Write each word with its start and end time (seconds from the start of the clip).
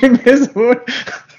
du 0.00 0.10
baseball, 0.24 0.82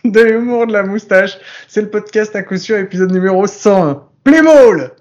de 0.04 0.22
l'humour, 0.22 0.68
de 0.68 0.74
la 0.74 0.84
moustache. 0.84 1.38
C'est 1.68 1.82
le 1.82 1.90
podcast 1.90 2.36
à 2.36 2.44
coup 2.44 2.58
sûr, 2.58 2.78
épisode 2.78 3.12
numéro 3.12 3.46
101. 3.46 4.04
Play 4.24 4.42
ball 4.42 4.92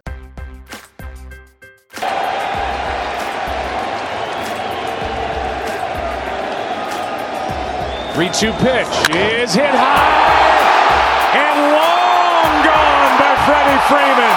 3-2 8.16 8.50
pitch 8.60 9.14
is 9.14 9.52
hit 9.52 9.74
high 9.74 11.36
and 11.36 11.58
long 11.76 12.64
gone 12.64 13.12
by 13.20 13.36
Freddie 13.44 13.82
Freeman. 13.90 14.36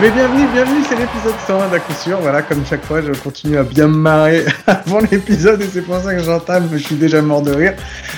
Bien, 0.00 0.10
bienvenue, 0.12 0.46
bienvenue, 0.54 0.82
c'est 0.88 0.96
l'épisode 0.96 1.34
101 1.46 1.68
d'à 1.68 1.78
coup 1.78 1.92
sûr. 1.92 2.18
Voilà, 2.22 2.40
comme 2.40 2.64
chaque 2.64 2.82
fois, 2.86 3.02
je 3.02 3.12
continue 3.12 3.58
à 3.58 3.64
bien 3.64 3.86
me 3.86 3.96
marrer 3.98 4.46
avant 4.66 5.00
l'épisode 5.00 5.60
et 5.60 5.66
c'est 5.70 5.82
pour 5.82 6.00
ça 6.00 6.14
que 6.14 6.22
j'entame, 6.22 6.70
je 6.72 6.78
suis 6.78 6.94
déjà 6.94 7.20
mort 7.20 7.42
de 7.42 7.52
rire. 7.52 7.74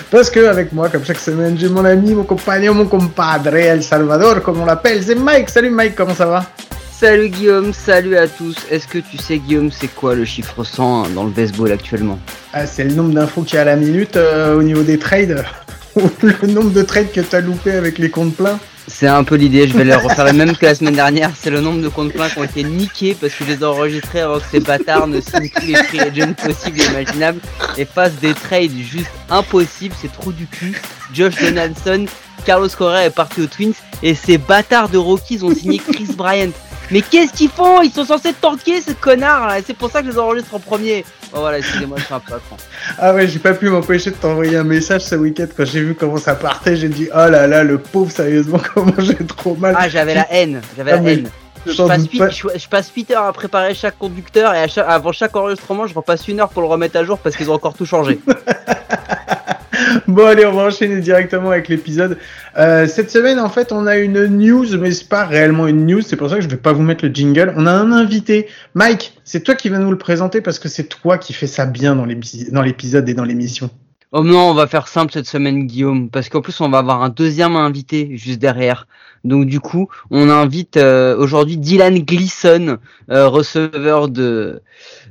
Parce 0.09 0.31
que 0.31 0.47
avec 0.47 0.73
moi, 0.73 0.89
comme 0.91 1.05
chaque 1.05 1.19
semaine, 1.19 1.59
j'ai 1.59 1.69
mon 1.69 1.85
ami, 1.85 2.15
mon 2.15 2.23
compagnon, 2.23 2.73
mon 2.73 2.87
compadre, 2.87 3.57
El 3.57 3.83
Salvador, 3.83 4.43
comme 4.43 4.61
on 4.61 4.65
l'appelle. 4.65 5.03
C'est 5.03 5.17
Mike. 5.17 5.51
Salut 5.51 5.71
Mike, 5.71 5.97
comment 5.97 6.15
ça 6.15 6.27
va? 6.27 6.45
Salut 6.93 7.31
Guillaume, 7.31 7.73
salut 7.73 8.17
à 8.17 8.29
tous. 8.29 8.55
Est-ce 8.71 8.87
que 8.87 8.99
tu 8.99 9.17
sais 9.17 9.39
Guillaume, 9.39 9.73
c'est 9.73 9.93
quoi 9.93 10.15
le 10.15 10.25
chiffre 10.25 10.63
100 10.63 11.09
dans 11.17 11.25
le 11.25 11.31
baseball 11.31 11.73
actuellement? 11.73 12.21
Ah, 12.53 12.65
C'est 12.65 12.85
le 12.85 12.95
nombre 12.95 13.13
d'infos 13.13 13.43
qu'il 13.43 13.57
y 13.57 13.59
a 13.59 13.63
à 13.63 13.65
la 13.65 13.75
minute 13.75 14.17
euh, 14.17 14.57
au 14.57 14.63
niveau 14.63 14.85
des 14.85 15.01
trades. 15.01 15.45
le 16.23 16.47
nombre 16.47 16.71
de 16.71 16.83
trades 16.83 17.11
que 17.11 17.23
tu 17.23 17.35
as 17.35 17.41
loupé 17.41 17.73
avec 17.73 17.99
les 17.99 18.09
comptes 18.09 18.37
pleins. 18.37 18.61
C'est 18.89 19.07
un 19.07 19.25
peu 19.25 19.37
l'idée, 19.37 19.69
je 19.69 19.77
vais 19.77 19.85
les 19.85 19.95
refaire 19.95 20.25
la 20.25 20.33
même 20.33 20.57
que 20.57 20.67
la 20.67 20.75
semaine 20.75 20.95
dernière. 20.95 21.31
C'est 21.37 21.51
le 21.51 21.61
nombre 21.61 21.81
de 21.81 21.89
comptes 21.89 22.13
pleins 22.13 22.29
qui 22.29 22.39
ont 22.39 22.45
été 22.45 22.65
niqués 22.65 23.17
parce 23.19 23.33
que 23.33 23.45
je 23.45 23.53
les 23.53 23.61
ai 23.61 23.65
enregistrés 23.65 24.21
avant 24.21 24.39
que 24.39 24.45
ces 24.51 24.61
bâtards 24.61 25.07
ne 25.07 25.21
signent 25.21 25.51
tous 25.55 25.67
les 25.67 25.75
free 25.75 26.01
agents 26.01 26.35
possibles 26.35 26.81
et 26.81 26.87
imaginables 26.87 27.41
et 27.79 27.85
fassent 27.85 28.19
des 28.21 28.35
trades 28.35 28.77
juste 28.77 29.11
impossibles. 29.31 29.95
C'est 30.01 30.13
trop 30.13 30.33
du 30.33 30.47
cul. 30.47 30.81
Josh 31.15 31.35
Donaldson, 31.41 32.07
Carlos 32.45 32.69
Correa 32.77 33.07
est 33.07 33.11
parti 33.11 33.43
aux 33.43 33.47
Twins 33.47 33.75
et 34.03 34.15
ces 34.15 34.39
bâtards 34.39 34.89
de 34.89 34.99
Rockies 34.99 35.43
ont 35.43 35.55
signé 35.55 35.79
Chris 35.79 36.09
Bryant. 36.17 36.51
Mais 36.93 37.01
qu'est-ce 37.01 37.33
qu'ils 37.33 37.49
font? 37.49 37.81
Ils 37.81 37.91
sont 37.91 38.05
censés 38.05 38.35
tanker 38.35 38.83
ce 38.83 38.93
connard 38.93 39.49
là, 39.49 39.57
c'est 39.67 39.77
pour 39.77 39.91
ça 39.91 40.01
que 40.01 40.09
je 40.09 40.13
les 40.13 40.19
enregistre 40.19 40.55
en 40.55 40.61
premier. 40.61 41.05
Oh 41.33 41.39
voilà, 41.41 41.59
excusez-moi, 41.59 41.97
je 41.99 42.05
suis 42.05 42.13
un 42.15 42.21
peu 42.21 42.35
Ah 42.99 43.15
ouais, 43.15 43.27
j'ai 43.27 43.39
pas 43.39 43.55
pu 43.55 43.71
m'empêcher 43.71 44.11
de 44.11 44.17
t'envoyer 44.17 44.59
un 44.59 44.65
message 44.65 45.01
ce 45.01 45.15
week-end 45.15 45.47
quand 45.57 45.65
j'ai 45.65 45.81
vu 45.81 45.95
comment 45.95 46.19
ça 46.19 46.35
partait. 46.35 46.77
J'ai 46.77 46.91
dit, 46.91 47.09
oh 47.11 47.31
là 47.31 47.47
là, 47.47 47.65
le 47.65 47.79
pauvre, 47.79 48.13
sérieusement, 48.13 48.61
comment 48.75 48.93
j'ai 48.99 49.15
trop 49.15 49.57
mal. 49.57 49.75
Ah, 49.79 49.89
j'avais 49.89 50.15
la 50.15 50.31
haine, 50.31 50.61
j'avais 50.77 50.93
la 50.93 51.11
haine. 51.11 51.31
Je 51.65 52.69
passe, 52.69 52.91
8, 52.95 53.13
heures 53.13 53.25
à 53.25 53.33
préparer 53.33 53.73
chaque 53.75 53.97
conducteur 53.97 54.53
et 54.53 54.67
avant 54.81 55.13
chaque 55.13 55.35
enregistrement, 55.35 55.87
je 55.87 55.95
repasse 55.95 56.29
une 56.29 56.41
heure 56.41 56.51
pour 56.51 56.61
le 56.61 56.69
remettre 56.69 56.99
à 56.99 57.05
jour 57.05 57.19
parce 57.19 57.37
qu'ils 57.37 57.51
ont 57.51 57.55
encore 57.55 57.75
tout 57.75 57.87
changé. 57.87 58.21
bon, 60.09 60.27
allez, 60.27 60.47
on 60.47 60.53
va 60.53 60.65
enchaîner 60.65 61.01
directement 61.01 61.51
avec 61.51 61.69
l'épisode. 61.69 62.19
Euh, 62.59 62.87
cette 62.87 63.11
semaine, 63.11 63.39
en 63.39 63.49
fait, 63.49 63.73
on 63.73 63.87
a 63.87 63.97
une 63.97 64.27
news, 64.27 64.67
mais 64.79 64.93
c'est 64.93 65.09
pas 65.09 65.25
réellement 65.25 65.67
une 65.67 65.87
news. 65.87 66.03
C'est 66.03 66.17
pour 66.17 66.31
ça 66.31 66.37
que 66.37 66.43
je 66.43 66.49
vais 66.49 66.57
pas 66.57 66.73
vous 66.73 66.83
mettre 66.83 67.05
le 67.05 67.13
jingle. 67.13 67.53
On 67.57 67.67
a 67.67 67.73
un 67.73 67.93
invité. 67.93 68.49
Mike, 68.75 69.19
c'est 69.25 69.43
toi 69.43 69.55
qui 69.55 69.69
vas 69.69 69.79
nous 69.79 69.91
le 69.91 69.99
présenter 69.99 70.41
parce 70.41 70.59
que 70.59 70.69
c'est 70.69 70.85
toi 70.85 71.19
qui 71.19 71.33
fais 71.33 71.47
ça 71.47 71.67
bien 71.67 71.97
dans 71.97 72.05
l'épisode 72.63 73.09
et 73.09 73.15
dans 73.15 73.25
l'émission. 73.25 73.71
Oh 74.15 74.23
non, 74.23 74.51
on 74.51 74.55
va 74.55 74.67
faire 74.67 74.89
simple 74.89 75.11
cette 75.11 75.27
semaine, 75.27 75.67
Guillaume, 75.67 76.11
parce 76.11 76.29
qu'en 76.29 76.43
plus 76.43 76.61
on 76.61 76.69
va 76.69 76.79
avoir 76.79 77.03
un 77.03 77.09
deuxième 77.09 77.57
invité 77.57 78.11
juste 78.19 78.41
derrière. 78.41 78.87
Donc 79.25 79.47
du 79.47 79.59
coup, 79.59 79.89
on 80.11 80.29
invite 80.29 80.77
euh, 80.77 81.17
aujourd'hui 81.17 81.57
Dylan 81.57 81.99
Gleason, 81.99 82.77
euh, 83.11 83.29
receveur 83.29 84.09
de 84.09 84.61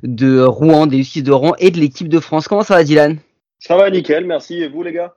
de 0.04 0.42
Rouen, 0.42 0.86
des 0.86 1.18
u 1.18 1.24
de 1.24 1.32
Rouen 1.32 1.54
et 1.58 1.72
de 1.72 1.80
l'équipe 1.80 2.10
de 2.10 2.20
France. 2.20 2.48
Comment 2.48 2.62
ça 2.62 2.76
va, 2.76 2.84
Dylan? 2.84 3.18
Ça 3.62 3.78
va 3.78 3.90
nickel, 3.90 4.26
merci. 4.26 4.62
Et 4.62 4.68
vous 4.68 4.84
les 4.84 4.92
gars? 4.92 5.14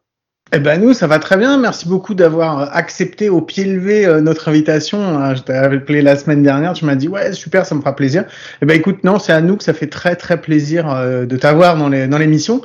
Eh 0.53 0.59
ben 0.59 0.79
nous, 0.81 0.93
ça 0.93 1.07
va 1.07 1.19
très 1.19 1.39
bien. 1.39 1.57
Merci 1.59 1.89
beaucoup 1.89 2.15
d'avoir 2.15 2.77
accepté 2.77 3.31
au 3.31 3.41
pied 3.41 3.65
levé 3.65 4.05
euh, 4.05 4.21
notre 4.21 4.49
invitation. 4.49 4.99
Euh, 5.01 5.35
je 5.35 5.43
t'avais 5.43 5.77
appelé 5.77 6.03
la 6.03 6.15
semaine 6.17 6.43
dernière. 6.43 6.75
Tu 6.75 6.85
m'as 6.85 6.95
dit 6.95 7.09
ouais 7.09 7.33
super, 7.33 7.65
ça 7.65 7.75
me 7.75 7.81
fera 7.81 7.97
plaisir. 7.97 8.27
Eh 8.61 8.67
ben 8.67 8.77
écoute, 8.77 9.03
non, 9.03 9.19
c'est 9.19 9.33
à 9.33 9.41
nous 9.41 9.57
que 9.57 9.65
ça 9.65 9.73
fait 9.73 9.87
très 9.87 10.15
très 10.15 10.41
plaisir 10.41 10.89
euh, 10.91 11.25
de 11.25 11.37
t'avoir 11.37 11.79
dans 11.79 11.89
les 11.89 12.07
dans 12.07 12.19
l'émission. 12.19 12.61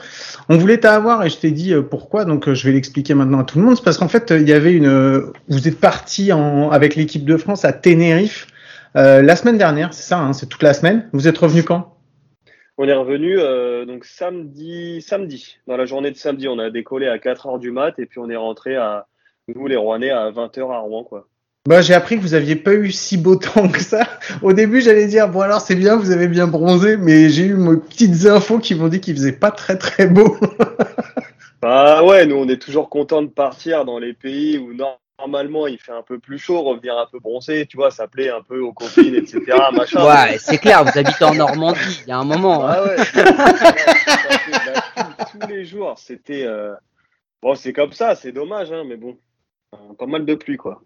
On 0.49 0.57
voulait 0.57 0.79
t'avoir 0.79 1.23
et 1.23 1.29
je 1.29 1.37
t'ai 1.37 1.51
dit 1.51 1.73
pourquoi. 1.89 2.25
Donc 2.25 2.51
je 2.51 2.67
vais 2.67 2.73
l'expliquer 2.73 3.13
maintenant 3.13 3.39
à 3.39 3.43
tout 3.45 3.57
le 3.57 3.63
monde. 3.63 3.77
C'est 3.77 3.83
parce 3.83 3.97
qu'en 3.97 4.09
fait 4.09 4.33
il 4.37 4.47
y 4.47 4.53
avait 4.53 4.73
une. 4.73 5.31
Vous 5.47 5.67
êtes 5.67 5.79
parti 5.79 6.33
en 6.33 6.69
avec 6.71 6.95
l'équipe 6.95 7.23
de 7.23 7.37
France 7.37 7.63
à 7.63 7.71
Tenerife 7.71 8.47
la 8.95 9.35
semaine 9.37 9.57
dernière. 9.57 9.93
C'est 9.93 10.07
ça, 10.07 10.19
hein, 10.19 10.33
c'est 10.33 10.47
toute 10.47 10.63
la 10.63 10.73
semaine. 10.73 11.07
Vous 11.13 11.29
êtes 11.29 11.37
revenu 11.37 11.63
quand? 11.63 11.95
On 12.81 12.87
est 12.87 12.93
revenu 12.93 13.37
euh, 13.37 13.83
donc 13.83 14.05
samedi, 14.05 15.01
samedi, 15.01 15.57
dans 15.67 15.75
la 15.75 15.85
journée 15.85 16.11
de 16.11 16.15
samedi, 16.15 16.47
on 16.47 16.57
a 16.59 16.69
décollé 16.69 17.09
à 17.09 17.19
4 17.19 17.47
heures 17.47 17.59
du 17.59 17.71
mat 17.71 17.99
et 17.99 18.05
puis 18.05 18.19
on 18.19 18.29
est 18.29 18.37
rentré 18.37 18.77
à 18.77 19.05
nous 19.53 19.67
les 19.67 19.75
Rouennais 19.75 20.11
à 20.11 20.31
20 20.31 20.57
h 20.57 20.73
à 20.73 20.79
Rouen 20.79 21.03
quoi. 21.03 21.27
Bah, 21.67 21.81
j'ai 21.81 21.93
appris 21.93 22.15
que 22.15 22.21
vous 22.21 22.35
aviez 22.35 22.55
pas 22.55 22.73
eu 22.73 22.89
si 22.93 23.17
beau 23.17 23.35
temps 23.35 23.67
que 23.67 23.81
ça. 23.81 24.07
Au 24.41 24.53
début, 24.53 24.79
j'allais 24.79 25.07
dire 25.07 25.27
bon 25.27 25.41
alors 25.41 25.59
c'est 25.59 25.75
bien, 25.75 25.97
vous 25.97 26.11
avez 26.11 26.29
bien 26.29 26.47
bronzé, 26.47 26.95
mais 26.95 27.27
j'ai 27.27 27.47
eu 27.47 27.55
mes 27.55 27.75
petites 27.75 28.25
infos 28.27 28.59
qui 28.59 28.75
m'ont 28.75 28.87
dit 28.87 29.01
qu'il 29.01 29.13
faisait 29.13 29.33
pas 29.33 29.51
très 29.51 29.77
très 29.77 30.07
beau. 30.07 30.37
bah 31.61 32.01
ouais, 32.05 32.25
nous 32.25 32.37
on 32.37 32.47
est 32.47 32.61
toujours 32.61 32.89
content 32.89 33.21
de 33.21 33.27
partir 33.27 33.83
dans 33.83 33.99
les 33.99 34.13
pays 34.13 34.57
où 34.57 34.73
non 34.73 34.95
normalement 35.19 35.67
il 35.67 35.77
fait 35.77 35.91
un 35.91 36.01
peu 36.01 36.19
plus 36.19 36.39
chaud, 36.39 36.61
revenir 36.61 36.97
un 36.97 37.05
peu 37.05 37.19
bronzé, 37.19 37.65
tu 37.65 37.77
vois, 37.77 37.91
ça 37.91 38.07
plaît 38.07 38.29
un 38.29 38.41
peu 38.41 38.59
aux 38.59 38.73
copines, 38.73 39.15
etc. 39.15 39.41
Machin. 39.73 40.05
Ouais, 40.05 40.37
c'est 40.39 40.57
clair, 40.57 40.83
vous 40.83 40.97
habitez 40.97 41.25
en 41.25 41.35
Normandie, 41.35 42.01
il 42.05 42.09
y 42.09 42.11
a 42.11 42.17
un 42.17 42.23
moment. 42.23 42.65
Ah 42.65 42.83
ouais, 42.83 42.95
tous, 45.31 45.47
les 45.47 45.65
jours, 45.65 45.97
c'était. 45.97 46.43
Euh, 46.45 46.73
bon, 47.41 47.55
c'est 47.55 47.73
comme 47.73 47.91
ça, 47.91 48.15
c'est 48.15 48.31
dommage, 48.31 48.71
hein, 48.71 48.83
mais 48.85 48.97
bon, 48.97 49.17
pas 49.97 50.05
mal 50.05 50.25
de 50.25 50.35
pluie, 50.35 50.57
quoi. 50.57 50.81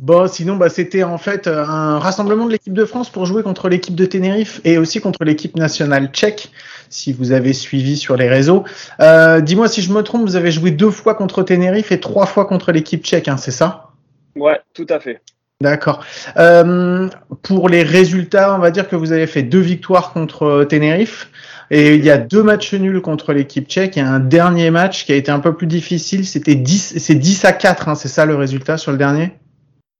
Bon, 0.00 0.26
sinon, 0.28 0.56
bah, 0.56 0.70
c'était 0.70 1.02
en 1.02 1.18
fait 1.18 1.46
euh, 1.46 1.62
un 1.62 1.98
rassemblement 1.98 2.46
de 2.46 2.52
l'équipe 2.52 2.72
de 2.72 2.86
France 2.86 3.10
pour 3.10 3.26
jouer 3.26 3.42
contre 3.42 3.68
l'équipe 3.68 3.94
de 3.94 4.06
Tenerife 4.06 4.62
et 4.64 4.78
aussi 4.78 4.98
contre 4.98 5.24
l'équipe 5.24 5.56
nationale 5.56 6.08
tchèque, 6.10 6.50
si 6.88 7.12
vous 7.12 7.32
avez 7.32 7.52
suivi 7.52 7.98
sur 7.98 8.16
les 8.16 8.26
réseaux. 8.26 8.64
Euh, 9.00 9.42
dis-moi 9.42 9.68
si 9.68 9.82
je 9.82 9.92
me 9.92 10.00
trompe, 10.00 10.22
vous 10.22 10.36
avez 10.36 10.52
joué 10.52 10.70
deux 10.70 10.90
fois 10.90 11.14
contre 11.14 11.42
Tenerife 11.42 11.92
et 11.92 12.00
trois 12.00 12.24
fois 12.24 12.46
contre 12.46 12.72
l'équipe 12.72 13.04
tchèque, 13.04 13.28
hein, 13.28 13.36
c'est 13.36 13.50
ça? 13.50 13.90
Ouais, 14.36 14.58
tout 14.72 14.86
à 14.88 15.00
fait. 15.00 15.20
D'accord. 15.60 16.02
Euh, 16.38 17.10
pour 17.42 17.68
les 17.68 17.82
résultats, 17.82 18.54
on 18.54 18.58
va 18.58 18.70
dire 18.70 18.88
que 18.88 18.96
vous 18.96 19.12
avez 19.12 19.26
fait 19.26 19.42
deux 19.42 19.60
victoires 19.60 20.14
contre 20.14 20.64
Tenerife. 20.64 21.30
Et 21.70 21.94
il 21.96 22.04
y 22.04 22.10
a 22.10 22.16
deux 22.16 22.42
matchs 22.42 22.72
nuls 22.72 23.02
contre 23.02 23.34
l'équipe 23.34 23.68
tchèque 23.68 23.98
et 23.98 24.00
un 24.00 24.18
dernier 24.18 24.70
match 24.70 25.04
qui 25.04 25.12
a 25.12 25.14
été 25.16 25.30
un 25.30 25.40
peu 25.40 25.54
plus 25.54 25.66
difficile. 25.66 26.26
C'était 26.26 26.54
10, 26.54 26.98
c'est 26.98 27.14
10 27.14 27.44
à 27.44 27.52
4, 27.52 27.90
hein, 27.90 27.94
c'est 27.94 28.08
ça 28.08 28.24
le 28.24 28.34
résultat 28.34 28.78
sur 28.78 28.92
le 28.92 28.98
dernier? 28.98 29.34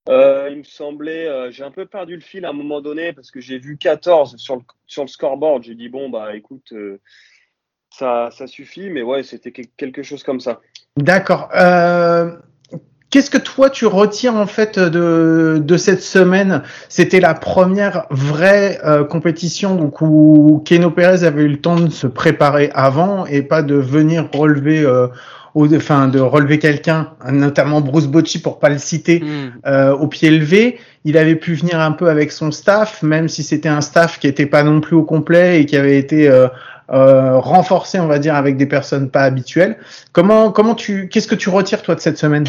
Euh, 0.09 0.49
il 0.51 0.59
me 0.59 0.63
semblait, 0.63 1.27
euh, 1.27 1.51
j'ai 1.51 1.63
un 1.63 1.69
peu 1.69 1.85
perdu 1.85 2.15
le 2.15 2.21
fil 2.21 2.45
à 2.45 2.49
un 2.49 2.53
moment 2.53 2.81
donné 2.81 3.13
parce 3.13 3.29
que 3.29 3.39
j'ai 3.39 3.59
vu 3.59 3.77
14 3.77 4.35
sur 4.37 4.55
le, 4.55 5.07
scoreboard. 5.07 5.63
J'ai 5.63 5.75
dit, 5.75 5.89
bon, 5.89 6.09
bah 6.09 6.35
écoute, 6.35 6.73
euh, 6.73 6.99
ça, 7.91 8.31
suffit, 8.47 8.89
mais 8.89 9.03
ouais, 9.03 9.21
c'était 9.21 9.51
quelque 9.51 10.01
chose 10.01 10.23
comme 10.23 10.39
ça. 10.39 10.59
D'accord. 10.97 11.49
Qu'est-ce 13.09 13.29
que 13.29 13.37
toi 13.37 13.69
tu 13.69 13.85
retires 13.85 14.35
en 14.35 14.47
fait 14.47 14.79
de, 14.79 15.77
cette 15.77 16.01
semaine? 16.01 16.63
C'était 16.87 17.19
la 17.19 17.33
première 17.33 18.07
vraie 18.09 18.79
compétition 19.09 19.91
où 19.99 20.63
Keno 20.65 20.91
Perez 20.91 21.25
avait 21.25 21.43
eu 21.43 21.49
le 21.49 21.59
temps 21.59 21.75
de 21.75 21.89
se 21.89 22.07
préparer 22.07 22.71
avant 22.73 23.25
et 23.25 23.41
pas 23.41 23.63
de 23.63 23.75
venir 23.75 24.29
relever 24.31 24.85
au, 25.53 25.73
enfin, 25.73 26.07
de 26.07 26.19
relever 26.19 26.59
quelqu'un, 26.59 27.13
notamment 27.29 27.81
Bruce 27.81 28.07
Bocci 28.07 28.41
pour 28.41 28.59
pas 28.59 28.69
le 28.69 28.77
citer, 28.77 29.19
hmm. 29.19 29.61
euh, 29.65 29.93
au 29.93 30.07
pied 30.07 30.29
levé. 30.29 30.79
Il 31.03 31.17
avait 31.17 31.35
pu 31.35 31.53
venir 31.53 31.79
un 31.79 31.91
peu 31.91 32.09
avec 32.09 32.31
son 32.31 32.51
staff, 32.51 33.03
même 33.03 33.27
si 33.27 33.43
c'était 33.43 33.69
un 33.69 33.81
staff 33.81 34.19
qui 34.19 34.27
était 34.27 34.45
pas 34.45 34.63
non 34.63 34.81
plus 34.81 34.95
au 34.95 35.03
complet 35.03 35.61
et 35.61 35.65
qui 35.65 35.75
avait 35.75 35.97
été 35.97 36.29
euh, 36.29 36.47
euh, 36.91 37.39
renforcé, 37.39 37.99
on 37.99 38.07
va 38.07 38.19
dire, 38.19 38.35
avec 38.35 38.57
des 38.57 38.65
personnes 38.65 39.09
pas 39.09 39.23
habituelles. 39.23 39.77
Comment, 40.11 40.51
comment 40.51 40.75
tu, 40.75 41.09
qu'est-ce 41.09 41.27
que 41.27 41.35
tu 41.35 41.49
retires 41.49 41.81
toi 41.81 41.95
de 41.95 42.01
cette 42.01 42.17
semaine? 42.17 42.45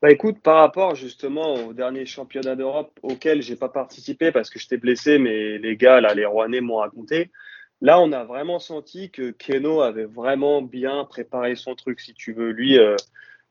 Bah 0.00 0.12
écoute, 0.12 0.36
par 0.42 0.58
rapport 0.58 0.94
justement 0.94 1.54
au 1.54 1.72
dernier 1.72 2.06
championnat 2.06 2.54
d'Europe 2.54 2.92
auquel 3.02 3.42
j'ai 3.42 3.56
pas 3.56 3.68
participé 3.68 4.30
parce 4.30 4.48
que 4.48 4.60
j'étais 4.60 4.76
blessé, 4.76 5.18
mais 5.18 5.58
les 5.58 5.76
gars 5.76 6.00
là, 6.00 6.14
les 6.14 6.24
Rouennais 6.24 6.60
m'ont 6.60 6.76
raconté. 6.76 7.30
Là, 7.80 8.00
on 8.00 8.10
a 8.12 8.24
vraiment 8.24 8.58
senti 8.58 9.10
que 9.10 9.30
Keno 9.30 9.82
avait 9.82 10.04
vraiment 10.04 10.62
bien 10.62 11.04
préparé 11.04 11.54
son 11.54 11.76
truc, 11.76 12.00
si 12.00 12.12
tu 12.12 12.32
veux. 12.32 12.50
Lui, 12.50 12.76
euh, 12.78 12.96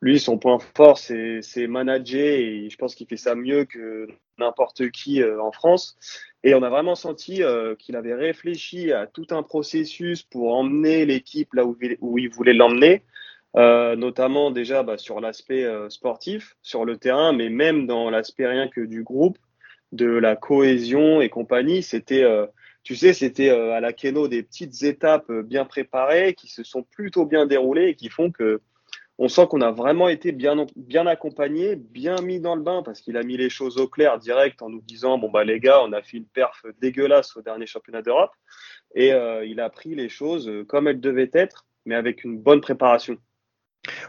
lui 0.02 0.20
son 0.20 0.38
point 0.38 0.60
fort, 0.76 0.98
c'est 0.98 1.68
manager 1.68 2.40
et 2.40 2.70
je 2.70 2.78
pense 2.78 2.94
qu'il 2.94 3.08
fait 3.08 3.18
ça 3.18 3.36
mieux 3.36 3.64
que 3.64 4.08
n'importe 4.38 4.92
qui 4.92 5.22
euh, 5.22 5.42
en 5.42 5.54
France. 5.54 5.98
Et 6.44 6.54
on 6.56 6.62
a 6.62 6.70
vraiment 6.70 6.96
senti 6.96 7.42
euh, 7.42 7.76
qu'il 7.76 7.96
avait 7.96 8.14
réfléchi 8.14 8.92
à 8.92 9.08
tout 9.08 9.28
un 9.32 9.44
processus 9.44 10.24
pour 10.24 10.54
emmener 10.56 11.06
l'équipe 11.06 11.54
là 11.54 11.66
où, 11.66 11.78
où, 12.02 12.18
il 12.18 12.30
voulait 12.30 12.54
l'emmener. 12.54 13.04
notamment 13.56 14.52
déjà 14.52 14.84
bah, 14.84 14.98
sur 14.98 15.22
l'aspect 15.22 15.66
sportif, 15.90 16.58
sur 16.62 16.84
le 16.84 16.98
terrain, 16.98 17.32
mais 17.32 17.50
même 17.50 17.88
dans 17.88 18.10
l'aspect 18.10 18.48
rien 18.48 18.68
que 18.68 18.82
du 18.82 19.04
groupe, 19.04 19.38
de 19.94 20.08
la 20.08 20.36
cohésion 20.36 21.22
et 21.22 21.30
compagnie. 21.30 21.82
C'était, 21.82 22.26
tu 22.88 22.96
sais, 22.96 23.12
c'était 23.12 23.50
à 23.50 23.82
la 23.82 23.92
Keno 23.92 24.30
des 24.30 24.44
petites 24.44 24.82
étapes 24.82 25.30
bien 25.30 25.66
préparées 25.66 26.36
qui 26.36 26.48
se 26.48 26.64
sont 26.64 26.84
plutôt 26.84 27.26
bien 27.26 27.46
déroulées 27.46 27.90
et 27.90 27.96
qui 27.96 28.08
font 28.08 28.32
que 28.32 28.62
on 29.18 29.28
sent 29.28 29.46
qu'on 29.50 29.60
a 29.60 29.72
vraiment 29.72 30.08
été 30.08 30.32
bien, 30.32 30.66
bien 30.78 31.06
accompagné, 31.06 31.76
bien 31.76 32.22
mis 32.22 32.40
dans 32.40 32.56
le 32.56 32.62
bain 32.62 32.84
parce 32.84 33.02
qu'il 33.02 33.18
a 33.18 33.24
mis 33.24 33.36
les 33.36 33.50
choses 33.50 33.78
au 33.78 33.90
clair 33.90 34.20
direct 34.20 34.62
en 34.62 34.70
nous 34.70 34.80
disant 34.80 35.18
bon 35.18 35.30
bah 35.30 35.44
les 35.44 35.60
gars, 35.60 35.82
on 35.84 35.92
a 35.92 36.02
fait 36.02 36.16
une 36.16 36.28
perf 36.28 36.66
dégueulasse 36.80 37.36
au 37.36 37.42
dernier 37.42 37.66
championnat 37.66 38.02
d'Europe 38.02 38.32
et 38.96 39.12
euh, 39.12 39.44
il 39.44 39.60
a 39.60 39.70
pris 39.70 39.94
les 39.94 40.08
choses 40.08 40.50
comme 40.70 40.88
elles 40.88 41.02
devaient 41.02 41.32
être, 41.34 41.66
mais 41.84 41.96
avec 41.96 42.24
une 42.24 42.40
bonne 42.40 42.62
préparation. 42.62 43.18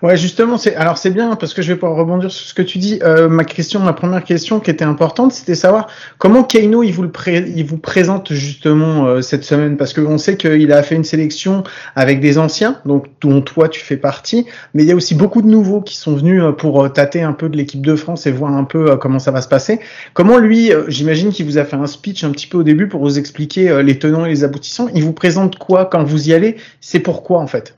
Ouais, 0.02 0.16
justement, 0.16 0.58
c'est 0.58 0.76
alors 0.76 0.98
c'est 0.98 1.10
bien 1.10 1.34
parce 1.36 1.54
que 1.54 1.62
je 1.62 1.72
vais 1.72 1.78
pouvoir 1.78 1.98
rebondir 1.98 2.30
sur 2.30 2.46
ce 2.46 2.54
que 2.54 2.62
tu 2.62 2.78
dis. 2.78 3.00
Euh, 3.02 3.28
ma 3.28 3.44
question, 3.44 3.80
ma 3.80 3.92
première 3.92 4.22
question 4.22 4.60
qui 4.60 4.70
était 4.70 4.84
importante, 4.84 5.32
c'était 5.32 5.54
savoir 5.54 5.88
comment 6.18 6.44
Keino 6.44 6.82
il 6.82 6.92
vous 6.92 7.02
le 7.02 7.10
il 7.28 7.64
vous 7.64 7.78
présente 7.78 8.32
justement 8.32 9.06
euh, 9.06 9.20
cette 9.22 9.44
semaine 9.44 9.76
parce 9.76 9.92
qu'on 9.92 10.18
sait 10.18 10.36
qu'il 10.36 10.72
a 10.72 10.82
fait 10.82 10.94
une 10.94 11.04
sélection 11.04 11.64
avec 11.96 12.20
des 12.20 12.38
anciens, 12.38 12.80
donc 12.86 13.06
dont 13.20 13.40
toi 13.40 13.68
tu 13.68 13.80
fais 13.80 13.96
partie, 13.96 14.46
mais 14.74 14.84
il 14.84 14.88
y 14.88 14.92
a 14.92 14.94
aussi 14.94 15.14
beaucoup 15.14 15.42
de 15.42 15.48
nouveaux 15.48 15.80
qui 15.80 15.96
sont 15.96 16.14
venus 16.14 16.42
euh, 16.42 16.52
pour 16.52 16.92
tâter 16.92 17.22
un 17.22 17.32
peu 17.32 17.48
de 17.48 17.56
l'équipe 17.56 17.84
de 17.84 17.96
France 17.96 18.26
et 18.26 18.30
voir 18.30 18.52
un 18.52 18.64
peu 18.64 18.96
comment 18.96 19.18
ça 19.18 19.30
va 19.30 19.40
se 19.40 19.48
passer. 19.48 19.80
Comment 20.14 20.38
lui, 20.38 20.70
j'imagine 20.86 21.30
qu'il 21.30 21.46
vous 21.46 21.58
a 21.58 21.64
fait 21.64 21.76
un 21.76 21.86
speech 21.86 22.24
un 22.24 22.30
petit 22.30 22.46
peu 22.46 22.58
au 22.58 22.62
début 22.62 22.88
pour 22.88 23.00
vous 23.00 23.18
expliquer 23.18 23.82
les 23.82 23.98
tenants 23.98 24.24
et 24.24 24.28
les 24.28 24.44
aboutissants. 24.44 24.88
Il 24.94 25.04
vous 25.04 25.12
présente 25.12 25.58
quoi 25.58 25.86
quand 25.86 26.04
vous 26.04 26.28
y 26.28 26.32
allez? 26.32 26.56
C'est 26.80 27.00
pourquoi 27.00 27.40
en 27.40 27.46
fait? 27.46 27.74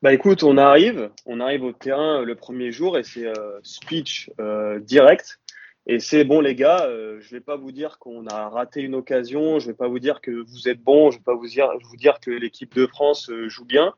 Bah 0.00 0.12
écoute, 0.12 0.44
on 0.44 0.58
arrive, 0.58 1.10
on 1.26 1.40
arrive 1.40 1.64
au 1.64 1.72
terrain 1.72 2.22
le 2.22 2.36
premier 2.36 2.70
jour 2.70 2.96
et 2.96 3.02
c'est 3.02 3.26
euh, 3.26 3.58
speech 3.64 4.30
euh, 4.38 4.78
direct. 4.78 5.40
Et 5.86 5.98
c'est 5.98 6.22
bon 6.22 6.40
les 6.40 6.54
gars, 6.54 6.84
euh, 6.86 7.18
je 7.20 7.30
vais 7.30 7.40
pas 7.40 7.56
vous 7.56 7.72
dire 7.72 7.98
qu'on 7.98 8.26
a 8.28 8.48
raté 8.48 8.80
une 8.82 8.94
occasion, 8.94 9.58
je 9.58 9.66
vais 9.66 9.74
pas 9.74 9.88
vous 9.88 9.98
dire 9.98 10.20
que 10.20 10.30
vous 10.30 10.68
êtes 10.68 10.80
bon, 10.80 11.10
je 11.10 11.16
vais 11.16 11.24
pas 11.24 11.34
vous 11.34 11.48
dire, 11.48 11.70
vous 11.82 11.96
dire 11.96 12.20
que 12.20 12.30
l'équipe 12.30 12.74
de 12.76 12.86
France 12.86 13.28
euh, 13.30 13.48
joue 13.48 13.64
bien, 13.64 13.92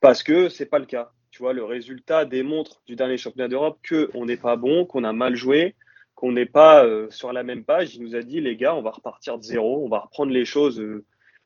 parce 0.00 0.24
que 0.24 0.48
c'est 0.48 0.66
pas 0.66 0.80
le 0.80 0.86
cas. 0.86 1.12
Tu 1.30 1.42
vois, 1.42 1.52
le 1.52 1.62
résultat 1.64 2.24
démontre 2.24 2.80
du 2.86 2.96
dernier 2.96 3.16
championnat 3.16 3.48
d'Europe 3.48 3.78
que 3.84 4.10
on 4.14 4.24
n'est 4.26 4.38
pas 4.38 4.56
bon, 4.56 4.86
qu'on 4.86 5.04
a 5.04 5.12
mal 5.12 5.36
joué, 5.36 5.76
qu'on 6.16 6.32
n'est 6.32 6.46
pas 6.46 6.84
sur 7.10 7.32
la 7.32 7.44
même 7.44 7.62
page. 7.62 7.94
Il 7.94 8.02
nous 8.02 8.16
a 8.16 8.22
dit 8.22 8.40
les 8.40 8.56
gars, 8.56 8.74
on 8.74 8.82
va 8.82 8.90
repartir 8.90 9.38
de 9.38 9.44
zéro, 9.44 9.84
on 9.84 9.88
va 9.88 10.00
reprendre 10.00 10.32
les 10.32 10.46
choses 10.46 10.82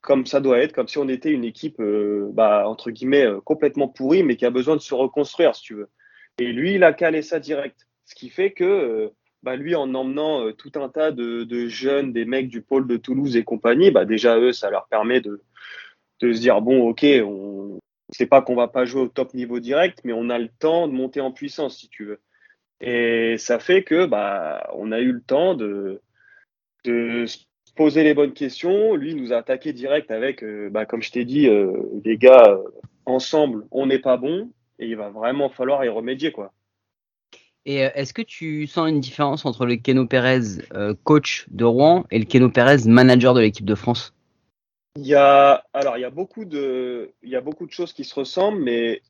comme 0.02 0.26
ça 0.26 0.40
doit 0.40 0.58
être, 0.58 0.72
comme 0.72 0.88
si 0.88 0.99
on 0.99 1.08
était 1.08 1.31
une 1.31 1.44
équipe, 1.44 1.81
euh, 1.81 2.28
bah, 2.32 2.69
entre 2.69 2.90
guillemets, 2.90 3.25
euh, 3.25 3.40
complètement 3.40 3.88
pourrie, 3.88 4.25
mais 4.25 4.37
qui 4.37 4.44
a 4.44 4.50
besoin 4.50 4.76
de 4.76 4.81
se 4.81 4.94
reconstruire, 4.94 5.54
si 5.54 5.62
tu 5.62 5.75
veux. 5.75 5.88
Et 6.38 6.52
lui, 6.52 6.75
il 6.75 6.84
a 6.84 6.93
calé 6.93 7.22
ça 7.22 7.38
direct. 7.38 7.88
Ce 8.04 8.14
qui 8.16 8.28
fait 8.28 8.50
que, 8.50 8.64
euh, 8.64 9.08
bah, 9.44 9.56
lui, 9.56 9.76
en 9.76 9.94
emmenant 9.94 10.52
tout 10.52 10.72
un 10.75 10.88
tas 10.88 11.12
de, 11.12 11.69
jeunes, 11.69 12.12
des 12.12 12.25
mecs 12.25 12.49
du 12.49 12.62
pôle 12.62 12.87
de 12.88 12.96
Toulouse 12.96 13.37
et 13.37 13.44
compagnie, 13.44 13.93
bah, 13.93 14.04
déjà, 14.04 14.38
eux, 14.38 14.52
ça 14.52 14.70
leur 14.70 14.88
permet 14.88 15.20
de, 15.20 15.40
se 16.20 16.40
dire, 16.40 16.60
bon, 16.62 16.88
ok, 16.88 17.05
on 17.25 17.78
sait 18.10 18.26
pas 18.26 18.43
qu'on 18.43 18.56
va 18.56 18.69
pas 18.69 18.84
jouer 18.84 19.02
au 19.02 19.08
top 19.08 19.34
niveau 19.34 19.60
direct, 19.60 20.00
mais 20.05 20.12
on 20.12 20.31
a 20.31 20.38
le 20.38 20.48
temps 20.48 20.88
de 20.88 20.93
monter 20.93 21.20
en 21.20 21.32
puissance, 21.32 21.78
si 21.78 21.88
tu 21.88 22.05
veux. 22.06 22.20
Et 22.81 23.37
ça 23.38 23.60
fait 23.60 23.84
que, 23.84 24.08
on 24.75 24.93
a 24.93 25.00
eu 25.00 25.12
le 25.12 25.22
temps 25.22 25.55
de, 25.55 26.02
de 26.84 27.25
poser 27.74 28.04
les 28.04 28.14
bonnes 28.14 28.32
questions. 28.32 28.94
Lui, 28.94 29.14
nous 29.14 29.32
a 29.32 29.36
attaqué 29.36 29.72
direct 29.72 30.10
avec, 30.10 30.42
euh, 30.42 30.69
bah, 30.70 30.86
comme 30.86 31.02
je 31.02 31.10
t'ai 31.10 31.24
dit, 31.24 31.48
euh, 31.48 31.72
les 32.04 32.16
gars, 32.16 32.48
euh, 32.48 32.62
ensemble, 33.06 33.66
on 33.70 33.86
n'est 33.86 33.98
pas 33.98 34.16
bon 34.16 34.50
et 34.78 34.86
il 34.86 34.96
va 34.96 35.10
vraiment 35.10 35.48
falloir 35.48 35.84
y 35.84 35.88
remédier, 35.88 36.32
quoi. 36.32 36.52
Et 37.64 37.76
est-ce 37.76 38.12
que 38.12 38.22
tu 38.22 38.66
sens 38.66 38.88
une 38.88 38.98
différence 38.98 39.44
entre 39.44 39.66
le 39.66 39.76
Keno 39.76 40.04
Pérez 40.04 40.62
coach 41.04 41.46
de 41.48 41.64
Rouen 41.64 42.04
et 42.10 42.19
le 42.19 42.24
Keno 42.24 42.50
Pérez 42.50 42.88
manager 42.88 43.34
de 43.34 43.40
l'équipe 43.40 43.64
de 43.64 43.76
France? 43.76 44.12
Il 44.96 45.06
y 45.06 45.14
a 45.14 45.64
alors 45.72 45.96
il 45.96 46.00
y 46.00 46.04
a 46.04 46.10
beaucoup 46.10 46.44
de 46.44 47.12
il 47.22 47.30
y 47.30 47.36
a 47.36 47.40
beaucoup 47.40 47.64
de 47.64 47.70
choses 47.70 47.92
qui 47.92 48.02
se 48.02 48.16
ressemblent, 48.16 48.60
mais 48.60 49.00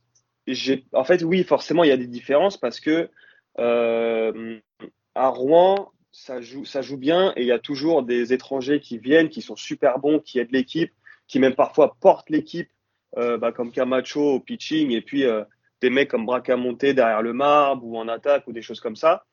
j'ai 0.46 0.84
en 0.92 1.02
fait 1.02 1.24
oui 1.24 1.44
forcément 1.44 1.82
il 1.82 1.88
y 1.88 1.92
a 1.92 1.96
des 1.96 2.06
différences 2.06 2.58
parce 2.58 2.78
que 2.78 3.08
à 3.56 5.28
Rouen 5.28 5.90
ça 6.12 6.40
joue, 6.40 6.64
ça 6.64 6.82
joue 6.82 6.98
bien 6.98 7.32
et 7.36 7.42
il 7.42 7.46
y 7.46 7.52
a 7.52 7.58
toujours 7.58 8.02
des 8.02 8.32
étrangers 8.32 8.80
qui 8.80 8.98
viennent, 8.98 9.30
qui 9.30 9.42
sont 9.42 9.56
super 9.56 9.98
bons, 9.98 10.20
qui 10.20 10.38
aident 10.38 10.52
l'équipe, 10.52 10.92
qui 11.26 11.38
même 11.38 11.54
parfois 11.54 11.96
portent 12.00 12.30
l'équipe, 12.30 12.70
euh, 13.16 13.38
bah, 13.38 13.50
comme 13.50 13.72
Camacho 13.72 14.34
au 14.34 14.40
pitching 14.40 14.90
et 14.92 15.00
puis 15.00 15.24
euh, 15.24 15.42
des 15.80 15.90
mecs 15.90 16.10
comme 16.10 16.26
Bracamonte 16.26 16.84
derrière 16.84 17.22
le 17.22 17.32
marbre 17.32 17.86
ou 17.86 17.98
en 17.98 18.08
attaque 18.08 18.46
ou 18.46 18.52
des 18.52 18.62
choses 18.62 18.80
comme 18.80 18.96
ça. 18.96 19.24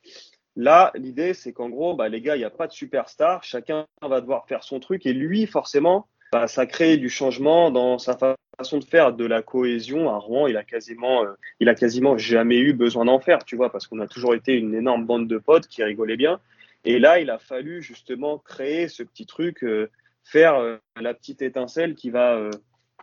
Là, 0.55 0.91
l'idée, 0.95 1.33
c'est 1.33 1.53
qu'en 1.53 1.69
gros, 1.69 1.95
bah, 1.95 2.09
les 2.09 2.21
gars, 2.21 2.35
il 2.35 2.39
n'y 2.39 2.45
a 2.45 2.49
pas 2.49 2.67
de 2.67 2.73
superstar, 2.73 3.43
chacun 3.43 3.85
va 4.01 4.19
devoir 4.19 4.47
faire 4.47 4.63
son 4.63 4.79
truc 4.79 5.05
et 5.05 5.13
lui, 5.13 5.45
forcément, 5.45 6.07
bah, 6.31 6.47
ça 6.47 6.65
crée 6.65 6.97
du 6.97 7.09
changement 7.09 7.71
dans 7.71 7.97
sa 7.97 8.17
façon 8.57 8.79
de 8.79 8.83
faire, 8.83 9.13
de 9.13 9.25
la 9.25 9.41
cohésion. 9.41 10.09
À 10.09 10.17
Rouen, 10.17 10.47
il 10.47 10.57
a 10.57 10.63
quasiment, 10.63 11.23
euh, 11.23 11.33
il 11.59 11.69
a 11.69 11.75
quasiment 11.75 12.17
jamais 12.17 12.57
eu 12.57 12.73
besoin 12.73 13.05
d'en 13.05 13.19
faire, 13.19 13.45
tu 13.45 13.55
vois, 13.55 13.71
parce 13.71 13.87
qu'on 13.87 13.99
a 13.99 14.07
toujours 14.07 14.33
été 14.33 14.53
une 14.53 14.73
énorme 14.73 15.05
bande 15.05 15.27
de 15.27 15.37
potes 15.37 15.67
qui 15.67 15.83
rigolaient 15.83 16.17
bien. 16.17 16.39
Et 16.85 16.99
là, 16.99 17.19
il 17.19 17.29
a 17.29 17.39
fallu 17.39 17.81
justement 17.81 18.37
créer 18.37 18.87
ce 18.87 19.03
petit 19.03 19.25
truc, 19.25 19.63
euh, 19.63 19.89
faire 20.23 20.55
euh, 20.55 20.77
la 20.99 21.13
petite 21.13 21.41
étincelle 21.41 21.95
qui 21.95 22.09
va, 22.09 22.35
euh, 22.35 22.51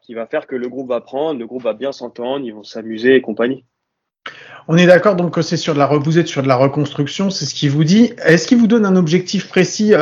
qui 0.02 0.14
va 0.14 0.26
faire 0.26 0.46
que 0.46 0.56
le 0.56 0.68
groupe 0.68 0.88
va 0.88 1.00
prendre, 1.00 1.38
le 1.38 1.46
groupe 1.46 1.62
va 1.62 1.74
bien 1.74 1.92
s'entendre, 1.92 2.44
ils 2.44 2.54
vont 2.54 2.62
s'amuser 2.62 3.16
et 3.16 3.20
compagnie. 3.20 3.64
On 4.68 4.76
est 4.76 4.86
d'accord 4.86 5.14
donc 5.14 5.34
que 5.34 5.42
c'est 5.42 5.56
sur 5.56 5.74
de 5.74 5.78
la 5.78 5.86
vous 5.86 6.18
êtes 6.18 6.26
sur 6.26 6.42
de 6.42 6.48
la 6.48 6.56
reconstruction, 6.56 7.30
c'est 7.30 7.44
ce 7.44 7.54
qu'il 7.54 7.70
vous 7.70 7.84
dit. 7.84 8.12
Est-ce 8.24 8.48
qu'il 8.48 8.58
vous 8.58 8.66
donne 8.66 8.84
un 8.84 8.96
objectif 8.96 9.48
précis 9.48 9.94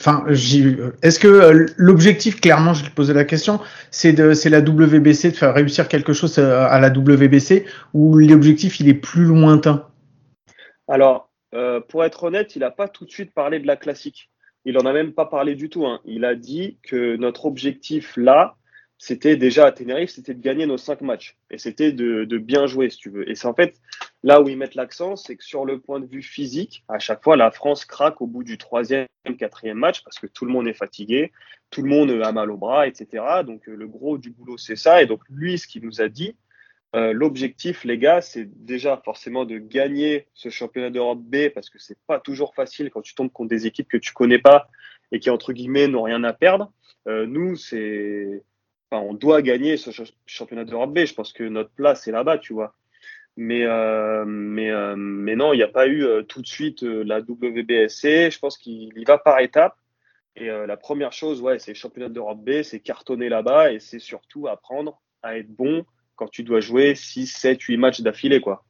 Enfin, 0.00 0.24
est-ce 0.28 1.18
que 1.18 1.66
l'objectif, 1.76 2.40
clairement, 2.40 2.72
je 2.72 2.84
vais 2.84 2.90
te 2.90 2.94
poser 2.94 3.12
la 3.12 3.24
question, 3.24 3.58
c'est 3.90 4.12
de, 4.12 4.32
c'est 4.34 4.50
la 4.50 4.60
WBC, 4.60 5.32
de 5.32 5.36
faire 5.36 5.52
réussir 5.52 5.88
quelque 5.88 6.12
chose 6.12 6.38
à 6.38 6.78
la 6.78 6.90
WBC, 6.90 7.64
ou 7.94 8.16
l'objectif 8.16 8.78
il 8.78 8.88
est 8.88 8.94
plus 8.94 9.24
lointain? 9.24 9.84
Alors, 10.86 11.27
euh, 11.54 11.80
pour 11.80 12.04
être 12.04 12.24
honnête, 12.24 12.56
il 12.56 12.60
n'a 12.60 12.70
pas 12.70 12.88
tout 12.88 13.04
de 13.04 13.10
suite 13.10 13.32
parlé 13.32 13.58
de 13.58 13.66
la 13.66 13.76
classique. 13.76 14.30
Il 14.64 14.74
n'en 14.74 14.86
a 14.86 14.92
même 14.92 15.12
pas 15.12 15.26
parlé 15.26 15.54
du 15.54 15.70
tout. 15.70 15.86
Hein. 15.86 16.00
Il 16.04 16.24
a 16.24 16.34
dit 16.34 16.78
que 16.82 17.16
notre 17.16 17.46
objectif 17.46 18.16
là, 18.16 18.56
c'était 18.98 19.36
déjà 19.36 19.66
à 19.66 19.72
Tenerife, 19.72 20.10
c'était 20.10 20.34
de 20.34 20.42
gagner 20.42 20.66
nos 20.66 20.76
cinq 20.76 21.00
matchs. 21.02 21.36
Et 21.50 21.58
c'était 21.58 21.92
de, 21.92 22.24
bien 22.38 22.66
jouer, 22.66 22.90
si 22.90 22.98
tu 22.98 23.10
veux. 23.10 23.30
Et 23.30 23.36
c'est 23.36 23.46
en 23.46 23.54
fait 23.54 23.80
là 24.24 24.42
où 24.42 24.48
ils 24.48 24.58
mettent 24.58 24.74
l'accent, 24.74 25.14
c'est 25.14 25.36
que 25.36 25.44
sur 25.44 25.64
le 25.64 25.80
point 25.80 26.00
de 26.00 26.06
vue 26.06 26.22
physique, 26.22 26.84
à 26.88 26.98
chaque 26.98 27.22
fois, 27.22 27.36
la 27.36 27.52
France 27.52 27.84
craque 27.84 28.20
au 28.20 28.26
bout 28.26 28.42
du 28.42 28.58
troisième, 28.58 29.06
quatrième 29.38 29.78
match 29.78 30.02
parce 30.02 30.18
que 30.18 30.26
tout 30.26 30.44
le 30.44 30.52
monde 30.52 30.66
est 30.66 30.74
fatigué, 30.74 31.32
tout 31.70 31.82
le 31.82 31.88
monde 31.88 32.10
a 32.10 32.32
mal 32.32 32.50
au 32.50 32.56
bras, 32.56 32.88
etc. 32.88 33.22
Donc 33.46 33.68
euh, 33.68 33.76
le 33.76 33.86
gros 33.86 34.18
du 34.18 34.30
boulot, 34.30 34.58
c'est 34.58 34.76
ça. 34.76 35.00
Et 35.02 35.06
donc 35.06 35.20
lui, 35.30 35.58
ce 35.58 35.68
qu'il 35.68 35.84
nous 35.84 36.00
a 36.00 36.08
dit, 36.08 36.34
euh, 36.96 37.12
l'objectif, 37.12 37.84
les 37.84 37.98
gars, 37.98 38.22
c'est 38.22 38.46
déjà 38.64 39.00
forcément 39.04 39.44
de 39.44 39.58
gagner 39.58 40.26
ce 40.32 40.48
championnat 40.48 40.90
d'Europe 40.90 41.20
B 41.20 41.48
parce 41.54 41.68
que 41.68 41.78
c'est 41.78 41.98
pas 42.06 42.18
toujours 42.18 42.54
facile 42.54 42.90
quand 42.90 43.02
tu 43.02 43.14
tombes 43.14 43.30
contre 43.30 43.50
des 43.50 43.66
équipes 43.66 43.88
que 43.88 43.98
tu 43.98 44.12
connais 44.14 44.38
pas 44.38 44.68
et 45.12 45.20
qui 45.20 45.28
entre 45.28 45.52
guillemets 45.52 45.86
n'ont 45.88 46.02
rien 46.02 46.24
à 46.24 46.32
perdre. 46.32 46.72
Euh, 47.06 47.26
nous, 47.26 47.56
c'est, 47.56 48.42
enfin, 48.90 49.02
on 49.02 49.12
doit 49.12 49.42
gagner 49.42 49.76
ce 49.76 49.90
championnat 50.26 50.64
d'Europe 50.64 50.94
B. 50.94 51.04
Je 51.04 51.12
pense 51.12 51.32
que 51.34 51.44
notre 51.44 51.70
place 51.70 52.08
est 52.08 52.12
là-bas, 52.12 52.38
tu 52.38 52.54
vois. 52.54 52.74
Mais 53.36 53.64
euh, 53.64 54.24
mais 54.24 54.72
mais 54.96 55.36
non, 55.36 55.52
il 55.52 55.58
n'y 55.58 55.62
a 55.62 55.68
pas 55.68 55.86
eu 55.86 56.04
tout 56.26 56.42
de 56.42 56.46
suite 56.46 56.82
la 56.82 57.20
WBSC. 57.20 58.30
Je 58.30 58.38
pense 58.38 58.58
qu'il 58.58 58.98
y 58.98 59.04
va 59.04 59.18
par 59.18 59.38
étapes. 59.40 59.76
Et 60.34 60.46
la 60.48 60.76
première 60.76 61.12
chose, 61.12 61.40
ouais, 61.40 61.58
c'est 61.58 61.74
championnat 61.74 62.08
d'Europe 62.08 62.42
B, 62.42 62.62
c'est 62.62 62.80
cartonner 62.80 63.28
là-bas 63.28 63.72
et 63.72 63.78
c'est 63.78 63.98
surtout 63.98 64.48
apprendre 64.48 65.00
à 65.22 65.38
être 65.38 65.50
bon 65.50 65.84
quand 66.18 66.28
tu 66.28 66.42
dois 66.42 66.60
jouer 66.60 66.94
6, 66.94 67.26
7, 67.26 67.62
8 67.62 67.76
matchs 67.76 68.00
d'affilée, 68.00 68.40
quoi. 68.40 68.64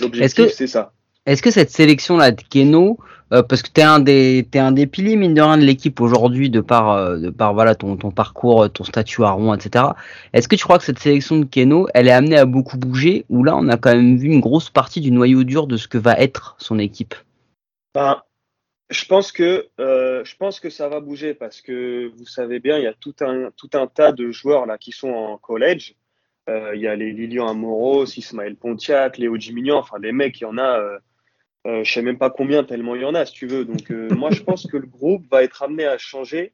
L'objectif, 0.00 0.50
c'est 0.52 0.68
ça. 0.68 0.92
Est-ce 1.26 1.42
que 1.42 1.50
cette 1.50 1.70
sélection-là 1.70 2.32
de 2.32 2.42
Keno, 2.42 2.98
euh, 3.32 3.42
parce 3.42 3.62
que 3.62 3.70
tu 3.72 3.80
es 3.80 3.84
un 3.84 4.00
des 4.00 4.46
es 4.52 4.58
un 4.58 4.72
des 4.72 4.86
piliers 4.86 5.16
mine 5.16 5.34
de 5.34 5.40
rien 5.40 5.56
de 5.56 5.64
l'équipe 5.64 6.00
aujourd'hui 6.00 6.50
de 6.50 6.60
par 6.60 6.90
euh, 6.90 7.16
de 7.16 7.30
par 7.30 7.54
voilà 7.54 7.76
ton, 7.76 7.96
ton 7.96 8.10
parcours, 8.10 8.70
ton 8.72 8.82
statut 8.82 9.22
à 9.22 9.30
Rouen, 9.30 9.54
etc. 9.54 9.84
Est-ce 10.32 10.48
que 10.48 10.56
tu 10.56 10.64
crois 10.64 10.78
que 10.78 10.84
cette 10.84 10.98
sélection 10.98 11.38
de 11.38 11.44
Keno, 11.44 11.86
elle 11.94 12.08
est 12.08 12.12
amenée 12.12 12.38
à 12.38 12.44
beaucoup 12.44 12.76
bouger 12.76 13.24
ou 13.28 13.44
là 13.44 13.56
on 13.56 13.68
a 13.68 13.76
quand 13.76 13.94
même 13.94 14.16
vu 14.16 14.28
une 14.28 14.40
grosse 14.40 14.68
partie 14.68 15.00
du 15.00 15.12
noyau 15.12 15.44
dur 15.44 15.68
de 15.68 15.76
ce 15.76 15.86
que 15.86 15.98
va 15.98 16.14
être 16.14 16.56
son 16.58 16.78
équipe? 16.80 17.14
Ben, 17.94 18.20
je 18.90 19.04
pense 19.04 19.30
que 19.30 19.68
euh, 19.78 20.24
je 20.24 20.36
pense 20.36 20.58
que 20.58 20.70
ça 20.70 20.88
va 20.88 21.00
bouger 21.00 21.34
parce 21.34 21.60
que 21.60 22.10
vous 22.16 22.26
savez 22.26 22.58
bien, 22.58 22.78
il 22.78 22.84
y 22.84 22.88
a 22.88 22.94
tout 22.94 23.14
un 23.20 23.50
tout 23.56 23.70
un 23.74 23.86
tas 23.86 24.10
de 24.10 24.32
joueurs 24.32 24.66
là 24.66 24.76
qui 24.76 24.90
sont 24.90 25.10
en 25.10 25.38
collège 25.38 25.94
euh, 25.94 26.01
il 26.48 26.80
y 26.80 26.86
a 26.88 26.96
les 26.96 27.12
Lilian 27.12 27.48
Amoros, 27.48 28.16
Ismaël 28.16 28.56
Pontiac, 28.56 29.18
Léo 29.18 29.36
Jimignan, 29.36 29.78
enfin 29.78 30.00
des 30.00 30.12
mecs, 30.12 30.40
il 30.40 30.44
y 30.44 30.46
en 30.46 30.58
a, 30.58 30.78
euh, 30.78 30.98
euh, 31.66 31.84
je 31.84 31.92
sais 31.92 32.02
même 32.02 32.18
pas 32.18 32.30
combien, 32.30 32.64
tellement 32.64 32.96
il 32.96 33.02
y 33.02 33.04
en 33.04 33.14
a, 33.14 33.24
si 33.24 33.32
tu 33.32 33.46
veux. 33.46 33.64
Donc 33.64 33.90
moi, 33.90 34.30
je 34.30 34.42
pense 34.42 34.66
que 34.66 34.76
le 34.76 34.86
groupe 34.86 35.24
va 35.30 35.42
être 35.42 35.62
amené 35.62 35.84
à 35.84 35.98
changer, 35.98 36.52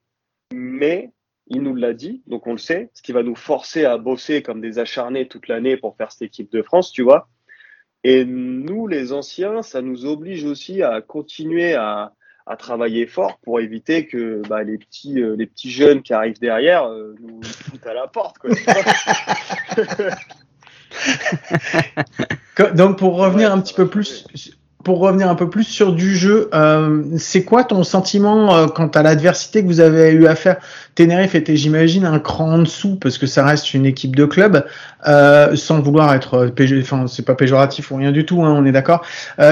mais 0.52 1.12
Il 1.50 1.62
nous 1.62 1.74
l'a 1.74 1.94
dit, 1.94 2.22
donc 2.26 2.46
on 2.46 2.52
le 2.52 2.58
sait, 2.58 2.90
ce 2.92 3.00
qui 3.00 3.12
va 3.12 3.22
nous 3.22 3.34
forcer 3.34 3.84
à 3.86 3.96
bosser 3.96 4.42
comme 4.42 4.60
des 4.60 4.78
acharnés 4.78 5.28
toute 5.28 5.48
l'année 5.48 5.78
pour 5.78 5.96
faire 5.96 6.12
cette 6.12 6.22
équipe 6.22 6.52
de 6.52 6.62
France, 6.62 6.92
tu 6.92 7.02
vois. 7.02 7.28
Et 8.04 8.24
nous, 8.24 8.86
les 8.86 9.12
anciens, 9.12 9.62
ça 9.62 9.80
nous 9.80 10.04
oblige 10.04 10.44
aussi 10.44 10.82
à 10.82 11.00
continuer 11.00 11.74
à, 11.74 12.12
à 12.48 12.56
travailler 12.56 13.06
fort 13.06 13.38
pour 13.42 13.60
éviter 13.60 14.06
que 14.06 14.40
bah, 14.48 14.62
les, 14.62 14.78
petits, 14.78 15.20
euh, 15.20 15.36
les 15.36 15.46
petits 15.46 15.70
jeunes 15.70 16.00
qui 16.02 16.14
arrivent 16.14 16.40
derrière 16.40 16.84
euh, 16.84 17.14
nous 17.20 17.42
foutent 17.42 17.86
à 17.86 17.92
la 17.94 18.08
porte. 18.08 18.38
Quoi, 18.38 18.50
Donc 22.74 22.98
pour 22.98 23.18
revenir 23.18 23.52
un 23.52 23.60
petit 23.60 23.74
peu 23.74 23.86
plus 23.86 24.26
pour 24.88 25.00
revenir 25.00 25.28
un 25.28 25.34
peu 25.34 25.50
plus 25.50 25.64
sur 25.64 25.92
du 25.92 26.16
jeu, 26.16 26.48
euh, 26.54 27.02
c'est 27.18 27.44
quoi 27.44 27.62
ton 27.62 27.84
sentiment 27.84 28.56
euh, 28.56 28.68
quant 28.68 28.86
à 28.86 29.02
l'adversité 29.02 29.60
que 29.60 29.66
vous 29.66 29.80
avez 29.80 30.12
eu 30.12 30.26
à 30.26 30.34
faire? 30.34 30.56
Tenerife 30.94 31.34
était, 31.34 31.56
j'imagine, 31.56 32.06
un 32.06 32.18
cran 32.18 32.54
en 32.54 32.58
dessous 32.60 32.96
parce 32.96 33.18
que 33.18 33.26
ça 33.26 33.44
reste 33.44 33.74
une 33.74 33.84
équipe 33.84 34.16
de 34.16 34.24
club, 34.24 34.64
euh, 35.06 35.54
sans 35.56 35.82
vouloir 35.82 36.14
être, 36.14 36.50
enfin 36.80 37.06
c'est 37.06 37.26
pas 37.26 37.34
péjoratif 37.34 37.90
ou 37.90 37.96
rien 37.96 38.12
du 38.12 38.24
tout, 38.24 38.42
hein, 38.42 38.54
on 38.56 38.64
est 38.64 38.72
d'accord. 38.72 39.04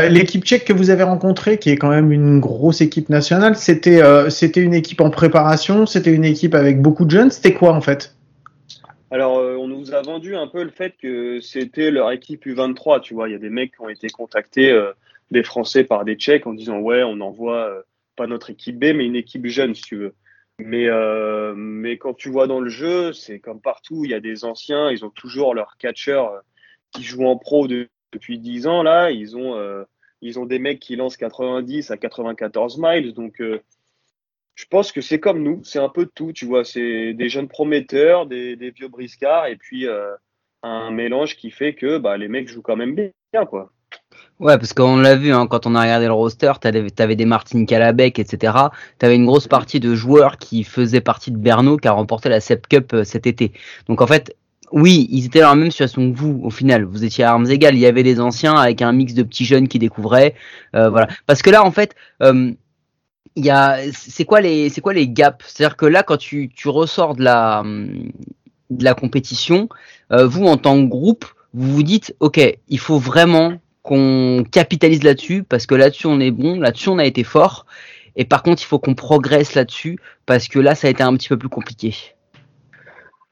L'équipe 0.09 0.43
tchèque 0.43 0.65
que 0.65 0.73
vous 0.73 0.89
avez 0.89 1.03
rencontrée, 1.03 1.59
qui 1.59 1.69
est 1.69 1.77
quand 1.77 1.91
même 1.91 2.13
une 2.13 2.41
grosse 2.41 2.81
équipe 2.81 3.11
nationale, 3.11 3.57
c'était 3.57 4.01
c'était 4.31 4.63
une 4.63 4.73
équipe 4.73 5.03
en 5.03 5.11
préparation, 5.11 5.85
c'était 5.85 6.15
une 6.15 6.25
équipe 6.25 6.55
avec 6.55 6.81
beaucoup 6.81 7.05
de 7.05 7.11
jeunes, 7.11 7.31
c'était 7.31 7.53
quoi 7.53 7.75
en 7.75 7.83
fait? 7.83 8.15
Alors, 9.11 9.37
on 9.37 9.69
nous 9.69 9.93
a 9.93 10.01
vendu 10.01 10.35
un 10.35 10.47
peu 10.47 10.63
le 10.63 10.71
fait 10.71 10.95
que 10.99 11.41
c'était 11.41 11.91
leur 11.91 12.11
équipe 12.11 12.47
U23, 12.47 13.03
tu 13.03 13.13
vois. 13.13 13.29
Il 13.29 13.33
y 13.33 13.35
a 13.35 13.39
des 13.39 13.51
mecs 13.51 13.73
qui 13.73 13.83
ont 13.83 13.91
été 13.91 14.09
contactés 14.09 14.73
des 15.31 15.43
Français 15.43 15.85
par 15.85 16.05
des 16.05 16.15
Tchèques 16.15 16.47
en 16.47 16.55
disant 16.55 16.79
ouais, 16.79 17.03
on 17.03 17.21
envoie 17.21 17.69
euh, 17.69 17.83
pas 18.17 18.27
notre 18.27 18.51
équipe 18.51 18.79
B, 18.79 18.95
mais 18.95 19.07
une 19.07 19.17
équipe 19.17 19.47
jeune, 19.47 19.75
si 19.75 19.83
tu 19.83 19.97
veux. 19.97 20.15
Mais, 20.59 20.87
euh, 20.89 21.55
mais 21.55 21.99
quand 21.99 22.15
tu 22.15 22.31
vois 22.31 22.47
dans 22.47 22.61
le 22.61 22.71
jeu, 22.71 23.13
c'est 23.13 23.41
comme 23.41 23.61
partout, 23.61 24.05
il 24.05 24.11
y 24.11 24.15
a 24.15 24.21
des 24.21 24.45
anciens, 24.45 24.91
ils 24.91 25.05
ont 25.05 25.11
toujours 25.11 25.55
leur 25.55 25.77
catcher 25.77 26.13
euh, 26.13 26.41
qui 26.93 27.03
jouent 27.03 27.27
en 27.27 27.37
pro 27.37 27.69
depuis 27.69 28.39
10 28.39 28.67
ans. 28.67 28.83
Là, 28.83 29.11
ils 29.11 29.37
ont, 29.37 29.85
ils 30.23 30.39
ont 30.39 30.47
des 30.47 30.59
mecs 30.59 30.81
qui 30.81 30.97
lancent 30.97 31.19
90 31.19 31.91
à 31.91 31.99
94 31.99 32.79
miles. 32.79 33.13
Donc, 33.13 33.43
je 34.55 34.65
pense 34.71 34.93
que 34.93 35.03
c'est 35.03 35.21
comme 35.21 35.43
nous, 35.43 35.63
c'est 35.63 35.79
un 35.79 35.91
peu 35.91 36.07
de 36.07 36.11
tout, 36.15 36.33
tu 36.33 36.47
vois. 36.47 36.65
C'est 36.65 37.13
des 37.13 37.29
jeunes 37.29 37.49
prometteurs, 37.49 38.25
des, 38.25 38.57
des 38.57 38.71
vieux 38.71 38.89
briscards, 38.89 39.49
et 39.49 39.57
puis 39.57 39.87
un 40.63 40.91
mélange 40.91 41.37
qui 41.37 41.51
fait 41.51 41.75
que 41.75 41.99
bah, 41.99 42.17
les 42.17 42.29
mecs 42.29 42.49
jouent 42.49 42.63
quand 42.63 42.77
même 42.77 42.95
bien, 42.95 43.45
quoi. 43.45 43.73
Ouais, 44.39 44.59
parce 44.59 44.75
qu'on 44.75 44.99
l'a 44.99 45.17
vu, 45.17 45.33
hein, 45.33 45.47
quand 45.47 45.67
on 45.67 45.75
a 45.75 45.81
regardé 45.81 46.07
le 46.07 46.13
roster, 46.13 46.53
t'avais 46.61 46.87
avais 46.99 47.17
des 47.17 47.25
Martin 47.25 47.65
Calabec, 47.65 48.19
etc. 48.19 48.53
T'avais 48.99 49.17
une 49.17 49.25
grosse 49.25 49.49
partie 49.49 49.81
de 49.81 49.95
joueurs 49.95 50.37
qui 50.37 50.63
faisaient 50.63 51.01
partie 51.01 51.31
de 51.31 51.39
Berno, 51.39 51.79
qui 51.79 51.89
a 51.89 51.93
remporté 51.93 52.29
la 52.29 52.41
Sep 52.41 52.67
Cup 52.69 52.93
euh, 52.93 53.05
cet 53.05 53.27
été. 53.27 53.53
Donc 53.89 54.03
en 54.03 54.07
fait, 54.07 54.37
oui, 54.73 55.09
ils 55.11 55.25
étaient 55.25 55.41
dans 55.41 55.51
la 55.51 55.55
même 55.55 55.71
situation 55.71 56.13
que 56.13 56.17
vous, 56.19 56.41
au 56.45 56.51
final. 56.51 56.85
Vous 56.85 57.03
étiez 57.03 57.25
à 57.25 57.31
armes 57.31 57.51
égales. 57.51 57.77
Il 57.77 57.81
y 57.81 57.87
avait 57.87 58.03
les 58.03 58.21
anciens 58.21 58.55
avec 58.55 58.83
un 58.83 58.93
mix 58.93 59.15
de 59.15 59.23
petits 59.23 59.47
jeunes 59.47 59.69
qui 59.69 59.79
découvraient. 59.79 60.35
Euh, 60.75 60.91
voilà. 60.91 61.09
Parce 61.27 61.41
que 61.41 61.49
là, 61.49 61.65
en 61.65 61.71
fait, 61.71 61.95
euh, 62.23 62.53
il 63.37 63.45
y 63.45 63.51
a, 63.51 63.79
c'est 63.93 64.27
quoi 64.27 64.43
les, 64.43 64.69
c'est 64.69 64.83
quoi 64.83 64.93
les 64.93 65.09
gaps? 65.09 65.47
C'est-à-dire 65.47 65.79
que 65.79 65.87
là, 65.87 66.03
quand 66.03 66.19
tu, 66.19 66.51
tu 66.55 66.69
ressors 66.69 67.17
de 67.17 67.25
la, 67.25 67.63
de 67.65 68.85
la 68.85 68.95
compétition, 68.95 69.69
vous 70.11 70.47
en 70.47 70.57
tant 70.57 70.77
que 70.83 70.89
groupe, 70.89 71.25
vous 71.55 71.73
vous 71.73 71.83
dites, 71.83 72.15
ok, 72.21 72.59
il 72.69 72.79
faut 72.79 72.99
vraiment 72.99 73.55
qu'on 73.87 74.45
capitalise 74.51 75.05
là-dessus 75.05 75.45
parce 75.45 75.65
que 75.65 75.77
là-dessus 75.77 76.09
on 76.09 76.19
est 76.21 76.33
bon, 76.33 76.59
là-dessus 76.61 76.89
on 76.89 76.99
a 76.99 77.05
été 77.05 77.23
fort. 77.25 77.67
Et 78.17 78.25
par 78.25 78.43
contre, 78.43 78.63
il 78.63 78.67
faut 78.67 78.79
qu'on 78.79 78.95
progresse 78.95 79.55
là-dessus 79.55 79.99
parce 80.25 80.49
que 80.49 80.59
là, 80.59 80.75
ça 80.75 80.89
a 80.89 80.91
été 80.91 81.03
un 81.03 81.15
petit 81.17 81.29
peu 81.29 81.37
plus 81.37 81.51
compliqué. 81.51 81.95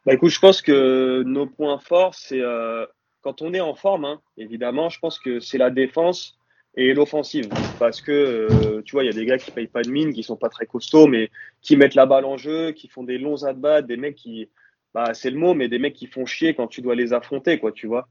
Bah 0.07 0.13
écoute, 0.13 0.31
je 0.31 0.39
pense 0.39 0.61
que 0.61 1.23
nos 1.23 1.47
points 1.47 1.79
forts, 1.79 2.15
c'est 2.15 2.41
euh, 2.41 2.85
quand 3.23 3.41
on 3.41 3.55
est 3.55 3.61
en 3.61 3.75
forme, 3.75 4.05
hein, 4.05 4.21
évidemment, 4.37 4.91
je 4.91 4.99
pense 5.01 5.19
que 5.19 5.41
c'est 5.41 5.57
la 5.57 5.71
défense 5.71 6.39
et 6.77 6.93
l'offensive. 6.93 7.49
Parce 7.79 8.03
que, 8.03 8.13
euh, 8.13 8.83
tu 8.85 8.93
vois, 8.93 9.05
il 9.05 9.07
y 9.07 9.11
a 9.11 9.15
des 9.15 9.25
gars 9.25 9.39
qui 9.39 9.51
payent 9.51 9.67
pas 9.67 9.83
de 9.83 9.91
mine, 9.91 10.13
qui 10.13 10.23
sont 10.23 10.37
pas 10.37 10.51
très 10.51 10.67
costauds, 10.67 11.07
mais 11.07 11.31
qui 11.63 11.77
mettent 11.77 11.95
la 11.95 12.05
balle 12.05 12.27
en 12.27 12.37
jeu, 12.37 12.73
qui 12.73 12.89
font 12.89 13.03
des 13.03 13.17
longs 13.17 13.45
at 13.45 13.83
des 13.83 13.97
mecs 13.97 14.17
qui, 14.17 14.51
bah, 14.93 15.15
c'est 15.15 15.31
le 15.31 15.39
mot, 15.39 15.55
mais 15.55 15.69
des 15.69 15.79
mecs 15.79 15.95
qui 15.95 16.07
font 16.07 16.27
chier 16.27 16.55
quand 16.55 16.67
tu 16.67 16.83
dois 16.83 16.95
les 16.95 17.15
affronter, 17.15 17.59
quoi, 17.59 17.73
tu 17.73 17.87
vois. 17.87 18.07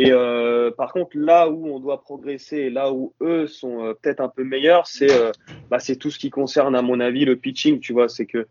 Et 0.00 0.12
euh, 0.12 0.70
par 0.70 0.92
contre, 0.92 1.18
là 1.18 1.50
où 1.50 1.66
on 1.74 1.80
doit 1.80 2.00
progresser, 2.00 2.70
là 2.70 2.92
où 2.92 3.14
eux 3.20 3.48
sont 3.48 3.84
euh, 3.84 3.94
peut-être 3.94 4.20
un 4.20 4.28
peu 4.28 4.44
meilleurs, 4.44 4.86
c'est 4.86 5.10
euh, 5.10 5.32
bah, 5.70 5.78
tout 5.98 6.12
ce 6.12 6.20
qui 6.20 6.30
concerne, 6.30 6.76
à 6.76 6.82
mon 6.82 7.00
avis, 7.00 7.24
le 7.24 7.34
pitching. 7.34 7.80
Tu 7.80 7.92
vois, 7.92 8.08
c'est 8.08 8.26
que 8.26 8.46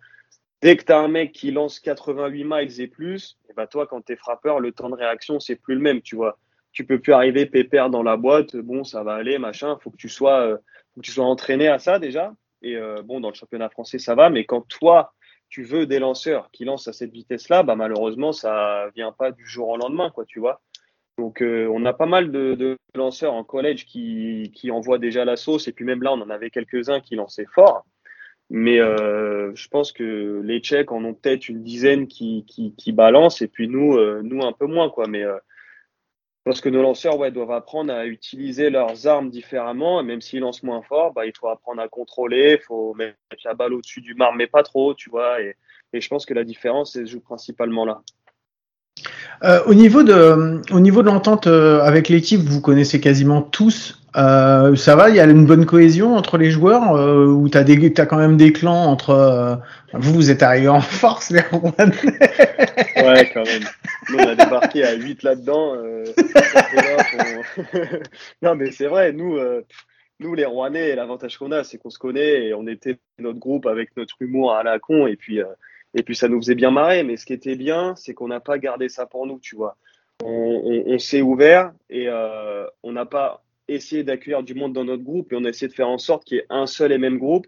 dès 0.62 0.76
que 0.76 0.84
tu 0.84 0.92
as 0.92 1.00
un 1.00 1.08
mec 1.08 1.32
qui 1.32 1.52
lance 1.52 1.80
88 1.80 2.44
miles 2.44 2.82
et 2.82 2.88
plus, 2.88 3.40
et 3.50 3.54
bah, 3.54 3.66
toi, 3.66 3.88
quand 3.88 4.02
tu 4.02 4.12
es 4.12 4.16
frappeur, 4.18 4.60
le 4.60 4.74
temps 4.74 4.90
de 4.90 4.96
réaction, 4.96 5.40
c'est 5.40 5.56
plus 5.56 5.76
le 5.76 5.80
même. 5.80 6.02
Tu 6.02 6.18
vois, 6.18 6.38
tu 6.74 6.86
peux 6.86 7.00
plus 7.00 7.14
arriver 7.14 7.46
pépère 7.46 7.90
dans 7.90 8.04
la 8.04 8.18
boîte. 8.18 8.58
Bon, 8.58 8.84
ça 8.84 9.04
va 9.04 9.14
aller, 9.14 9.38
machin. 9.38 9.78
Faut 9.82 9.90
que 9.90 9.96
faut 9.96 11.00
que 11.00 11.02
tu 11.02 11.12
sois 11.12 11.26
entraîné 11.26 11.70
à 11.70 11.80
ça 11.80 11.98
déjà. 11.98 12.34
Et 12.62 12.76
bon, 13.06 13.22
dans 13.22 13.30
le 13.30 13.36
championnat 13.36 13.70
français, 13.70 14.00
ça 14.00 14.16
va. 14.16 14.30
Mais 14.30 14.44
quand 14.44 14.68
toi, 14.68 15.14
tu 15.50 15.64
veux 15.64 15.86
des 15.86 16.00
lanceurs 16.00 16.50
qui 16.52 16.66
lancent 16.66 16.88
à 16.88 16.94
cette 16.94 17.12
vitesse-là, 17.12 17.64
bah, 17.64 17.76
malheureusement, 17.76 18.34
ça 18.34 18.90
vient 18.96 19.14
pas 19.14 19.32
du 19.32 19.48
jour 19.48 19.70
au 19.70 19.78
lendemain, 19.78 20.10
quoi. 20.10 20.26
Tu 20.26 20.40
vois. 20.40 20.62
Donc 21.18 21.42
euh, 21.42 21.68
on 21.72 21.86
a 21.86 21.94
pas 21.94 22.06
mal 22.06 22.32
de, 22.32 22.78
lanceurs 22.96 23.34
en 23.34 23.44
collège 23.44 23.86
qui, 23.86 24.52
qui, 24.56 24.72
envoient 24.72 25.00
déjà 25.00 25.26
la 25.26 25.36
sauce 25.36 25.68
et 25.68 25.72
puis 25.72 25.86
même 25.86 26.04
là 26.04 26.14
on 26.14 26.22
en 26.22 26.30
avait 26.30 26.50
quelques-uns 26.50 27.00
qui 27.00 27.16
lançaient 27.16 27.48
fort. 27.54 27.86
Mais 28.50 28.80
euh, 28.80 29.54
je 29.56 29.68
pense 29.68 29.92
que 29.92 30.42
les 30.44 30.60
Tchèques 30.60 30.92
en 30.92 31.04
ont 31.04 31.14
peut-être 31.14 31.50
une 31.50 31.64
dizaine 31.64 32.08
qui, 32.08 32.46
balancent 32.94 33.42
et 33.42 33.48
puis 33.48 33.68
nous, 33.68 33.98
euh, 33.98 34.22
nous 34.24 34.42
un 34.44 34.54
peu 34.54 34.68
moins 34.68 34.90
quoi. 34.90 35.08
Mais 35.08 35.26
pense 36.48 36.62
que 36.62 36.70
nos 36.70 36.82
lanceurs 36.82 37.18
ouais, 37.18 37.30
doivent 37.30 37.52
apprendre 37.52 37.92
à 37.92 38.06
utiliser 38.06 38.70
leurs 38.70 39.06
armes 39.06 39.30
différemment. 39.30 40.00
Et 40.00 40.04
même 40.04 40.22
s'ils 40.22 40.40
lancent 40.40 40.64
moins 40.64 40.82
fort, 40.82 41.12
bah, 41.12 41.26
il 41.26 41.34
faut 41.38 41.50
apprendre 41.50 41.82
à 41.82 41.90
contrôler, 41.90 42.58
il 42.60 42.64
faut 42.64 42.94
mettre 42.94 43.18
la 43.44 43.54
balle 43.54 43.74
au-dessus 43.74 44.00
du 44.00 44.16
marbre, 44.16 44.38
mais 44.38 44.48
pas 44.48 44.64
trop, 44.64 44.94
tu 44.94 45.10
vois. 45.10 45.42
Et, 45.42 45.58
et 45.92 46.00
je 46.00 46.08
pense 46.08 46.26
que 46.26 46.34
la 46.34 46.46
différence 46.46 46.96
elle 46.96 47.06
se 47.06 47.12
joue 47.12 47.22
principalement 47.22 47.86
là. 47.86 48.02
Euh, 49.44 49.62
au 49.66 49.74
niveau 49.74 50.04
de, 50.04 50.62
au 50.72 50.80
niveau 50.80 51.04
de 51.04 51.08
l'entente 51.08 51.48
euh, 51.48 51.82
avec 51.82 52.10
l'équipe, 52.10 52.42
vous 52.42 52.62
connaissez 52.62 53.00
quasiment 53.00 53.42
tous. 53.42 54.02
Euh, 54.16 54.76
ça 54.76 54.96
va, 54.96 55.10
il 55.10 55.16
y 55.16 55.20
a 55.20 55.26
une 55.26 55.46
bonne 55.46 55.68
cohésion 55.68 56.16
entre 56.16 56.40
les 56.40 56.50
joueurs 56.50 56.96
euh, 56.96 57.28
ou 57.28 57.50
t'as 57.50 57.64
t'as 57.64 58.06
quand 58.08 58.18
même 58.18 58.36
des 58.36 58.52
clans 58.52 58.86
entre. 58.86 59.12
Euh, 59.12 59.56
vous, 59.94 60.14
vous 60.14 60.32
êtes 60.32 60.42
arrivés 60.42 60.70
en 60.70 60.82
force, 60.82 61.30
les 61.30 61.42
Ouais, 61.52 63.30
quand 63.32 63.46
même. 63.46 63.64
Nous, 64.10 64.18
on 64.18 64.28
a 64.28 64.36
débarqué 64.36 64.84
à 64.84 64.94
8 64.94 65.22
là-dedans. 65.22 65.76
non, 68.42 68.56
mais 68.56 68.72
c'est 68.72 68.88
vrai. 68.88 69.12
Nous, 69.12 69.38
nous, 70.20 70.34
les 70.34 70.46
Rouennais, 70.46 70.96
l'avantage 70.96 71.38
qu'on 71.38 71.52
a, 71.52 71.64
c'est 71.64 71.78
qu'on 71.78 71.92
se 71.92 72.00
connaît 72.00 72.48
et 72.48 72.54
on 72.56 72.66
était 72.66 72.98
notre 73.20 73.40
groupe 73.40 73.68
avec 73.68 73.96
notre 73.98 74.16
humour 74.22 74.54
à 74.54 74.64
la 74.64 74.80
con 74.80 75.06
et 75.06 75.16
puis 75.16 75.42
et 75.94 76.04
puis 76.04 76.16
ça 76.16 76.28
nous 76.28 76.40
faisait 76.42 76.56
bien 76.56 76.72
marrer. 76.72 77.04
Mais 77.04 77.18
ce 77.18 77.26
qui 77.26 77.34
était 77.34 77.56
bien, 77.56 77.96
c'est 77.96 78.14
qu'on 78.14 78.28
n'a 78.28 78.40
pas 78.40 78.58
gardé 78.58 78.90
ça 78.90 79.06
pour 79.06 79.26
nous, 79.28 79.40
tu 79.40 79.56
vois. 79.56 79.78
On, 80.24 80.98
s'est 80.98 81.22
ouvert 81.22 81.74
et 81.92 82.08
euh, 82.08 82.66
on 82.82 82.92
n'a 82.92 83.06
pas 83.06 83.44
essayé 83.68 84.04
d'accueillir 84.04 84.42
du 84.42 84.56
monde 84.56 84.74
dans 84.74 84.84
notre 84.84 85.04
groupe 85.04 85.32
et 85.32 85.36
on 85.36 85.46
a 85.46 85.50
essayé 85.50 85.68
de 85.68 85.74
faire 85.74 85.90
en 85.90 86.00
sorte 86.00 86.24
qu'il 86.24 86.38
y 86.38 86.40
ait 86.40 86.48
un 86.50 86.66
seul 86.66 86.92
et 86.92 86.98
même 86.98 87.20
groupe. 87.20 87.46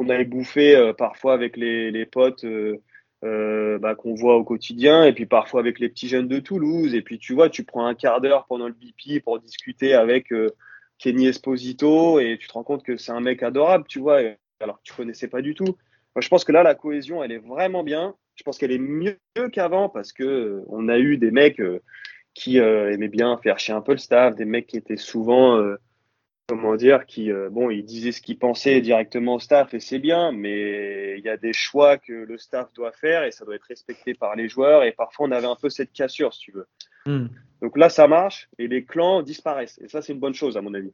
On 0.00 0.08
allait 0.08 0.24
bouffer 0.24 0.74
euh, 0.74 0.92
parfois 0.92 1.34
avec 1.34 1.56
les, 1.56 2.06
potes 2.06 2.44
euh, 2.44 3.78
bah, 3.78 3.94
qu'on 3.94 4.14
voit 4.14 4.36
au 4.36 4.42
quotidien 4.42 5.04
et 5.04 5.12
puis 5.12 5.26
parfois 5.26 5.60
avec 5.60 5.78
les 5.78 5.88
petits 5.88 6.08
jeunes 6.08 6.26
de 6.26 6.40
Toulouse. 6.40 6.92
Et 6.94 7.02
puis 7.02 7.18
tu 7.18 7.34
vois, 7.34 7.50
tu 7.50 7.62
prends 7.62 7.86
un 7.86 7.94
quart 7.94 8.20
d'heure 8.20 8.46
pendant 8.48 8.66
le 8.66 8.74
BP 8.74 9.22
pour 9.22 9.38
discuter 9.38 9.94
avec 9.94 10.32
Kenny 10.98 11.28
Esposito 11.28 12.18
et 12.18 12.36
tu 12.40 12.48
te 12.48 12.52
rends 12.52 12.64
compte 12.64 12.82
que 12.82 12.96
c'est 12.96 13.12
un 13.12 13.20
mec 13.20 13.44
adorable, 13.44 13.84
tu 13.88 14.00
vois, 14.00 14.22
alors 14.58 14.78
que 14.78 14.82
tu 14.82 14.92
connaissais 14.92 15.28
pas 15.28 15.40
du 15.40 15.54
tout 15.54 15.76
je 16.20 16.28
pense 16.28 16.44
que 16.44 16.52
là, 16.52 16.62
la 16.62 16.74
cohésion, 16.74 17.22
elle 17.22 17.32
est 17.32 17.38
vraiment 17.38 17.82
bien. 17.82 18.14
Je 18.34 18.42
pense 18.42 18.58
qu'elle 18.58 18.72
est 18.72 18.78
mieux 18.78 19.18
qu'avant 19.52 19.88
parce 19.88 20.12
que 20.12 20.24
euh, 20.24 20.64
on 20.68 20.88
a 20.88 20.98
eu 20.98 21.16
des 21.16 21.30
mecs 21.30 21.60
euh, 21.60 21.80
qui 22.34 22.60
euh, 22.60 22.92
aimaient 22.92 23.08
bien 23.08 23.36
faire 23.38 23.58
chier 23.58 23.74
un 23.74 23.80
peu 23.80 23.92
le 23.92 23.98
staff, 23.98 24.36
des 24.36 24.44
mecs 24.44 24.66
qui 24.66 24.76
étaient 24.76 24.96
souvent, 24.96 25.60
comment 26.48 26.76
dire, 26.76 27.04
qui, 27.04 27.32
bon, 27.50 27.68
ils 27.70 27.84
disaient 27.84 28.12
ce 28.12 28.20
qu'ils 28.20 28.38
pensaient 28.38 28.80
directement 28.80 29.34
au 29.34 29.38
staff 29.40 29.74
et 29.74 29.80
c'est 29.80 29.98
bien, 29.98 30.30
mais 30.30 31.18
il 31.18 31.24
y 31.24 31.28
a 31.28 31.36
des 31.36 31.52
choix 31.52 31.98
que 31.98 32.12
le 32.12 32.38
staff 32.38 32.72
doit 32.74 32.92
faire 32.92 33.24
et 33.24 33.32
ça 33.32 33.44
doit 33.44 33.56
être 33.56 33.66
respecté 33.68 34.14
par 34.14 34.36
les 34.36 34.48
joueurs 34.48 34.84
et 34.84 34.92
parfois 34.92 35.26
on 35.26 35.32
avait 35.32 35.48
un 35.48 35.56
peu 35.56 35.68
cette 35.68 35.92
cassure, 35.92 36.32
si 36.32 36.40
tu 36.40 36.52
veux. 36.52 36.66
Hmm. 37.06 37.26
Donc 37.60 37.76
là, 37.76 37.88
ça 37.88 38.06
marche 38.06 38.48
et 38.58 38.68
les 38.68 38.84
clans 38.84 39.22
disparaissent 39.22 39.80
et 39.82 39.88
ça, 39.88 40.00
c'est 40.00 40.12
une 40.12 40.20
bonne 40.20 40.34
chose 40.34 40.56
à 40.56 40.62
mon 40.62 40.74
avis. 40.74 40.92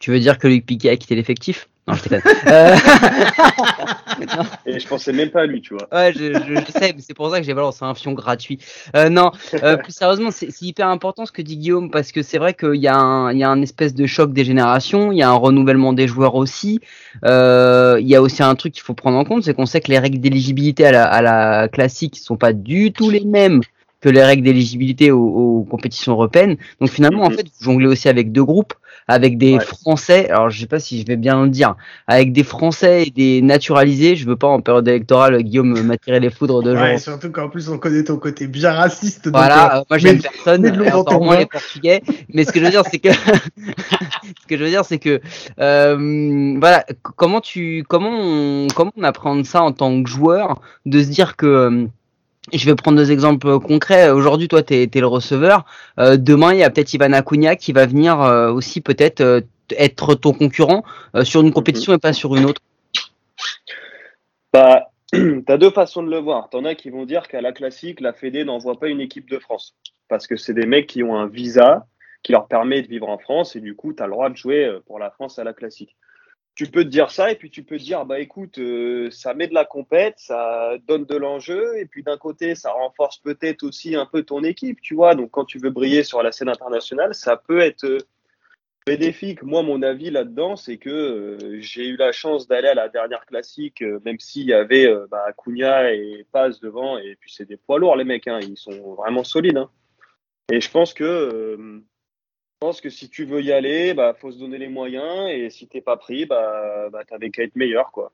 Tu 0.00 0.10
veux 0.10 0.18
dire 0.18 0.38
que 0.38 0.48
Luc 0.48 0.66
Piquet 0.66 0.90
a 0.90 0.96
quitté 0.96 1.14
l'effectif? 1.14 1.68
Non, 1.86 1.94
je. 1.94 2.02
Euh, 2.46 2.74
Et 4.66 4.78
je 4.80 4.86
pensais 4.88 5.12
même 5.12 5.30
pas 5.30 5.42
à 5.42 5.46
lui, 5.46 5.60
tu 5.60 5.74
vois. 5.74 5.86
Ouais, 5.92 6.12
je, 6.12 6.32
je, 6.34 6.54
je 6.66 6.72
sais, 6.72 6.92
mais 6.94 7.00
c'est 7.00 7.14
pour 7.14 7.30
ça 7.30 7.38
que 7.40 7.46
j'ai 7.46 7.54
balancé 7.54 7.84
un 7.84 7.94
fion 7.94 8.12
gratuit. 8.12 8.58
Euh, 8.96 9.08
non, 9.08 9.30
euh, 9.62 9.76
plus 9.76 9.92
sérieusement, 9.92 10.30
c'est 10.30 10.50
c'est 10.50 10.64
hyper 10.66 10.88
important 10.88 11.26
ce 11.26 11.32
que 11.32 11.42
dit 11.42 11.56
Guillaume, 11.56 11.90
parce 11.90 12.12
que 12.12 12.22
c'est 12.22 12.38
vrai 12.38 12.54
qu'il 12.54 12.76
y, 12.76 12.88
a 12.88 12.96
un- 12.96 13.32
il 13.32 13.38
y 13.38 13.44
a 13.44 13.50
un 13.50 13.62
espèce 13.62 13.94
de 13.94 14.06
choc 14.06 14.32
des 14.32 14.44
générations, 14.44 15.12
il 15.12 15.18
y 15.18 15.22
a 15.22 15.28
un 15.30 15.34
renouvellement 15.34 15.92
des 15.92 16.08
joueurs 16.08 16.34
aussi. 16.34 16.80
Euh, 17.24 17.98
il 18.00 18.08
y 18.08 18.14
a 18.16 18.22
aussi 18.22 18.42
un 18.42 18.54
truc 18.54 18.72
qu'il 18.74 18.82
faut 18.82 18.94
prendre 18.94 19.18
en 19.18 19.24
compte, 19.24 19.44
c'est 19.44 19.54
qu'on 19.54 19.66
sait 19.66 19.80
que 19.80 19.90
les 19.90 19.98
règles 19.98 20.18
d'éligibilité 20.20 20.86
à 20.86 20.92
la, 20.92 21.04
à 21.06 21.22
la 21.22 21.68
classique 21.68 22.16
sont 22.18 22.36
pas 22.36 22.52
du 22.52 22.92
tout 22.92 23.10
les 23.10 23.24
mêmes 23.24 23.60
que 24.00 24.08
les 24.08 24.22
règles 24.22 24.42
d'éligibilité 24.44 25.10
aux, 25.10 25.20
aux 25.20 25.64
compétitions 25.70 26.12
européennes. 26.12 26.56
Donc 26.80 26.90
finalement, 26.90 27.24
en 27.24 27.30
Mhm. 27.30 27.36
fait, 27.36 27.46
vous 27.46 27.64
jonglez 27.64 27.86
aussi 27.86 28.08
avec 28.08 28.32
deux 28.32 28.44
groupes, 28.44 28.72
avec 29.08 29.36
des 29.38 29.54
Ouais. 29.54 29.64
Français. 29.64 30.30
Alors, 30.30 30.50
je 30.50 30.60
sais 30.60 30.66
pas 30.66 30.78
si 30.78 31.00
je 31.00 31.06
vais 31.06 31.16
bien 31.16 31.42
le 31.42 31.50
dire, 31.50 31.74
avec 32.06 32.32
des 32.32 32.42
Français 32.44 33.04
et 33.06 33.10
des 33.10 33.42
naturalisés. 33.42 34.16
Je 34.16 34.26
veux 34.26 34.36
pas 34.36 34.46
en 34.46 34.60
période 34.60 34.86
électorale, 34.88 35.42
Guillaume, 35.42 35.72
m'attirer 35.82 36.20
les 36.20 36.30
foudres 36.30 36.62
de 36.62 36.74
gens. 36.74 36.80
Ouais, 36.82 36.98
surtout 36.98 37.30
qu'en 37.30 37.48
plus 37.48 37.68
on 37.68 37.78
connaît 37.78 38.04
ton 38.04 38.16
côté 38.16 38.46
bien 38.46 38.72
raciste. 38.72 39.24
donc, 39.26 39.34
Voilà, 39.36 39.78
euh, 39.80 39.82
moi 39.90 39.98
j'aime 39.98 40.20
personne, 40.20 40.64
et 40.66 40.92
encore 40.92 41.22
moins 41.22 41.38
les 41.38 41.46
Portugais. 41.46 42.02
Mais 42.32 42.44
ce 42.44 42.52
que 42.52 42.60
je 42.60 42.64
veux 42.64 42.70
dire, 42.70 42.84
c'est 42.90 42.98
que 42.98 43.08
ce 44.42 44.46
que 44.48 44.56
je 44.56 44.62
veux 44.64 44.70
dire, 44.70 44.84
c'est 44.84 44.98
que 44.98 45.20
euh, 45.60 46.56
voilà, 46.58 46.84
comment 47.16 47.40
tu, 47.40 47.84
comment 47.88 48.10
on, 48.12 48.66
comment 48.74 48.92
on 48.96 49.02
appréhende 49.02 49.44
ça 49.44 49.62
en 49.62 49.72
tant 49.72 50.02
que 50.02 50.08
joueur, 50.08 50.60
de 50.86 51.02
se 51.02 51.08
dire 51.08 51.36
que 51.36 51.46
euh, 51.46 51.86
je 52.52 52.66
vais 52.66 52.74
prendre 52.74 52.96
deux 52.96 53.12
exemples 53.12 53.58
concrets. 53.60 54.10
Aujourd'hui, 54.10 54.48
toi, 54.48 54.62
tu 54.62 54.74
es, 54.74 54.90
le 54.92 55.06
receveur. 55.06 55.64
Euh, 55.98 56.16
demain, 56.16 56.52
il 56.52 56.58
y 56.58 56.64
a 56.64 56.70
peut-être 56.70 56.92
Ivan 56.94 57.12
Acuna 57.12 57.56
qui 57.56 57.72
va 57.72 57.86
venir 57.86 58.20
euh, 58.20 58.52
aussi 58.52 58.80
peut-être 58.80 59.20
euh, 59.20 59.40
être 59.78 60.14
ton 60.14 60.32
concurrent 60.32 60.84
euh, 61.14 61.24
sur 61.24 61.40
une 61.40 61.52
compétition 61.52 61.92
et 61.92 61.98
pas 61.98 62.12
sur 62.12 62.36
une 62.36 62.44
autre. 62.44 62.60
Bah, 64.52 64.90
t'as 65.46 65.56
deux 65.56 65.70
façons 65.70 66.02
de 66.02 66.10
le 66.10 66.18
voir. 66.18 66.48
T'en 66.50 66.64
as 66.64 66.74
qui 66.74 66.90
vont 66.90 67.04
dire 67.04 67.28
qu'à 67.28 67.40
la 67.40 67.52
classique, 67.52 68.00
la 68.00 68.12
Fédé 68.12 68.44
n'envoie 68.44 68.78
pas 68.78 68.88
une 68.88 69.00
équipe 69.00 69.30
de 69.30 69.38
France. 69.38 69.74
Parce 70.08 70.26
que 70.26 70.36
c'est 70.36 70.54
des 70.54 70.66
mecs 70.66 70.86
qui 70.86 71.02
ont 71.02 71.16
un 71.16 71.26
visa 71.26 71.86
qui 72.22 72.32
leur 72.32 72.48
permet 72.48 72.82
de 72.82 72.88
vivre 72.88 73.08
en 73.08 73.18
France 73.18 73.56
et 73.56 73.60
du 73.60 73.74
coup, 73.74 73.92
tu 73.92 74.02
le 74.02 74.10
droit 74.10 74.28
de 74.28 74.36
jouer 74.36 74.66
euh, 74.66 74.80
pour 74.86 74.98
la 74.98 75.10
France 75.10 75.38
à 75.38 75.44
la 75.44 75.54
classique. 75.54 75.96
Tu 76.56 76.66
peux 76.66 76.84
te 76.84 76.88
dire 76.88 77.10
ça 77.10 77.30
et 77.30 77.36
puis 77.36 77.48
tu 77.50 77.62
peux 77.62 77.78
te 77.78 77.82
dire, 77.82 78.04
bah 78.04 78.20
écoute, 78.20 78.58
euh, 78.58 79.10
ça 79.10 79.32
met 79.32 79.46
de 79.46 79.54
la 79.54 79.64
compète, 79.64 80.16
ça 80.18 80.76
donne 80.86 81.06
de 81.06 81.16
l'enjeu 81.16 81.78
et 81.78 81.86
puis 81.86 82.02
d'un 82.02 82.18
côté, 82.18 82.54
ça 82.54 82.70
renforce 82.72 83.18
peut-être 83.18 83.62
aussi 83.62 83.94
un 83.94 84.04
peu 84.04 84.24
ton 84.24 84.42
équipe, 84.42 84.80
tu 84.82 84.94
vois. 84.94 85.14
Donc 85.14 85.30
quand 85.30 85.46
tu 85.46 85.58
veux 85.58 85.70
briller 85.70 86.02
sur 86.04 86.22
la 86.22 86.32
scène 86.32 86.50
internationale, 86.50 87.14
ça 87.14 87.36
peut 87.36 87.60
être 87.60 87.84
euh, 87.84 87.98
bénéfique. 88.84 89.42
Moi, 89.42 89.62
mon 89.62 89.80
avis 89.82 90.10
là-dedans, 90.10 90.56
c'est 90.56 90.76
que 90.76 90.90
euh, 90.90 91.60
j'ai 91.60 91.86
eu 91.86 91.96
la 91.96 92.12
chance 92.12 92.46
d'aller 92.46 92.68
à 92.68 92.74
la 92.74 92.90
dernière 92.90 93.24
classique, 93.24 93.80
euh, 93.80 94.00
même 94.04 94.18
s'il 94.18 94.46
y 94.46 94.52
avait 94.52 94.92
bah, 95.10 95.32
Cunha 95.42 95.94
et 95.94 96.26
Paz 96.30 96.60
devant, 96.60 96.98
et 96.98 97.16
puis 97.18 97.32
c'est 97.32 97.48
des 97.48 97.56
poids 97.56 97.78
lourds, 97.78 97.96
les 97.96 98.04
mecs, 98.04 98.28
hein, 98.28 98.40
ils 98.42 98.58
sont 98.58 98.94
vraiment 98.96 99.24
solides. 99.24 99.56
hein. 99.56 99.70
Et 100.52 100.60
je 100.60 100.70
pense 100.70 100.92
que, 100.92 101.80
pense 102.60 102.82
que 102.82 102.90
si 102.90 103.08
tu 103.08 103.24
veux 103.24 103.40
y 103.40 103.52
aller, 103.52 103.94
bah, 103.94 104.14
faut 104.20 104.30
se 104.30 104.38
donner 104.38 104.58
les 104.58 104.68
moyens, 104.68 105.30
et 105.30 105.48
si 105.48 105.66
t'es 105.66 105.80
pas 105.80 105.96
pris, 105.96 106.26
bah, 106.26 106.88
bah 106.92 107.00
t'avais 107.08 107.30
qu'à 107.30 107.42
être 107.42 107.56
meilleur, 107.56 107.90
quoi. 107.90 108.12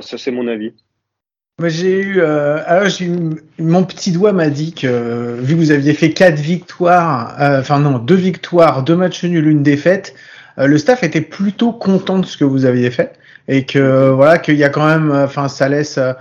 Ça, 0.00 0.16
c'est 0.16 0.30
mon 0.30 0.48
avis. 0.48 0.72
J'ai 1.62 2.00
eu, 2.00 2.20
euh, 2.20 2.62
alors 2.66 2.88
j'ai 2.88 3.06
eu, 3.06 3.16
mon 3.58 3.84
petit 3.84 4.12
doigt 4.12 4.32
m'a 4.32 4.48
dit 4.48 4.74
que 4.74 5.36
vu 5.40 5.54
que 5.54 5.58
vous 5.58 5.70
aviez 5.70 5.94
fait 5.94 6.12
quatre 6.12 6.38
victoires, 6.38 7.40
euh, 7.40 7.60
enfin 7.60 7.78
non, 7.78 7.98
deux 7.98 8.14
victoires, 8.14 8.82
deux 8.82 8.96
matchs 8.96 9.24
nuls, 9.24 9.48
une 9.48 9.62
défaite, 9.62 10.14
euh, 10.58 10.66
le 10.66 10.76
staff 10.76 11.02
était 11.02 11.22
plutôt 11.22 11.72
content 11.72 12.18
de 12.18 12.26
ce 12.26 12.36
que 12.36 12.44
vous 12.44 12.66
aviez 12.66 12.90
fait 12.90 13.18
et 13.48 13.64
que 13.64 13.78
euh, 13.78 14.12
voilà 14.12 14.38
qu'il 14.38 14.56
y 14.56 14.64
a 14.64 14.68
quand 14.68 14.86
même, 14.86 15.12
enfin 15.12 15.48
ça 15.48 15.68
laisse, 15.68 15.98
euh, 15.98 16.12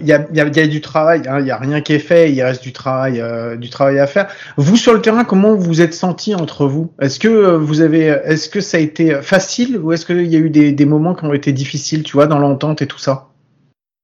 il 0.00 0.06
y 0.06 0.12
a, 0.12 0.26
y, 0.32 0.40
a, 0.40 0.46
y 0.46 0.60
a 0.60 0.66
du 0.66 0.80
travail, 0.80 1.22
hein, 1.28 1.40
il 1.40 1.46
y 1.46 1.50
a 1.50 1.56
rien 1.56 1.80
qui 1.80 1.92
est 1.92 1.98
fait, 1.98 2.32
il 2.32 2.42
reste 2.42 2.62
du 2.62 2.72
travail, 2.72 3.20
euh, 3.20 3.56
du 3.56 3.70
travail 3.70 3.98
à 3.98 4.06
faire. 4.06 4.28
Vous 4.56 4.76
sur 4.76 4.92
le 4.92 5.00
terrain, 5.00 5.24
comment 5.24 5.54
vous 5.54 5.80
êtes 5.80 5.94
senti 5.94 6.34
entre 6.34 6.66
vous? 6.66 6.92
Est-ce 7.00 7.18
que 7.18 7.28
euh, 7.28 7.58
vous 7.58 7.80
avez, 7.80 8.06
est-ce 8.24 8.48
que 8.48 8.60
ça 8.60 8.76
a 8.76 8.80
été 8.80 9.22
facile 9.22 9.78
ou 9.78 9.92
est-ce 9.92 10.06
qu'il 10.06 10.26
y 10.26 10.36
a 10.36 10.38
eu 10.38 10.50
des, 10.50 10.84
moments 10.86 11.14
qui 11.14 11.24
ont 11.24 11.34
été 11.34 11.52
difficiles, 11.52 12.02
tu 12.02 12.12
vois, 12.14 12.26
dans 12.26 12.38
l'entente 12.38 12.82
et 12.82 12.86
tout 12.86 12.98
ça? 12.98 13.28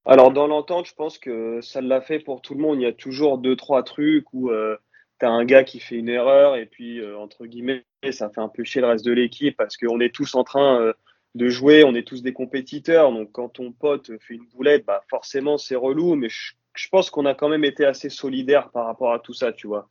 Alors, 0.06 0.32
dans 0.32 0.46
l'entente, 0.46 0.86
je 0.86 0.94
pense 0.94 1.18
que 1.18 1.60
ça 1.62 1.80
l'a 1.80 2.02
fait 2.02 2.18
pour 2.18 2.42
tout 2.42 2.54
le 2.54 2.60
monde. 2.60 2.78
Il 2.78 2.82
y 2.82 2.86
a 2.86 2.92
toujours 2.92 3.38
deux, 3.38 3.56
trois 3.56 3.82
trucs 3.82 4.26
où 4.34 4.50
euh, 4.50 4.76
tu 5.18 5.26
as 5.26 5.30
un 5.30 5.44
gars 5.44 5.64
qui 5.64 5.80
fait 5.80 5.96
une 5.96 6.10
erreur 6.10 6.56
et 6.56 6.66
puis, 6.66 7.00
euh, 7.00 7.18
entre 7.18 7.46
guillemets, 7.46 7.84
ça 8.10 8.28
fait 8.28 8.42
un 8.42 8.48
peu 8.48 8.64
chier 8.64 8.82
le 8.82 8.88
reste 8.88 9.04
de 9.04 9.12
l'équipe 9.12 9.56
parce 9.56 9.78
qu'on 9.78 10.00
est 10.00 10.14
tous 10.14 10.34
en 10.34 10.44
train 10.44 10.78
euh, 10.78 10.92
de 11.34 11.48
jouer, 11.48 11.84
on 11.84 11.94
est 11.94 12.06
tous 12.06 12.22
des 12.22 12.32
compétiteurs. 12.32 13.10
Donc, 13.12 13.30
quand 13.32 13.48
ton 13.48 13.72
pote 13.72 14.10
fait 14.20 14.34
une 14.34 14.46
boulette, 14.54 14.84
bah, 14.86 15.02
forcément, 15.08 15.58
c'est 15.58 15.74
relou. 15.74 16.14
Mais 16.14 16.28
je, 16.28 16.52
je 16.74 16.88
pense 16.88 17.10
qu'on 17.10 17.26
a 17.26 17.34
quand 17.34 17.48
même 17.48 17.64
été 17.64 17.84
assez 17.84 18.08
solidaires 18.08 18.70
par 18.70 18.86
rapport 18.86 19.12
à 19.12 19.18
tout 19.18 19.34
ça, 19.34 19.52
tu 19.52 19.66
vois. 19.66 19.88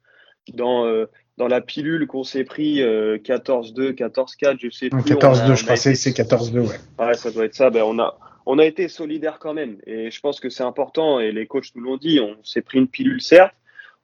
Dans, 0.53 0.85
euh, 0.85 1.05
dans 1.37 1.47
la 1.47 1.61
pilule 1.61 2.05
qu'on 2.07 2.23
s'est 2.23 2.43
pris, 2.43 2.81
euh, 2.81 3.17
14-2, 3.17 3.91
14-4, 3.93 4.57
je 4.61 4.69
sais 4.69 4.89
plus. 4.89 4.97
on 4.97 5.01
a- 5.01 5.03
14-2, 5.03 5.51
on 5.51 5.55
je 5.55 5.63
été- 5.65 5.95
c'est 5.95 6.13
14-2, 6.13 6.59
ouais. 6.61 6.79
Ouais, 6.99 7.13
ça 7.13 7.31
doit 7.31 7.45
être 7.45 7.55
ça. 7.55 7.69
Ben, 7.69 7.83
on 7.83 7.97
a, 7.99 8.17
on 8.45 8.59
a 8.59 8.65
été 8.65 8.87
solidaires 8.87 9.39
quand 9.39 9.53
même. 9.53 9.77
Et 9.85 10.11
je 10.11 10.19
pense 10.21 10.39
que 10.39 10.49
c'est 10.49 10.63
important. 10.63 11.19
Et 11.19 11.31
les 11.31 11.47
coachs 11.47 11.73
nous 11.75 11.83
l'ont 11.83 11.97
dit. 11.97 12.19
On 12.19 12.35
s'est 12.43 12.61
pris 12.61 12.77
une 12.79 12.87
pilule, 12.87 13.21
certes. 13.21 13.55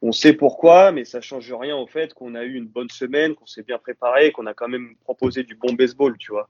On 0.02 0.13
sait 0.13 0.32
pourquoi, 0.32 0.94
mais 0.94 1.04
ça 1.04 1.20
change 1.20 1.52
rien 1.54 1.76
au 1.76 1.86
fait 1.86 2.13
qu'on 2.13 2.34
a 2.36 2.44
eu 2.46 2.54
une 2.56 2.68
bonne 2.68 2.90
semaine, 2.90 3.36
qu'on 3.36 3.46
s'est 3.46 3.63
bien 3.63 3.78
préparé, 3.78 4.32
qu'on 4.32 4.46
a 4.46 4.54
quand 4.54 4.70
même 4.70 4.96
proposé 5.04 5.44
du 5.44 5.56
bon 5.56 5.74
baseball, 5.74 6.18
tu 6.18 6.32
vois. 6.32 6.50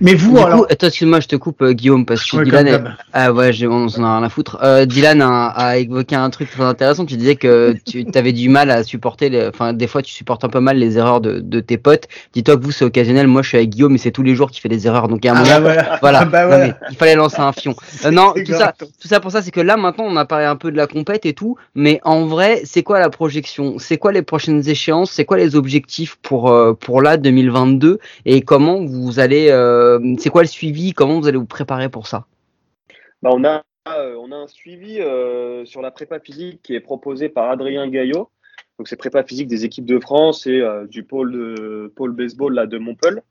Mais 0.00 0.14
vous, 0.14 0.36
Du 0.36 0.42
alors. 0.42 0.58
coup, 0.60 0.66
attends, 0.70 0.86
excuse-moi, 0.88 1.20
je 1.20 1.28
te 1.28 1.36
coupe, 1.36 1.62
euh, 1.62 1.72
Guillaume, 1.72 2.04
parce 2.06 2.24
que 2.30 2.36
Ouais, 2.36 2.44
Dylan, 2.44 2.66
est- 2.68 2.82
ah 3.12 3.32
ouais, 3.32 3.52
on 3.66 3.88
s'en 3.88 4.04
a 4.04 4.16
rien 4.18 4.26
à 4.26 4.28
foutre. 4.28 4.58
Euh, 4.62 4.84
Dylan 4.84 5.22
a, 5.22 5.46
a 5.48 5.76
évoqué 5.78 6.14
un 6.16 6.28
truc 6.30 6.50
très 6.50 6.62
intéressant. 6.64 7.04
Tu 7.06 7.16
disais 7.16 7.36
que 7.36 7.74
tu 7.86 8.04
avais 8.14 8.32
du 8.32 8.48
mal 8.48 8.70
à 8.70 8.82
supporter, 8.84 9.28
les, 9.28 9.46
enfin, 9.48 9.72
des 9.72 9.86
fois, 9.86 10.02
tu 10.02 10.12
supportes 10.12 10.44
un 10.44 10.48
peu 10.48 10.60
mal 10.60 10.76
les 10.78 10.98
erreurs 10.98 11.20
de, 11.20 11.40
de 11.40 11.60
tes 11.60 11.78
potes. 11.78 12.08
Dis-toi 12.34 12.56
que 12.56 12.62
vous, 12.62 12.72
c'est 12.72 12.84
occasionnel. 12.84 13.26
Moi, 13.26 13.42
je 13.42 13.48
suis 13.48 13.56
avec 13.58 13.70
Guillaume, 13.70 13.94
et 13.94 13.98
c'est 13.98 14.10
tous 14.10 14.22
les 14.22 14.34
jours 14.34 14.50
qu'il 14.50 14.60
fait 14.60 14.68
des 14.68 14.86
erreurs. 14.86 15.08
Donc, 15.08 15.24
a 15.24 15.32
un 15.32 15.36
Ah 15.36 15.38
moment, 15.40 15.50
bah 15.52 15.60
voilà. 15.60 15.98
voilà. 16.02 16.18
Ah 16.20 16.24
bah 16.24 16.42
Non, 16.42 16.48
voilà. 16.48 16.66
mais 16.66 16.74
il 16.90 16.96
fallait 16.96 17.14
lancer 17.14 17.40
un 17.40 17.52
fion. 17.52 17.74
Euh, 18.04 18.10
non, 18.10 18.34
tout 18.34 18.52
ça, 18.52 18.74
tout 18.78 19.08
ça 19.08 19.20
pour 19.20 19.30
ça, 19.30 19.40
c'est 19.42 19.50
que 19.50 19.60
là, 19.60 19.76
maintenant, 19.76 20.04
on 20.06 20.16
a 20.16 20.24
parlé 20.26 20.44
un 20.44 20.56
peu 20.56 20.70
de 20.70 20.76
la 20.76 20.86
compète 20.86 21.24
et 21.26 21.32
tout. 21.32 21.56
Mais 21.74 21.98
en 22.04 22.26
vrai, 22.26 22.60
c'est 22.64 22.82
quoi 22.82 22.98
la 23.00 23.08
projection? 23.10 23.76
C'est 23.78 23.96
quoi 23.96 24.12
les 24.12 24.22
prochaines 24.22 24.68
échéances? 24.68 25.10
C'est 25.10 25.24
quoi 25.24 25.38
les 25.38 25.56
objectifs 25.56 26.16
pour, 26.22 26.50
euh, 26.50 26.74
pour 26.74 27.00
là, 27.00 27.16
2022 27.16 27.98
Et 28.26 28.42
comment 28.42 28.84
vous 28.84 29.18
allez, 29.18 29.48
euh, 29.50 29.85
c'est 30.18 30.30
quoi 30.30 30.42
le 30.42 30.48
suivi? 30.48 30.92
Comment 30.92 31.20
vous 31.20 31.28
allez 31.28 31.38
vous 31.38 31.46
préparer 31.46 31.88
pour 31.88 32.06
ça? 32.06 32.26
Bah, 33.22 33.30
on, 33.32 33.44
a, 33.44 33.64
euh, 33.88 34.32
un 34.32 34.46
suivi 34.46 35.00
euh, 35.00 35.64
sur 35.64 35.82
la 35.82 35.90
prépa 35.90 36.20
physique 36.20 36.60
qui 36.62 36.74
est 36.74 36.80
proposé 36.80 37.28
par 37.28 37.50
Adrien 37.50 37.88
Gaillot. 37.88 38.30
Donc, 38.78 38.88
c'est 38.88 38.96
prépa 38.96 39.22
physique 39.24 39.48
des 39.48 39.64
équipes 39.64 39.86
de 39.86 39.98
France 39.98 40.46
et 40.46 40.60
euh, 40.60 40.86
du 40.86 41.02
pôle, 41.02 41.90
baseball 42.10 42.68
de 42.68 42.78
Montpellier. 42.78 43.22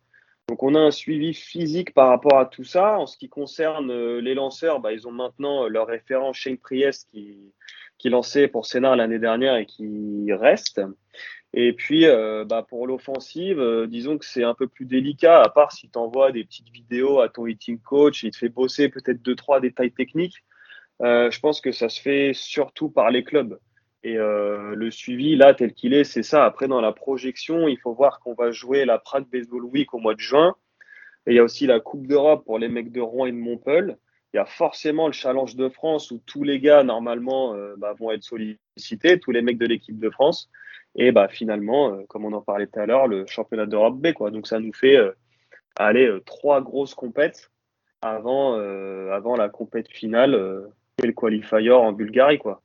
Donc, 0.47 0.61
on 0.63 0.75
a 0.75 0.79
un 0.79 0.91
suivi 0.91 1.33
physique 1.33 1.93
par 1.93 2.09
rapport 2.09 2.39
à 2.39 2.45
tout 2.45 2.63
ça. 2.63 2.97
En 2.97 3.07
ce 3.07 3.17
qui 3.17 3.29
concerne 3.29 3.91
euh, 3.91 4.21
les 4.21 4.33
lanceurs, 4.33 4.79
bah, 4.79 4.93
ils 4.93 5.07
ont 5.07 5.11
maintenant 5.11 5.65
euh, 5.65 5.69
leur 5.69 5.87
référent 5.87 6.33
Shane 6.33 6.57
Priest 6.57 7.07
qui, 7.11 7.37
qui 7.97 8.09
lançait 8.09 8.47
pour 8.47 8.65
Sénart 8.65 8.95
l'année 8.95 9.19
dernière 9.19 9.55
et 9.55 9.65
qui 9.65 10.31
reste. 10.33 10.81
Et 11.57 11.71
puis, 11.71 12.05
euh, 12.05 12.43
bah, 12.43 12.65
pour 12.67 12.85
l'offensive, 12.85 13.61
euh, 13.61 13.87
disons 13.87 14.17
que 14.17 14.25
c'est 14.25 14.43
un 14.43 14.53
peu 14.53 14.67
plus 14.67 14.85
délicat, 14.85 15.41
à 15.41 15.47
part 15.47 15.71
si 15.71 15.89
tu 15.89 15.97
envoies 15.97 16.33
des 16.33 16.43
petites 16.43 16.69
vidéos 16.69 17.21
à 17.21 17.29
ton 17.29 17.47
hitting 17.47 17.79
coach, 17.79 18.23
il 18.23 18.31
te 18.31 18.37
fait 18.37 18.49
bosser 18.49 18.89
peut-être 18.89 19.21
deux, 19.21 19.35
trois 19.35 19.61
détails 19.61 19.93
techniques. 19.93 20.43
Euh, 21.01 21.31
je 21.31 21.39
pense 21.39 21.61
que 21.61 21.71
ça 21.71 21.87
se 21.87 22.01
fait 22.01 22.31
surtout 22.33 22.89
par 22.89 23.09
les 23.09 23.23
clubs. 23.23 23.57
Et 24.03 24.17
le 24.17 24.91
suivi, 24.91 25.35
là, 25.35 25.55
tel 25.55 25.73
qu'il 25.73 25.95
est, 25.95 26.03
c'est 26.03 26.21
ça. 26.21 26.45
Après, 26.45 26.67
dans 26.67 26.79
la 26.79 26.91
projection, 26.91 27.67
il 27.67 27.79
faut 27.79 27.95
voir 27.95 28.19
qu'on 28.19 28.35
va 28.35 28.51
jouer 28.51 28.85
la 28.85 28.99
Prague 28.99 29.25
Baseball 29.31 29.65
Week 29.65 29.95
au 29.95 29.97
mois 29.97 30.13
de 30.13 30.19
juin. 30.19 30.55
Et 31.25 31.31
il 31.31 31.35
y 31.35 31.39
a 31.39 31.43
aussi 31.43 31.65
la 31.65 31.79
Coupe 31.79 32.05
d'Europe 32.05 32.45
pour 32.45 32.59
les 32.59 32.67
mecs 32.67 32.91
de 32.91 33.01
Rouen 33.01 33.25
et 33.25 33.31
de 33.31 33.37
Montpellier. 33.37 33.95
Il 34.31 34.37
y 34.37 34.39
a 34.39 34.45
forcément 34.45 35.07
le 35.07 35.13
Challenge 35.13 35.55
de 35.55 35.69
France 35.69 36.11
où 36.11 36.21
tous 36.23 36.43
les 36.43 36.59
gars, 36.59 36.83
normalement, 36.83 37.55
bah, 37.77 37.95
vont 37.97 38.11
être 38.11 38.21
sollicités, 38.21 39.19
tous 39.19 39.31
les 39.31 39.41
mecs 39.41 39.57
de 39.57 39.65
l'équipe 39.65 39.97
de 39.97 40.11
France. 40.11 40.51
Et 40.95 41.11
bah, 41.11 41.27
finalement, 41.27 41.93
euh, 41.93 42.03
comme 42.07 42.25
on 42.25 42.33
en 42.33 42.41
parlait 42.41 42.67
tout 42.67 42.79
à 42.79 42.85
l'heure, 42.85 43.07
le 43.07 43.25
championnat 43.25 43.65
d'Europe 43.65 43.97
B. 43.97 44.13
Quoi. 44.13 44.31
Donc 44.31 44.47
ça 44.47 44.59
nous 44.59 44.73
fait 44.73 44.95
euh, 44.95 45.11
aller 45.75 46.07
euh, 46.07 46.21
trois 46.25 46.61
grosses 46.61 46.95
compètes 46.95 47.51
avant, 48.01 48.53
avant 48.53 49.35
la 49.35 49.49
compète 49.49 49.89
finale 49.89 50.35
et 51.01 51.07
le 51.07 51.13
qualifier 51.13 51.71
en 51.71 51.91
Bulgarie. 51.91 52.37
Quoi. 52.37 52.61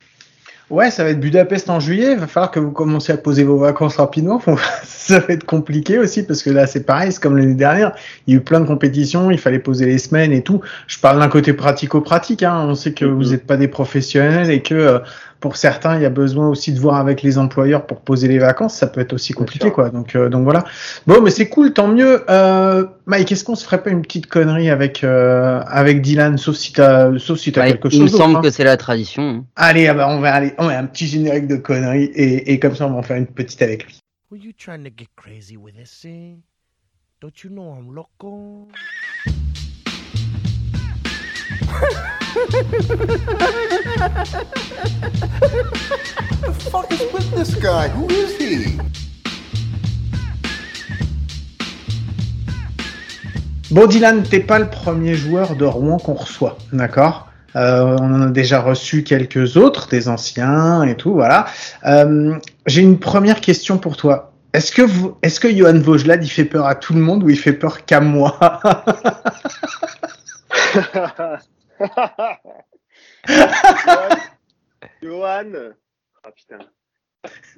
Ouais, 0.71 0.93
ça 0.93 1.03
va 1.03 1.11
être 1.11 1.19
Budapest 1.19 1.69
en 1.69 1.81
juillet. 1.81 2.13
Il 2.13 2.19
va 2.19 2.29
falloir 2.29 2.53
que 2.53 2.61
vous 2.61 2.71
commenciez 2.71 3.13
à 3.13 3.17
poser 3.17 3.43
vos 3.43 3.59
vacances 3.59 3.97
rapidement. 3.97 4.41
ça 4.85 5.19
va 5.19 5.35
être 5.35 5.45
compliqué 5.45 5.99
aussi 5.99 6.23
parce 6.23 6.45
que 6.45 6.51
là, 6.51 6.69
c'est 6.69 6.85
pareil, 6.85 7.11
c'est 7.11 7.21
comme 7.21 7.37
l'année 7.37 7.55
dernière. 7.55 7.93
Il 8.27 8.35
y 8.35 8.37
a 8.37 8.41
eu 8.41 8.43
plein 8.43 8.61
de 8.61 8.67
compétitions, 8.67 9.33
il 9.33 9.39
fallait 9.39 9.59
poser 9.59 9.87
les 9.87 9.99
semaines 9.99 10.33
et 10.33 10.43
tout. 10.43 10.61
Je 10.87 10.99
parle 11.01 11.19
d'un 11.19 11.29
côté 11.29 11.53
pratico-pratique. 11.53 12.45
Hein. 12.45 12.67
On 12.69 12.77
sait 12.77 12.93
que 12.93 13.05
vous 13.05 13.31
n'êtes 13.31 13.47
pas 13.47 13.57
des 13.57 13.67
professionnels 13.67 14.51
et 14.51 14.63
que 14.63 14.75
euh, 14.75 14.99
pour 15.41 15.57
certains, 15.57 15.97
il 15.97 16.03
y 16.03 16.07
a 16.07 16.11
besoin 16.11 16.49
aussi 16.49 16.73
de 16.73 16.79
voir 16.79 16.97
avec 16.97 17.23
les 17.23 17.39
employeurs 17.39 17.87
pour 17.87 18.03
poser 18.03 18.29
les 18.29 18.39
vacances. 18.39 18.75
Ça 18.75 18.87
peut 18.87 19.01
être 19.01 19.15
aussi 19.15 19.33
compliqué, 19.33 19.71
quoi. 19.71 19.89
Donc, 19.89 20.15
euh, 20.15 20.29
donc 20.29 20.45
voilà. 20.45 20.65
Bon, 21.07 21.23
mais 21.23 21.31
c'est 21.31 21.49
cool, 21.49 21.73
tant 21.73 21.89
mieux. 21.89 22.23
Euh, 22.29 22.85
Mike, 23.07 23.33
est-ce 23.33 23.45
qu'on 23.45 23.55
se 23.55 23.65
ferait 23.65 23.83
pas 23.83 23.91
une 23.91 24.03
petite 24.03 24.27
connerie 24.27 24.69
avec 24.69 25.03
euh, 25.03 25.63
avec 25.67 26.03
Dylan, 26.03 26.37
sauf 26.37 26.57
si 26.57 26.73
t'as, 26.73 27.19
sauf 27.19 27.39
si 27.39 27.53
t'as 27.53 27.67
quelque 27.67 27.89
chose. 27.89 27.99
Il 27.99 28.03
me 28.03 28.09
semble 28.09 28.37
hein. 28.37 28.41
que 28.43 28.51
c'est 28.51 28.65
la 28.65 28.77
tradition. 28.77 29.23
Hein. 29.23 29.45
Allez, 29.57 29.89
ah 29.89 29.95
bah, 29.95 30.07
on 30.11 30.21
va 30.21 30.35
aller, 30.35 30.55
on 30.61 30.69
met 30.69 30.75
un 30.75 30.87
petit 30.87 31.07
générique 31.07 31.47
de 31.47 31.57
conneries 31.57 32.11
et, 32.15 32.53
et 32.53 32.61
comme 32.61 32.77
ça, 32.77 32.87
on 32.87 32.91
va 32.91 32.99
en 32.99 33.03
faire 33.03 33.17
une 33.17 33.27
petite 33.27 33.63
avec 33.63 33.87
lui. 33.87 33.99
Were 34.31 34.39
you 34.39 34.53
trying 34.53 34.85
to 34.85 34.91
get 34.95 35.09
crazy 35.17 35.57
with 35.57 35.75
this 35.75 35.91
thing? 35.91 36.43
Don't 37.21 37.43
you 37.43 37.51
know 37.51 37.73
I'm 37.73 37.95
loco? 37.95 38.69
the 46.43 46.53
fuck 46.71 46.93
is 46.93 47.01
with 47.13 47.31
this 47.35 47.55
guy? 47.57 47.89
Who 47.89 48.07
is 48.11 48.37
he? 48.39 48.79
Bon, 53.71 53.87
Dylan, 53.87 54.23
t'es 54.25 54.41
pas 54.41 54.59
le 54.59 54.69
premier 54.69 55.15
joueur 55.15 55.57
de 55.57 55.65
Rouen 55.65 55.99
qu'on 55.99 56.15
reçoit, 56.15 56.59
d'accord? 56.73 57.30
Euh, 57.57 57.97
on 58.01 58.15
en 58.15 58.23
a 58.23 58.27
déjà 58.27 58.61
reçu 58.61 59.03
quelques 59.03 59.57
autres, 59.57 59.89
des 59.89 60.09
anciens 60.09 60.83
et 60.83 60.97
tout, 60.97 61.13
voilà. 61.13 61.47
Euh, 61.87 62.37
J'ai 62.67 62.83
une 62.83 62.99
première 62.99 63.41
question 63.41 63.79
pour 63.79 63.97
toi. 63.97 64.33
Est-ce 64.53 64.73
que 64.73 64.83
vous, 64.83 65.17
est-ce 65.23 65.39
que 65.39 65.49
Johan 65.55 65.79
Vaugelade, 65.79 66.25
il 66.25 66.31
fait 66.31 66.45
peur 66.45 66.67
à 66.67 66.75
tout 66.75 66.93
le 66.93 67.01
monde 67.01 67.23
ou 67.23 67.31
il 67.31 67.39
fait 67.39 67.53
peur 67.53 67.85
qu'à 67.85 68.01
moi 68.01 68.39
Johan, 75.03 75.53
ah 76.25 76.31
putain. 76.33 76.59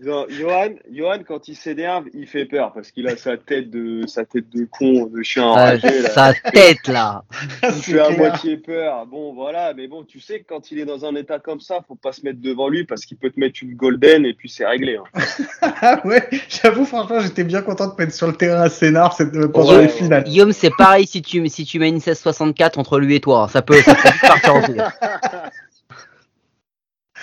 Johan, 0.00 0.70
Johan, 0.90 1.18
quand 1.26 1.46
il 1.46 1.54
s'énerve, 1.54 2.06
il 2.14 2.26
fait 2.26 2.46
peur 2.46 2.72
parce 2.72 2.90
qu'il 2.90 3.06
a 3.06 3.16
sa 3.16 3.36
tête 3.36 3.70
de 3.70 4.04
sa 4.08 4.24
tête 4.24 4.50
de 4.50 4.66
con, 4.68 5.06
de 5.06 5.22
chien 5.22 5.44
enragé. 5.44 6.02
Sa 6.02 6.34
tête 6.34 6.88
là. 6.88 7.22
Il 7.62 7.82
fait 7.82 8.00
à 8.00 8.10
moitié 8.10 8.56
peur. 8.56 9.06
Bon, 9.06 9.32
voilà, 9.32 9.72
mais 9.74 9.86
bon, 9.86 10.02
tu 10.02 10.18
sais 10.18 10.40
que 10.40 10.46
quand 10.48 10.72
il 10.72 10.80
est 10.80 10.84
dans 10.84 11.04
un 11.04 11.14
état 11.14 11.38
comme 11.38 11.60
ça, 11.60 11.80
faut 11.86 11.94
pas 11.94 12.12
se 12.12 12.22
mettre 12.22 12.40
devant 12.40 12.68
lui 12.68 12.84
parce 12.84 13.04
qu'il 13.04 13.16
peut 13.16 13.30
te 13.30 13.38
mettre 13.38 13.60
une 13.62 13.74
golden 13.74 14.26
et 14.26 14.34
puis 14.34 14.48
c'est 14.48 14.66
réglé. 14.66 14.96
Hein. 14.96 15.22
ah 15.62 16.00
ouais, 16.04 16.28
j'avoue, 16.48 16.84
franchement, 16.84 17.20
j'étais 17.20 17.44
bien 17.44 17.62
content 17.62 17.86
de 17.86 17.94
mettre 17.96 18.14
sur 18.14 18.26
le 18.26 18.34
terrain 18.34 18.62
à 18.62 18.68
Sénard 18.68 19.16
pendant 19.52 19.78
les 19.78 19.88
finales. 19.88 20.24
Guillaume, 20.24 20.52
c'est 20.52 20.72
pareil 20.76 21.06
si 21.06 21.22
tu, 21.22 21.48
si 21.48 21.64
tu 21.64 21.78
mets 21.78 21.88
une 21.88 21.96
1664 21.96 22.78
entre 22.78 22.98
lui 22.98 23.16
et 23.16 23.20
toi. 23.20 23.48
Ça 23.48 23.62
peut, 23.62 23.80
ça 23.82 23.94
peut 23.94 24.10
partir 24.26 24.54
en 24.56 24.62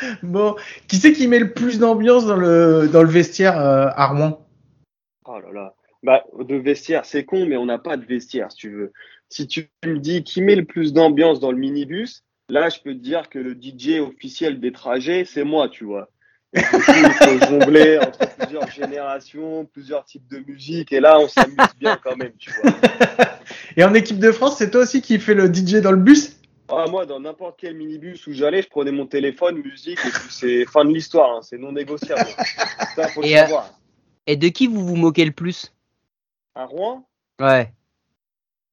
Bon, 0.23 0.55
qui 0.87 0.97
c'est 0.97 1.13
qui 1.13 1.27
met 1.27 1.39
le 1.39 1.51
plus 1.51 1.79
d'ambiance 1.79 2.25
dans 2.25 2.35
le, 2.35 2.87
dans 2.91 3.03
le 3.03 3.09
vestiaire 3.09 3.59
euh, 3.59 3.87
Armand? 3.95 4.45
Oh 5.25 5.39
là 5.39 5.51
là. 5.53 5.75
Bah, 6.01 6.23
de 6.39 6.55
vestiaire, 6.55 7.05
c'est 7.05 7.25
con, 7.25 7.45
mais 7.45 7.57
on 7.57 7.65
n'a 7.65 7.77
pas 7.77 7.97
de 7.97 8.05
vestiaire, 8.05 8.51
si 8.51 8.57
tu 8.57 8.69
veux. 8.71 8.93
Si 9.27 9.47
tu 9.47 9.69
me 9.85 9.99
dis 9.99 10.23
qui 10.23 10.41
met 10.41 10.55
le 10.55 10.63
plus 10.63 10.93
d'ambiance 10.93 11.39
dans 11.39 11.51
le 11.51 11.57
minibus, 11.57 12.23
là, 12.47 12.69
je 12.69 12.79
peux 12.79 12.93
te 12.93 12.99
dire 12.99 13.29
que 13.29 13.37
le 13.37 13.53
DJ 13.53 13.99
officiel 13.99 14.59
des 14.59 14.71
trajets, 14.71 15.25
c'est 15.25 15.43
moi, 15.43 15.67
tu 15.67 15.83
vois. 15.83 16.09
il 16.53 16.61
faut 16.63 17.45
jongler 17.47 17.99
entre 17.99 18.27
plusieurs 18.37 18.71
générations, 18.71 19.65
plusieurs 19.65 20.05
types 20.05 20.27
de 20.29 20.39
musique, 20.39 20.91
et 20.91 20.99
là, 20.99 21.19
on 21.19 21.27
s'amuse 21.27 21.57
bien 21.79 21.99
quand 22.01 22.15
même, 22.15 22.33
tu 22.39 22.51
vois. 22.51 22.71
Et 23.77 23.83
en 23.83 23.93
équipe 23.93 24.19
de 24.19 24.31
France, 24.31 24.57
c'est 24.57 24.71
toi 24.71 24.81
aussi 24.81 25.01
qui 25.01 25.19
fais 25.19 25.35
le 25.35 25.53
DJ 25.53 25.75
dans 25.75 25.91
le 25.91 25.97
bus? 25.97 26.38
Ah, 26.71 26.85
moi, 26.87 27.05
dans 27.05 27.19
n'importe 27.19 27.59
quel 27.59 27.75
minibus 27.75 28.27
où 28.27 28.33
j'allais, 28.33 28.61
je 28.61 28.69
prenais 28.69 28.91
mon 28.91 29.07
téléphone, 29.07 29.57
musique, 29.57 29.99
et 30.05 30.09
puis 30.09 30.29
c'est 30.29 30.65
fin 30.65 30.85
de 30.85 30.93
l'histoire, 30.93 31.37
hein, 31.37 31.41
c'est 31.41 31.57
non 31.57 31.71
négociable. 31.71 32.29
Ça, 32.95 33.07
faut 33.09 33.23
et, 33.23 33.31
le 33.31 33.37
savoir. 33.37 33.65
Euh, 33.65 33.69
et 34.27 34.35
de 34.35 34.47
qui 34.49 34.67
vous 34.67 34.85
vous 34.85 34.95
moquez 34.95 35.25
le 35.25 35.31
plus? 35.31 35.73
À 36.55 36.65
Rouen? 36.65 37.07
Ouais. 37.39 37.73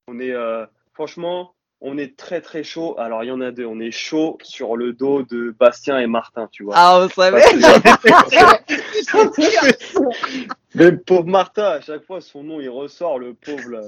On 0.09 0.21
est, 0.21 0.31
euh, 0.31 0.67
franchement, 0.93 1.55
on 1.81 1.99
est 1.99 2.17
très 2.17 2.41
très 2.41 2.65
chaud. 2.65 2.97
Alors, 2.99 3.23
il 3.25 3.29
y 3.29 3.31
en 3.31 3.41
a 3.41 3.51
deux. 3.51 3.67
On 3.67 3.81
est 3.81 3.91
chaud 3.91 4.39
sur 4.43 4.77
le 4.77 4.93
dos 4.93 5.23
de 5.23 5.55
Bastien 5.59 5.99
et 5.99 6.07
Martin, 6.07 6.49
tu 6.51 6.65
vois. 6.65 6.75
Ah, 6.77 7.01
on 7.01 7.09
savait 7.09 7.43
Mais 10.75 10.93
pauvre 10.93 11.25
Martin, 11.25 11.65
à 11.65 11.81
chaque 11.81 12.05
fois, 12.05 12.21
son 12.21 12.43
nom, 12.43 12.61
il 12.61 12.69
ressort, 12.69 13.19
le 13.19 13.33
pauvre. 13.33 13.71
Là. 13.71 13.81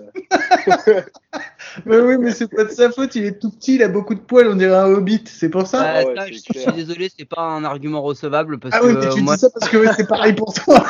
mais 1.85 1.98
oui, 1.98 2.16
mais 2.18 2.31
c'est 2.31 2.48
pas 2.48 2.64
de 2.64 2.70
sa 2.70 2.90
faute, 2.90 3.14
il 3.14 3.27
est 3.27 3.38
tout 3.38 3.51
petit, 3.51 3.74
il 3.74 3.83
a 3.83 3.88
beaucoup 3.88 4.14
de 4.14 4.20
poils, 4.20 4.48
on 4.48 4.55
dirait 4.55 4.74
un 4.74 4.87
hobbit, 4.87 5.22
c'est 5.27 5.51
pour 5.51 5.66
ça 5.66 5.83
ah 5.83 6.03
je, 6.27 6.38
suis 6.38 6.72
désolé, 6.74 7.11
c'est 7.14 7.29
pas 7.29 7.42
un 7.42 7.64
argument 7.64 8.01
recevable. 8.01 8.59
Parce 8.59 8.74
ah 8.74 8.81
que, 8.81 8.87
oui, 8.87 8.94
tu 9.12 9.20
dis 9.20 9.38
ça 9.38 9.51
parce 9.51 9.68
que 9.70 9.85
c'est 9.96 10.09
pareil 10.09 10.33
pour 10.33 10.55
toi. 10.55 10.83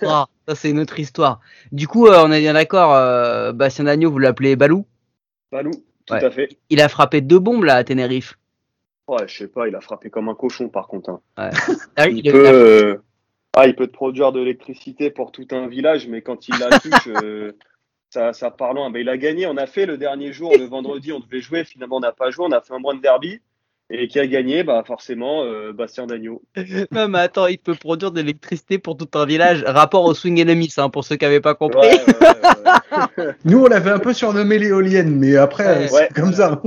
ça, 0.00 0.26
c'est 0.54 0.70
une 0.70 0.80
autre 0.80 0.98
histoire. 0.98 1.40
Du 1.70 1.86
coup, 1.86 2.06
euh, 2.06 2.22
on 2.24 2.32
est 2.32 2.40
bien 2.40 2.54
d'accord, 2.54 2.94
euh, 2.94 3.52
Bastien 3.52 3.84
Dagneau, 3.84 4.10
vous 4.10 4.18
l'appelez 4.18 4.56
Balou? 4.56 4.86
Balou, 5.50 5.72
tout 6.06 6.14
à 6.14 6.30
fait. 6.30 6.48
Il 6.70 6.80
a 6.80 6.88
frappé 6.88 7.20
deux 7.20 7.38
bombes 7.38 7.64
là 7.64 7.76
à 7.76 7.84
Tenerife. 7.84 8.38
Ouais, 9.06 9.26
je 9.26 9.38
sais 9.38 9.48
pas, 9.48 9.68
il 9.68 9.74
a 9.74 9.80
frappé 9.80 10.10
comme 10.10 10.28
un 10.28 10.34
cochon 10.34 10.68
par 10.68 10.86
contre. 10.86 11.10
Hein. 11.10 11.20
Ouais. 11.38 11.50
Ah 11.96 12.08
il, 12.08 12.22
peut, 12.22 12.46
euh, 12.46 12.96
ah, 13.54 13.66
il 13.66 13.74
peut 13.74 13.86
te 13.86 13.92
produire 13.92 14.32
de 14.32 14.40
l'électricité 14.40 15.10
pour 15.10 15.32
tout 15.32 15.46
un 15.50 15.66
village, 15.66 16.06
mais 16.06 16.22
quand 16.22 16.48
il 16.48 16.58
la 16.58 16.78
touche, 16.78 17.08
euh, 17.22 17.52
ça, 18.10 18.32
ça 18.32 18.50
part 18.50 18.74
loin. 18.74 18.90
Ben, 18.90 19.00
il 19.00 19.08
a 19.08 19.16
gagné, 19.16 19.46
on 19.46 19.56
a 19.56 19.66
fait 19.66 19.86
le 19.86 19.96
dernier 19.96 20.32
jour, 20.32 20.52
le 20.56 20.64
vendredi, 20.64 21.12
on 21.12 21.20
devait 21.20 21.40
jouer, 21.40 21.64
finalement 21.64 21.96
on 21.96 22.00
n'a 22.00 22.12
pas 22.12 22.30
joué, 22.30 22.46
on 22.46 22.52
a 22.52 22.60
fait 22.60 22.74
un 22.74 22.80
de 22.80 23.00
derby. 23.00 23.40
Et 23.90 24.06
qui 24.06 24.18
a 24.18 24.26
gagné 24.26 24.64
Bah 24.64 24.82
forcément 24.86 25.44
euh, 25.44 25.72
Bastien 25.72 26.06
Dagneau. 26.06 26.42
non 26.90 27.08
mais 27.08 27.20
attends, 27.20 27.46
il 27.46 27.58
peut 27.58 27.74
produire 27.74 28.10
de 28.12 28.20
l'électricité 28.20 28.78
pour 28.78 28.96
tout 28.96 29.08
un 29.14 29.24
village. 29.24 29.64
Rapport 29.66 30.04
au 30.04 30.14
swing 30.14 30.40
enemy, 30.40 30.68
hein, 30.76 30.90
pour 30.90 31.04
ceux 31.04 31.16
qui 31.16 31.24
n'avaient 31.24 31.40
pas 31.40 31.54
compris. 31.54 31.88
Nous 33.44 33.64
on 33.64 33.66
l'avait 33.66 33.90
un 33.90 33.98
peu 33.98 34.12
surnommé 34.12 34.58
l'éolienne, 34.58 35.16
mais 35.16 35.36
après 35.36 35.88
c'est 35.88 36.12
comme 36.12 36.32
ça. 36.32 36.60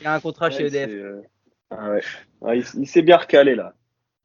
il 0.00 0.04
y 0.04 0.06
a 0.06 0.14
un 0.14 0.20
contrat 0.20 0.50
chez 0.50 0.66
EDF. 0.66 0.90
Euh, 0.90 1.22
ah 2.42 2.54
il, 2.54 2.64
il 2.78 2.86
s'est 2.86 3.02
bien 3.02 3.16
recalé 3.16 3.54
là. 3.54 3.74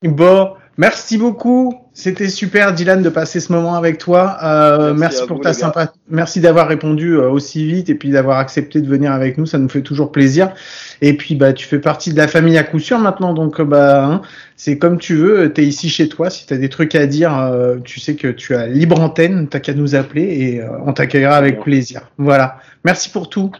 Bon, 0.03 0.53
merci 0.77 1.17
beaucoup. 1.17 1.73
C'était 1.93 2.27
super, 2.27 2.73
Dylan, 2.73 3.01
de 3.01 3.09
passer 3.09 3.39
ce 3.39 3.51
moment 3.53 3.75
avec 3.75 3.97
toi. 3.97 4.37
Euh, 4.43 4.93
merci, 4.93 5.25
pour 5.25 5.39
ta 5.39 5.53
sympathie. 5.53 5.97
Merci 6.09 6.41
d'avoir 6.41 6.67
répondu 6.67 7.13
euh, 7.13 7.29
aussi 7.29 7.65
vite 7.65 7.89
et 7.89 7.95
puis 7.95 8.09
d'avoir 8.09 8.37
accepté 8.37 8.81
de 8.81 8.87
venir 8.87 9.13
avec 9.13 9.37
nous. 9.37 9.45
Ça 9.45 9.57
nous 9.57 9.69
fait 9.69 9.81
toujours 9.81 10.11
plaisir. 10.11 10.53
Et 11.01 11.15
puis, 11.15 11.35
bah, 11.35 11.53
tu 11.53 11.65
fais 11.65 11.79
partie 11.79 12.11
de 12.11 12.17
la 12.17 12.27
famille 12.27 12.57
à 12.57 12.63
coup 12.63 12.79
sûr 12.79 12.99
maintenant. 12.99 13.33
Donc, 13.33 13.61
bah, 13.61 14.05
hein, 14.05 14.21
c'est 14.57 14.77
comme 14.77 14.99
tu 14.99 15.15
veux. 15.15 15.53
T'es 15.53 15.63
ici 15.63 15.89
chez 15.89 16.09
toi. 16.09 16.29
Si 16.29 16.45
t'as 16.45 16.57
des 16.57 16.69
trucs 16.69 16.95
à 16.95 17.07
dire, 17.07 17.35
euh, 17.37 17.77
tu 17.83 18.01
sais 18.01 18.15
que 18.15 18.27
tu 18.27 18.55
as 18.55 18.67
libre 18.67 18.99
antenne. 18.99 19.47
T'as 19.47 19.61
qu'à 19.61 19.73
nous 19.73 19.95
appeler 19.95 20.23
et 20.23 20.61
on 20.85 20.91
t'accueillera 20.91 21.37
avec 21.37 21.61
plaisir. 21.61 22.11
Voilà. 22.17 22.59
Merci 22.83 23.09
pour 23.09 23.29
tout. 23.29 23.51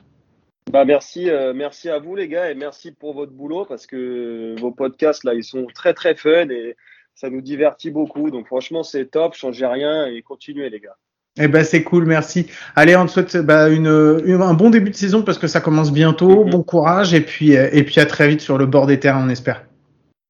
Bah 0.72 0.84
merci, 0.84 1.30
euh, 1.30 1.54
merci 1.54 1.90
à 1.90 2.00
vous 2.00 2.16
les 2.16 2.28
gars 2.28 2.50
et 2.50 2.56
merci 2.56 2.92
pour 2.92 3.14
votre 3.14 3.32
boulot 3.32 3.66
parce 3.66 3.86
que 3.86 4.60
vos 4.60 4.72
podcasts 4.72 5.24
là 5.24 5.34
ils 5.34 5.44
sont 5.44 5.68
très 5.74 5.94
très 5.94 6.16
fun 6.16 6.50
et 6.50 6.76
ça 7.14 7.30
nous 7.30 7.42
divertit 7.42 7.92
beaucoup. 7.92 8.32
Donc 8.32 8.48
franchement 8.48 8.84
c'est 8.84 9.06
top, 9.06 9.36
changez 9.36 9.66
rien 9.66 10.08
et 10.08 10.22
continuez 10.22 10.70
les 10.70 10.80
gars. 10.80 10.96
Eh 11.38 11.48
ben 11.48 11.64
c'est 11.64 11.84
cool, 11.84 12.06
merci. 12.06 12.48
Allez, 12.76 12.96
on 12.96 13.06
te 13.06 13.12
souhaite 13.12 13.38
bah, 13.38 13.70
une, 13.70 13.88
un 13.88 14.54
bon 14.54 14.70
début 14.70 14.90
de 14.90 14.96
saison 14.96 15.22
parce 15.22 15.38
que 15.38 15.48
ça 15.48 15.62
commence 15.62 15.92
bientôt. 15.92 16.46
Mhm. 16.46 16.50
Bon 16.50 16.64
courage 16.64 17.14
et 17.14 17.22
puis 17.22 17.52
et 17.52 17.84
puis 17.84 18.00
à 18.00 18.06
très 18.06 18.28
vite 18.28 18.42
sur 18.42 18.58
le 18.58 18.66
bord 18.66 18.88
des 18.88 19.00
terrains, 19.00 19.26
on 19.26 19.30
espère. 19.30 19.66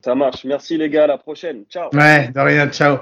Ça 0.05 0.13
marche. 0.13 0.45
Merci 0.45 0.77
les 0.77 0.89
gars, 0.89 1.05
à 1.05 1.07
la 1.07 1.17
prochaine. 1.17 1.63
Ciao. 1.67 1.89
Ouais, 1.91 2.29
de 2.29 2.39
rien, 2.39 2.67
ciao. 2.67 2.97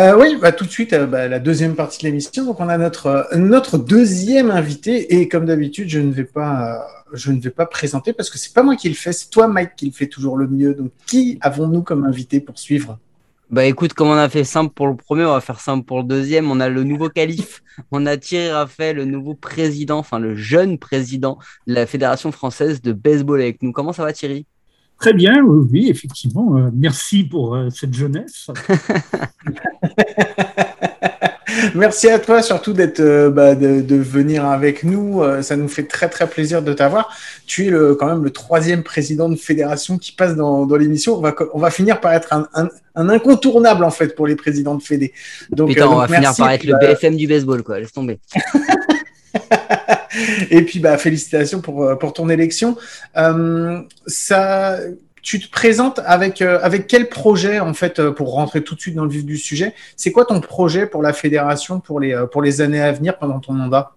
Euh, 0.00 0.16
oui, 0.18 0.38
bah, 0.40 0.50
tout 0.50 0.64
de 0.64 0.70
suite, 0.70 0.94
euh, 0.94 1.04
bah, 1.04 1.28
la 1.28 1.38
deuxième 1.38 1.74
partie 1.74 1.98
de 1.98 2.04
l'émission. 2.04 2.46
Donc, 2.46 2.58
on 2.58 2.70
a 2.70 2.78
notre, 2.78 3.06
euh, 3.06 3.36
notre 3.36 3.76
deuxième 3.76 4.50
invité. 4.50 5.20
Et 5.20 5.28
comme 5.28 5.44
d'habitude, 5.44 5.90
je 5.90 5.98
ne 5.98 6.10
vais 6.10 6.24
pas, 6.24 6.86
je 7.12 7.30
ne 7.30 7.38
vais 7.38 7.50
pas 7.50 7.66
présenter 7.66 8.14
parce 8.14 8.30
que 8.30 8.38
c'est 8.38 8.54
pas 8.54 8.62
moi 8.62 8.76
qui 8.76 8.88
le 8.88 8.94
fais, 8.94 9.12
c'est 9.12 9.28
toi, 9.28 9.46
Mike, 9.46 9.72
qui 9.76 9.84
le 9.84 9.92
fait 9.92 10.06
toujours 10.06 10.38
le 10.38 10.48
mieux. 10.48 10.72
Donc, 10.72 10.90
qui 11.06 11.38
avons-nous 11.42 11.82
comme 11.82 12.04
invité 12.04 12.40
pour 12.40 12.58
suivre? 12.58 12.98
Bah, 13.50 13.66
écoute, 13.66 13.92
comme 13.92 14.08
on 14.08 14.16
a 14.16 14.30
fait 14.30 14.44
simple 14.44 14.72
pour 14.72 14.86
le 14.86 14.96
premier, 14.96 15.26
on 15.26 15.32
va 15.32 15.42
faire 15.42 15.60
simple 15.60 15.84
pour 15.84 15.98
le 15.98 16.04
deuxième. 16.04 16.50
On 16.50 16.60
a 16.60 16.70
le 16.70 16.82
nouveau 16.82 17.10
calife. 17.10 17.62
on 17.92 18.06
a 18.06 18.16
Thierry 18.16 18.52
Raphaël, 18.52 18.96
le 18.96 19.04
nouveau 19.04 19.34
président, 19.34 19.98
enfin, 19.98 20.18
le 20.18 20.34
jeune 20.34 20.78
président 20.78 21.36
de 21.66 21.74
la 21.74 21.84
Fédération 21.84 22.32
française 22.32 22.80
de 22.80 22.94
baseball 22.94 23.42
avec 23.42 23.62
nous. 23.62 23.72
Comment 23.72 23.92
ça 23.92 24.04
va, 24.04 24.14
Thierry? 24.14 24.46
Très 25.00 25.14
bien, 25.14 25.42
oui, 25.42 25.88
effectivement. 25.88 26.58
Euh, 26.58 26.68
merci 26.74 27.24
pour 27.24 27.56
euh, 27.56 27.70
cette 27.70 27.94
jeunesse. 27.94 28.48
Merci 31.74 32.08
à 32.08 32.18
toi 32.18 32.42
surtout 32.42 32.72
d'être, 32.72 33.00
euh, 33.00 33.28
bah, 33.28 33.54
de, 33.54 33.96
venir 33.96 34.46
avec 34.46 34.82
nous. 34.82 35.22
ça 35.42 35.56
nous 35.56 35.68
fait 35.68 35.82
très 35.82 36.08
très 36.08 36.28
plaisir 36.28 36.62
de 36.62 36.72
t'avoir. 36.72 37.14
Tu 37.46 37.66
es 37.66 37.70
le, 37.70 37.94
quand 37.96 38.06
même 38.06 38.24
le 38.24 38.30
troisième 38.30 38.82
président 38.82 39.28
de 39.28 39.36
fédération 39.36 39.98
qui 39.98 40.12
passe 40.12 40.36
dans, 40.36 40.64
l'émission. 40.76 41.16
On 41.18 41.20
va, 41.20 41.34
on 41.52 41.58
va 41.58 41.70
finir 41.70 42.00
par 42.00 42.14
être 42.14 42.32
un, 42.32 42.68
incontournable 42.94 43.84
en 43.84 43.90
fait 43.90 44.14
pour 44.14 44.26
les 44.26 44.36
présidents 44.36 44.74
de 44.74 44.82
fédé. 44.82 45.12
Donc, 45.50 45.70
Putain, 45.70 45.88
on 45.88 45.96
va 45.96 46.08
finir 46.08 46.34
par 46.34 46.50
être 46.50 46.64
le 46.64 46.78
BFM 46.80 47.16
du 47.16 47.26
baseball, 47.26 47.62
quoi. 47.62 47.80
Laisse 47.80 47.92
tomber. 47.92 48.20
Et 50.50 50.62
puis, 50.62 50.80
bah, 50.80 50.98
félicitations 50.98 51.60
pour, 51.60 51.84
euh, 51.84 51.96
pour 51.96 52.12
ton 52.12 52.28
élection. 52.28 52.76
Euh, 53.16 53.80
ça, 54.06 54.78
tu 55.22 55.40
te 55.40 55.50
présentes 55.50 56.00
avec, 56.04 56.42
euh, 56.42 56.58
avec 56.62 56.86
quel 56.86 57.08
projet, 57.08 57.60
en 57.60 57.74
fait, 57.74 58.10
pour 58.10 58.32
rentrer 58.32 58.62
tout 58.62 58.74
de 58.74 58.80
suite 58.80 58.94
dans 58.94 59.04
le 59.04 59.10
vif 59.10 59.24
du 59.24 59.36
sujet? 59.36 59.74
C'est 59.96 60.12
quoi 60.12 60.24
ton 60.24 60.40
projet 60.40 60.86
pour 60.86 61.02
la 61.02 61.12
fédération 61.12 61.80
pour 61.80 62.00
les, 62.00 62.24
pour 62.32 62.42
les 62.42 62.60
années 62.60 62.80
à 62.80 62.92
venir 62.92 63.18
pendant 63.18 63.40
ton 63.40 63.52
mandat? 63.52 63.92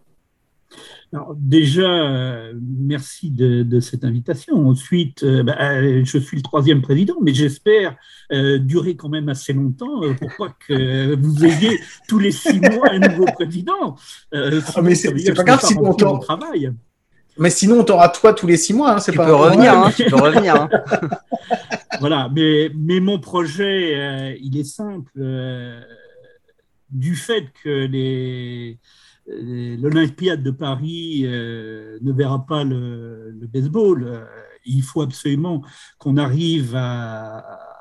Déjà, 1.36 1.82
euh, 1.82 2.54
merci 2.62 3.30
de, 3.30 3.80
cette 3.80 4.04
invitation. 4.04 4.68
Ensuite, 4.68 5.24
euh, 5.24 5.44
bah, 5.44 5.56
euh, 5.60 6.02
je 6.04 6.18
suis 6.18 6.38
le 6.38 6.44
troisième 6.44 6.82
président, 6.82 7.16
mais 7.22 7.34
j'espère 7.34 7.96
durer 8.32 8.96
quand 8.96 9.10
même 9.10 9.30
assez 9.30 9.54
longtemps 9.54 10.02
pour 10.20 10.30
pas 10.38 10.56
que 10.68 11.16
vous 11.16 11.46
ayez 11.46 11.80
tous 12.08 12.18
les 12.18 12.32
six 12.32 12.60
mois 12.60 12.90
un 12.90 12.98
nouveau 12.98 13.26
président. 13.26 13.96
Ah, 14.34 14.82
mais 14.82 14.96
c'est 14.96 15.34
pas 15.36 15.44
grave 15.44 15.62
si 15.64 15.76
on 15.78 16.18
travail. 16.18 16.74
Mais 17.38 17.52
sinon, 17.52 17.82
on 17.82 17.84
t'aura 17.84 18.10
toi 18.10 18.34
tous 18.34 18.48
les 18.48 18.58
six 18.58 18.74
mois. 18.74 18.96
Hein, 18.96 19.00
tu, 19.00 19.12
pas 19.12 19.26
peux 19.26 19.36
revenir, 19.36 19.74
hein, 19.78 19.92
tu 19.96 20.06
peux 20.06 20.16
revenir. 20.20 20.56
Hein. 20.56 20.70
voilà, 22.00 22.30
mais, 22.34 22.72
mais 22.76 23.00
mon 23.00 23.20
projet, 23.20 24.36
il 24.42 24.58
est 24.58 24.64
simple. 24.64 25.12
du 26.90 27.16
fait 27.16 27.46
que 27.64 27.86
les, 27.86 28.80
euh, 28.80 29.03
l'Olympiade 29.28 30.44
de 30.44 30.52
Paris 30.52 31.24
euh, 31.26 31.98
ne 32.02 32.12
verra 32.12 32.46
pas 32.46 32.64
le, 32.64 33.32
le 33.32 33.48
baseball. 33.48 34.04
Euh, 34.04 34.26
il 34.66 34.82
faut 34.82 35.02
absolument 35.02 35.62
qu'on 35.98 36.18
arrive 36.18 36.76
à, 36.76 37.38
à 37.40 37.73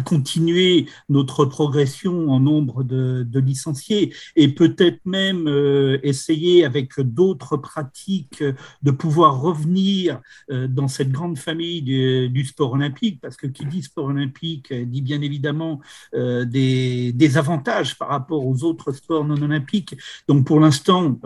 continuer 0.00 0.86
notre 1.10 1.44
progression 1.44 2.30
en 2.30 2.40
nombre 2.40 2.82
de, 2.82 3.38
licenciés 3.38 4.14
et 4.36 4.48
peut-être 4.48 5.00
même 5.04 5.48
euh, 5.48 5.98
essayer 6.02 6.64
avec 6.64 6.98
d'autres 7.00 7.56
pratiques 7.56 8.44
de 8.82 8.90
pouvoir 8.90 9.40
revenir 9.40 10.20
euh, 10.50 10.68
dans 10.68 10.88
cette 10.88 11.10
grande 11.10 11.36
famille 11.36 11.82
du, 11.82 12.44
sport 12.44 12.72
olympique, 12.72 13.20
parce 13.20 13.36
que 13.36 13.46
qui 13.46 13.66
dit 13.66 13.82
sport 13.82 14.06
olympique 14.06 14.72
dit 14.72 15.02
bien 15.02 15.20
évidemment 15.20 15.80
euh, 16.14 16.44
des, 16.44 17.36
avantages 17.36 17.98
par 17.98 18.08
rapport 18.08 18.46
aux 18.46 18.62
autres 18.62 18.92
sports 18.92 19.24
non 19.24 19.40
olympiques. 19.40 19.96
Donc 20.28 20.46
pour 20.46 20.60
l'instant, 20.60 21.18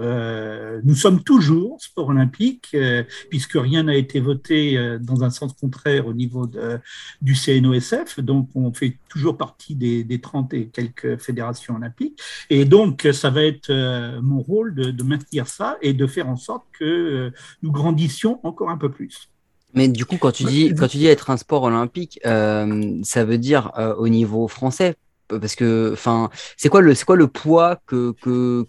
nous 0.85 0.95
sommes 0.95 1.23
toujours 1.23 1.77
sport 1.81 2.09
olympique, 2.09 2.77
puisque 3.29 3.55
rien 3.55 3.85
n'a 3.85 3.97
été 3.97 4.21
voté 4.21 4.79
dans 5.01 5.25
un 5.25 5.31
sens 5.31 5.53
contraire 5.53 6.07
au 6.07 6.13
niveau 6.13 6.47
de, 6.47 6.79
du 7.21 7.35
CNOSF. 7.35 8.21
Donc 8.21 8.49
on 8.57 8.73
fait 8.73 8.97
toujours 9.09 9.37
partie 9.37 9.75
des, 9.75 10.03
des, 10.03 10.21
30 10.21 10.55
et 10.55 10.69
quelques 10.69 11.19
fédérations 11.19 11.77
olympiques. 11.77 12.21
Et 12.51 12.65
donc, 12.65 13.07
ça 13.13 13.31
va 13.31 13.45
être 13.45 13.71
euh, 13.71 14.21
mon 14.23 14.41
rôle 14.41 14.75
de, 14.75 15.03
maintenir 15.03 15.47
ça 15.47 15.77
et 15.83 15.93
de 15.93 16.07
faire 16.07 16.29
en 16.29 16.37
sorte 16.37 16.65
que 16.79 16.85
euh, 16.85 17.31
nous 17.63 17.71
grandissions 17.71 18.41
encore 18.45 18.71
un 18.71 18.79
peu 18.79 18.91
plus. 18.91 19.29
Mais 19.75 19.89
du 19.89 20.07
coup, 20.07 20.17
quand 20.17 20.33
tu 20.33 20.45
dis, 20.45 20.75
quand 20.75 20.89
tu 20.89 20.97
dis 20.97 21.07
être 21.07 21.31
un 21.31 21.37
sport 21.37 21.65
olympique, 21.65 22.19
euh, 22.25 22.99
ça 23.03 23.25
veut 23.25 23.39
dire 23.39 23.73
au 23.99 24.09
niveau 24.09 24.49
français 24.49 24.95
parce 25.29 25.57
que 25.57 25.91
enfin 25.93 26.31
c'est 26.57 26.69
quoi 26.69 26.81
le 26.81 27.27
poids 27.27 27.77
que, 27.87 28.15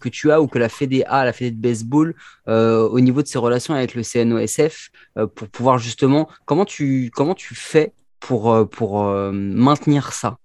tu 0.10 0.32
as 0.32 0.42
ou 0.42 0.48
que 0.48 0.60
la 0.60 0.70
Fédé 0.70 1.04
a 1.06 1.24
la 1.24 1.32
Fédé 1.32 1.52
de 1.52 1.62
baseball 1.62 2.16
au 2.48 3.00
niveau 3.00 3.22
de 3.22 3.28
ses 3.28 3.38
relations 3.38 3.74
avec 3.74 3.96
le 3.96 4.04
CNOSF 4.04 4.90
pour 5.36 5.48
pouvoir 5.48 5.78
justement 5.78 6.28
comment 6.46 6.66
tu 6.66 7.12
fais 7.54 7.94
pour, 8.20 8.52
euh, 8.52 8.66
pour 8.66 9.04
euh, 9.04 9.32
maintenir 9.32 10.14
ça 10.14 10.38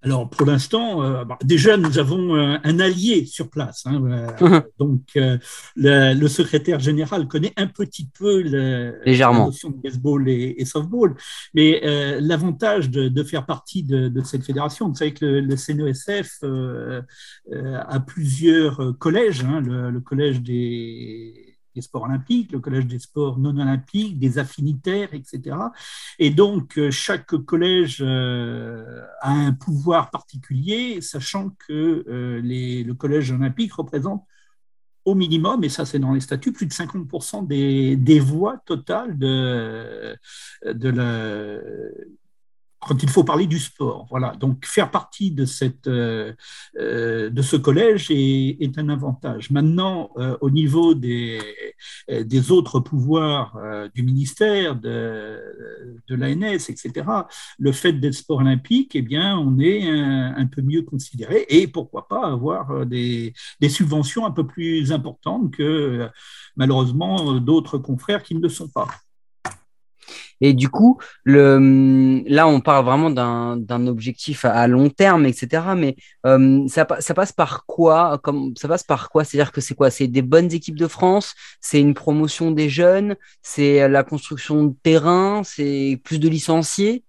alors 0.00 0.30
pour 0.30 0.46
l'instant, 0.46 1.02
euh, 1.02 1.24
bah, 1.24 1.36
déjà 1.42 1.76
nous 1.76 1.98
avons 1.98 2.32
un 2.36 2.78
allié 2.78 3.26
sur 3.26 3.50
place. 3.50 3.84
Hein, 3.84 4.28
donc 4.78 5.02
le, 5.74 6.28
secrétaire 6.28 6.78
général 6.78 7.26
connaît 7.26 7.52
un 7.56 7.66
petit 7.66 8.08
peu 8.16 8.42
la 8.42 9.32
notion 9.32 9.70
de 9.70 9.76
baseball 9.82 10.28
et, 10.28 10.64
softball, 10.64 11.16
mais 11.52 11.80
l'avantage 12.20 12.90
de, 12.90 13.22
faire 13.24 13.44
partie 13.44 13.82
de, 13.82 14.22
cette 14.22 14.44
fédération, 14.44 14.88
vous 14.88 14.94
savez 14.94 15.14
que 15.14 15.24
le, 15.24 15.56
CNESF 15.56 16.44
a 17.52 17.98
plusieurs 17.98 18.96
collèges, 19.00 19.42
hein, 19.42 19.60
le, 19.60 19.98
collège 19.98 20.40
des 20.42 21.47
sports 21.82 22.04
olympiques, 22.04 22.52
le 22.52 22.60
collège 22.60 22.86
des 22.86 22.98
sports 22.98 23.38
non 23.38 23.56
olympiques, 23.58 24.18
des 24.18 24.38
affinitaires, 24.38 25.08
etc. 25.12 25.56
Et 26.18 26.30
donc, 26.30 26.78
euh, 26.78 26.90
chaque 26.90 27.36
collège 27.44 27.98
euh, 28.00 29.02
a 29.20 29.32
un 29.32 29.52
pouvoir 29.52 30.10
particulier, 30.10 31.00
sachant 31.00 31.50
que 31.66 32.04
euh, 32.08 32.40
le 32.42 32.92
collège 32.92 33.32
olympique 33.32 33.72
représente 33.74 34.24
au 35.04 35.14
minimum, 35.14 35.64
et 35.64 35.68
ça 35.70 35.86
c'est 35.86 35.98
dans 35.98 36.12
les 36.12 36.20
statuts, 36.20 36.52
plus 36.52 36.66
de 36.66 36.72
50% 36.72 37.46
des, 37.46 37.96
des 37.96 38.20
voix 38.20 38.58
totales 38.66 39.16
de, 39.16 40.16
de 40.66 40.88
la, 40.90 41.60
quand 42.88 43.02
il 43.02 43.10
faut 43.10 43.22
parler 43.22 43.46
du 43.46 43.58
sport. 43.58 44.06
Voilà. 44.10 44.34
Donc, 44.40 44.64
faire 44.64 44.90
partie 44.90 45.30
de, 45.30 45.44
euh, 45.86 46.32
euh, 46.78 47.42
ce 47.42 47.56
collège 47.56 48.10
est, 48.10 48.78
un 48.78 48.88
avantage. 48.88 49.50
Maintenant, 49.50 50.10
euh, 50.16 50.36
au 50.40 50.50
niveau 50.50 50.94
des, 50.94 51.38
autres 52.50 52.80
pouvoirs 52.80 53.58
du 53.94 54.02
ministère, 54.02 54.76
de, 54.76 55.38
l'ANS, 56.08 56.70
etc., 56.70 57.06
le 57.58 57.72
fait 57.72 57.92
d'être 57.92 58.14
sport 58.14 58.38
olympique, 58.38 58.92
eh 58.94 59.02
bien, 59.02 59.36
on 59.38 59.58
est 59.58 59.88
un, 59.88 60.34
un, 60.36 60.46
peu 60.46 60.62
mieux 60.62 60.82
considéré 60.82 61.44
et 61.48 61.66
pourquoi 61.66 62.08
pas 62.08 62.26
avoir 62.26 62.86
des, 62.86 63.34
des 63.60 63.68
subventions 63.68 64.24
un 64.24 64.30
peu 64.30 64.46
plus 64.46 64.92
importantes 64.92 65.52
que 65.54 66.08
malheureusement 66.56 67.34
d'autres 67.40 67.78
confrères 67.78 68.22
qui 68.22 68.34
ne 68.34 68.40
le 68.40 68.48
sont 68.48 68.68
pas. 68.68 68.88
Et 70.40 70.54
du 70.54 70.68
coup, 70.68 70.98
le, 71.24 72.22
là, 72.26 72.46
on 72.46 72.60
parle 72.60 72.84
vraiment 72.84 73.10
d'un 73.10 73.86
objectif 73.86 74.44
à, 74.44 74.66
long 74.66 74.88
terme, 74.90 75.26
etc. 75.26 75.62
Mais 75.76 75.96
euh, 76.26 76.66
ça, 76.68 76.84
passe 76.84 77.32
par 77.32 77.66
quoi 77.66 78.20
Ça 78.56 78.68
passe 78.68 78.84
par 78.84 79.10
quoi? 79.10 79.24
C'est-à-dire 79.24 79.52
que 79.52 79.60
c'est 79.60 79.74
quoi? 79.74 79.90
C'est 79.90 80.06
des 80.06 80.22
bonnes 80.22 80.52
équipes 80.52 80.78
de 80.78 80.86
France? 80.86 81.34
C'est 81.60 81.80
une 81.80 81.94
promotion 81.94 82.50
des 82.50 82.68
jeunes? 82.68 83.16
C'est 83.42 83.88
la 83.88 84.04
construction 84.04 84.64
de 84.64 84.74
terrain? 84.82 85.42
C'est 85.44 86.00
plus 86.04 86.18
de 86.18 86.28
licenciés? 86.28 87.04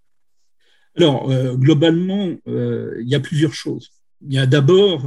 Alors, 0.97 1.29
euh, 1.29 1.55
globalement, 1.55 2.29
euh, 2.47 2.97
il 3.01 3.07
y 3.07 3.15
a 3.15 3.19
plusieurs 3.19 3.53
choses. 3.53 3.91
Il 4.27 4.33
y 4.33 4.39
a 4.39 4.45
d'abord, 4.45 5.05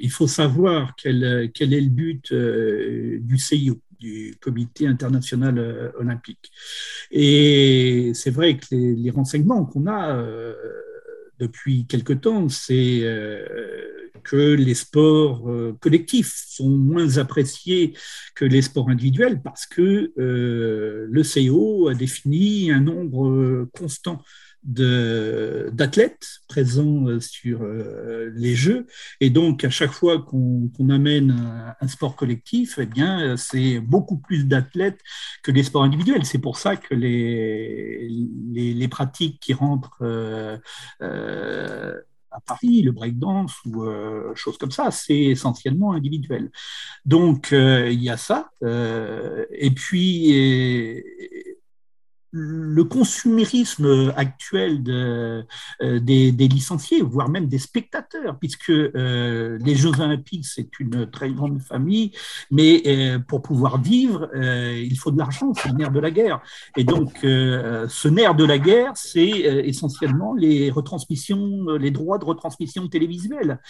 il 0.00 0.10
faut 0.12 0.28
savoir 0.28 0.94
quel, 0.96 1.50
quel, 1.52 1.74
est 1.74 1.80
le 1.80 1.88
but 1.88 2.32
du 2.32 3.38
CIO 3.38 3.80
du 3.98 4.36
Comité 4.40 4.86
international 4.86 5.58
euh, 5.58 5.90
olympique. 5.98 6.50
Et 7.10 8.12
c'est 8.14 8.30
vrai 8.30 8.56
que 8.56 8.66
les, 8.70 9.10
renseignements 9.10 9.64
qu'on 9.64 9.86
a 9.86 10.16
euh, 10.16 10.54
depuis 11.38 11.86
quelque 11.86 12.12
temps, 12.12 12.48
c'est 12.48 13.00
euh, 13.02 13.46
que 14.24 14.54
les 14.54 14.74
sports 14.74 15.48
collectifs 15.80 16.34
sont 16.48 16.68
moins 16.68 17.18
appréciés 17.18 17.94
que 18.34 18.44
les 18.44 18.62
sports 18.62 18.88
individuels 18.90 19.40
parce 19.40 19.66
que 19.66 20.12
le 20.16 21.22
CO 21.22 21.86
a 21.86 21.94
défini 21.94 22.72
un 22.72 22.80
nombre 22.80 23.68
constant 23.72 24.20
d'athlètes 24.66 26.40
présents 26.48 27.06
euh, 27.06 27.20
sur 27.20 27.62
euh, 27.62 28.32
les 28.34 28.56
Jeux. 28.56 28.86
Et 29.20 29.30
donc, 29.30 29.64
à 29.64 29.70
chaque 29.70 29.92
fois 29.92 30.20
qu'on 30.20 30.90
amène 30.90 31.74
un, 31.80 31.88
sport 31.88 32.16
collectif, 32.16 32.78
eh 32.78 32.86
bien, 32.86 33.36
c'est 33.36 33.78
beaucoup 33.78 34.18
plus 34.18 34.46
d'athlètes 34.46 35.00
que 35.42 35.52
les 35.52 35.62
sports 35.62 35.84
individuels. 35.84 36.24
C'est 36.24 36.38
pour 36.38 36.58
ça 36.58 36.76
que 36.76 36.94
les, 36.94 38.08
les, 38.52 38.88
pratiques 38.88 39.40
qui 39.40 39.54
rentrent 39.54 39.98
euh, 40.02 40.58
à 41.00 42.40
Paris, 42.40 42.82
le 42.82 42.92
breakdance 42.92 43.52
ou 43.64 43.84
choses 44.34 44.58
comme 44.58 44.72
ça, 44.72 44.90
c'est 44.90 45.16
essentiellement 45.16 45.92
individuel. 45.92 46.50
Donc, 47.04 47.48
il 47.52 48.02
y 48.02 48.10
a 48.10 48.16
ça. 48.16 48.50
et 48.62 49.70
puis, 49.70 51.02
le 52.36 52.84
consumérisme 52.84 54.12
actuel 54.16 54.82
euh, 54.88 55.42
des, 55.80 56.30
licenciés, 56.30 57.00
voire 57.02 57.28
même 57.28 57.46
des 57.48 57.58
spectateurs, 57.58 58.38
puisque 58.38 58.70
euh, 58.70 59.58
les 59.60 59.74
Jeux 59.74 59.98
olympiques, 60.00 60.44
c'est 60.44 60.68
une 60.78 61.10
très 61.10 61.30
grande 61.30 61.60
famille, 61.60 62.12
mais 62.50 62.82
euh, 62.86 63.18
pour 63.18 63.42
pouvoir 63.42 63.80
vivre, 63.80 64.28
il 64.34 64.96
faut 64.98 65.10
de 65.10 65.18
l'argent, 65.18 65.52
c'est 65.54 65.70
le 65.70 65.76
nerf 65.76 65.90
de 65.90 66.00
la 66.00 66.10
guerre. 66.10 66.40
Et 66.76 66.84
donc, 66.84 67.18
ce 67.22 68.08
nerf 68.08 68.34
de 68.34 68.44
la 68.44 68.58
guerre, 68.58 68.92
c'est 68.94 69.28
essentiellement 69.28 70.34
les 70.34 70.70
retransmissions, 70.70 71.66
les 71.78 71.90
droits 71.90 72.18
de 72.18 72.24
retransmission 72.24 72.88
télévisuelle. 72.88 73.60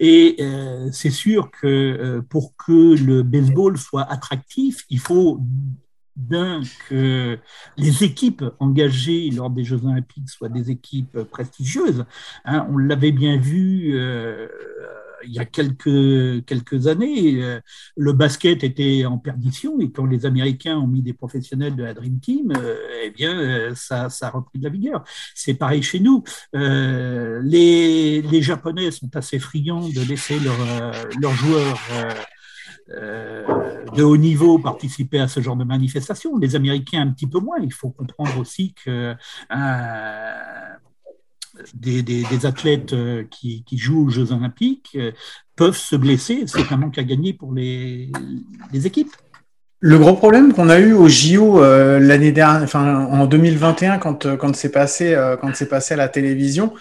Et 0.00 0.36
c'est 0.92 1.10
sûr 1.10 1.50
que 1.50 2.24
pour 2.28 2.54
que 2.56 2.96
le 2.96 3.22
baseball 3.22 3.78
soit 3.78 4.02
attractif, 4.02 4.84
il 4.90 4.98
faut 4.98 5.40
d'un 6.16 6.62
que 6.88 7.38
les 7.76 8.04
équipes 8.04 8.44
engagées 8.58 9.30
lors 9.30 9.50
des 9.50 9.64
Jeux 9.64 9.84
Olympiques 9.84 10.30
soient 10.30 10.48
des 10.48 10.70
équipes 10.70 11.22
prestigieuses. 11.24 12.04
Hein, 12.44 12.66
on 12.70 12.78
l'avait 12.78 13.12
bien 13.12 13.36
vu 13.36 13.92
euh, 13.94 14.48
il 15.24 15.32
y 15.32 15.38
a 15.38 15.44
quelques, 15.44 16.86
années. 16.86 17.42
Euh, 17.42 17.60
le 17.96 18.12
basket 18.12 18.64
était 18.64 19.04
en 19.04 19.18
perdition 19.18 19.78
et 19.80 19.90
quand 19.90 20.06
les 20.06 20.26
Américains 20.26 20.76
ont 20.76 20.86
mis 20.86 21.02
des 21.02 21.12
professionnels 21.12 21.76
de 21.76 21.84
la 21.84 21.94
Dream 21.94 22.20
Team, 22.20 22.52
euh, 22.56 22.76
eh 23.04 23.10
bien, 23.10 23.74
ça, 23.74 24.08
a 24.20 24.30
repris 24.30 24.58
de 24.58 24.64
la 24.64 24.70
vigueur. 24.70 25.04
C'est 25.34 25.54
pareil 25.54 25.82
chez 25.82 26.00
nous. 26.00 26.22
les, 26.52 28.22
Japonais 28.42 28.90
sont 28.90 29.14
assez 29.16 29.38
friands 29.38 29.88
de 29.88 30.08
laisser 30.08 30.38
leurs 30.38 31.34
joueurs 31.34 31.80
de 33.94 34.02
haut 34.02 34.16
niveau 34.16 34.58
participer 34.58 35.20
à 35.20 35.28
ce 35.28 35.40
genre 35.40 35.56
de 35.56 35.64
manifestation. 35.64 36.36
Les 36.38 36.56
Américains 36.56 37.02
un 37.02 37.08
petit 37.08 37.26
peu 37.26 37.38
moins. 37.38 37.58
Il 37.62 37.72
faut 37.72 37.90
comprendre 37.90 38.38
aussi 38.38 38.74
que 38.84 39.14
euh, 39.52 40.34
des, 41.74 42.46
athlètes 42.46 42.92
euh, 42.92 43.24
qui, 43.30 43.64
jouent 43.72 44.06
aux 44.06 44.10
Jeux 44.10 44.32
Olympiques 44.32 44.96
peuvent 45.56 45.76
se 45.76 45.96
blesser. 45.96 46.44
C'est 46.46 46.72
un 46.72 46.76
manque 46.76 46.98
à 46.98 47.04
gagner 47.04 47.32
pour 47.32 47.52
les, 47.52 48.10
équipes. 48.84 49.12
Le 49.80 49.98
gros 49.98 50.14
problème 50.14 50.52
qu'on 50.52 50.70
a 50.70 50.78
eu 50.78 50.92
au 50.92 51.08
JO 51.08 51.60
l'année 51.60 52.32
dernière, 52.32 52.74
en 52.74 53.26
2021, 53.26 53.98
quand, 53.98 54.56
c'est 54.56 54.70
passé, 54.70 55.14
à 55.14 55.96
la 55.96 56.08
télévision, 56.08 56.72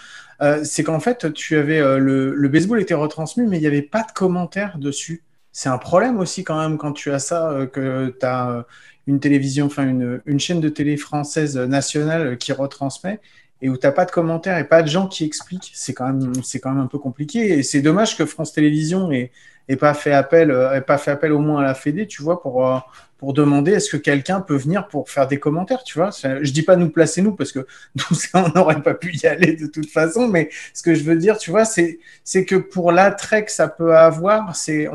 c'est 0.63 0.83
qu'en 0.83 0.99
fait, 0.99 1.33
tu 1.33 1.57
avais 1.57 1.81
le, 1.99 2.47
baseball 2.47 2.81
était 2.81 2.93
retransmis, 2.93 3.47
mais 3.47 3.57
il 3.57 3.61
n'y 3.61 3.67
avait 3.67 3.81
pas 3.81 4.03
de 4.03 4.11
commentaires 4.13 4.77
dessus 4.77 5.23
c'est 5.57 5.69
un 5.69 5.77
problème 5.77 6.19
aussi 6.19 6.43
quand 6.43 6.59
même 6.59 6.77
quand 6.77 6.91
tu 6.91 7.13
as 7.13 7.19
ça, 7.19 7.49
euh, 7.49 7.65
que 7.65 8.13
tu 8.19 8.25
as 8.25 8.49
euh, 8.49 8.63
une 9.07 9.21
télévision, 9.21 9.67
enfin 9.67 9.87
une, 9.87 10.39
chaîne 10.39 10.59
de 10.59 10.67
télé 10.67 10.97
française 10.97 11.57
nationale 11.57 12.37
qui 12.37 12.51
retransmet 12.51 13.21
et 13.61 13.69
où 13.69 13.77
tu 13.77 13.87
n'as 13.87 13.93
pas 13.93 14.03
de 14.03 14.11
commentaires 14.11 14.57
et 14.57 14.67
pas 14.67 14.83
de 14.83 14.89
gens 14.89 15.07
qui 15.07 15.23
expliquent. 15.23 15.71
C'est 15.73 15.93
quand 15.93 16.11
même, 16.11 16.33
un 16.77 16.87
peu 16.87 16.99
compliqué. 16.99 17.57
Et 17.57 17.63
c'est 17.63 17.81
dommage 17.81 18.17
que 18.17 18.25
France 18.25 18.51
Télévisions 18.51 19.13
ait, 19.13 19.31
pas 19.79 19.93
fait 19.93 20.11
appel, 20.11 20.51
ait 20.73 20.81
pas 20.81 20.97
fait 20.97 21.11
appel 21.11 21.31
au 21.31 21.39
moins 21.39 21.61
à 21.61 21.63
la 21.63 21.73
Fédé, 21.73 22.05
tu 22.05 22.21
vois, 22.21 22.41
pour, 22.41 22.67
euh, 22.67 22.77
pour 23.17 23.33
demander 23.33 23.71
est-ce 23.71 23.89
que 23.89 23.97
quelqu'un 23.97 24.41
peut 24.41 24.55
venir 24.55 24.87
pour 24.87 25.09
faire 25.09 25.27
des 25.27 25.39
commentaires, 25.39 25.83
tu 25.83 25.97
vois. 25.97 26.09
Je 26.11 26.51
dis 26.51 26.63
pas 26.63 26.75
nous 26.75 26.89
placer 26.89 27.21
nous 27.21 27.33
parce 27.33 27.51
que 27.51 27.65
nous 27.95 28.17
on 28.33 28.49
n'aurait 28.49 28.81
pas 28.81 28.93
pu 28.93 29.15
y 29.15 29.25
aller 29.25 29.55
de 29.55 29.67
toute 29.67 29.89
façon, 29.89 30.27
mais 30.27 30.49
ce 30.73 30.83
que 30.83 30.93
je 30.93 31.03
veux 31.03 31.15
dire, 31.15 31.37
tu 31.37 31.51
vois, 31.51 31.65
c'est 31.65 31.99
que 32.45 32.55
pour 32.55 32.91
l'attrait 32.91 33.45
que 33.45 33.51
ça 33.51 33.67
peut 33.67 33.95
avoir, 33.95 34.55
c'est 34.55 34.89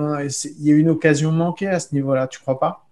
il 0.59 0.67
y 0.67 0.73
a 0.73 0.75
une 0.75 0.91
occasion 0.91 1.33
manquée 1.33 1.69
à 1.69 1.81
ce 1.81 1.95
niveau-là, 1.95 2.29
tu 2.29 2.41
crois 2.41 2.59
pas? 2.59 2.87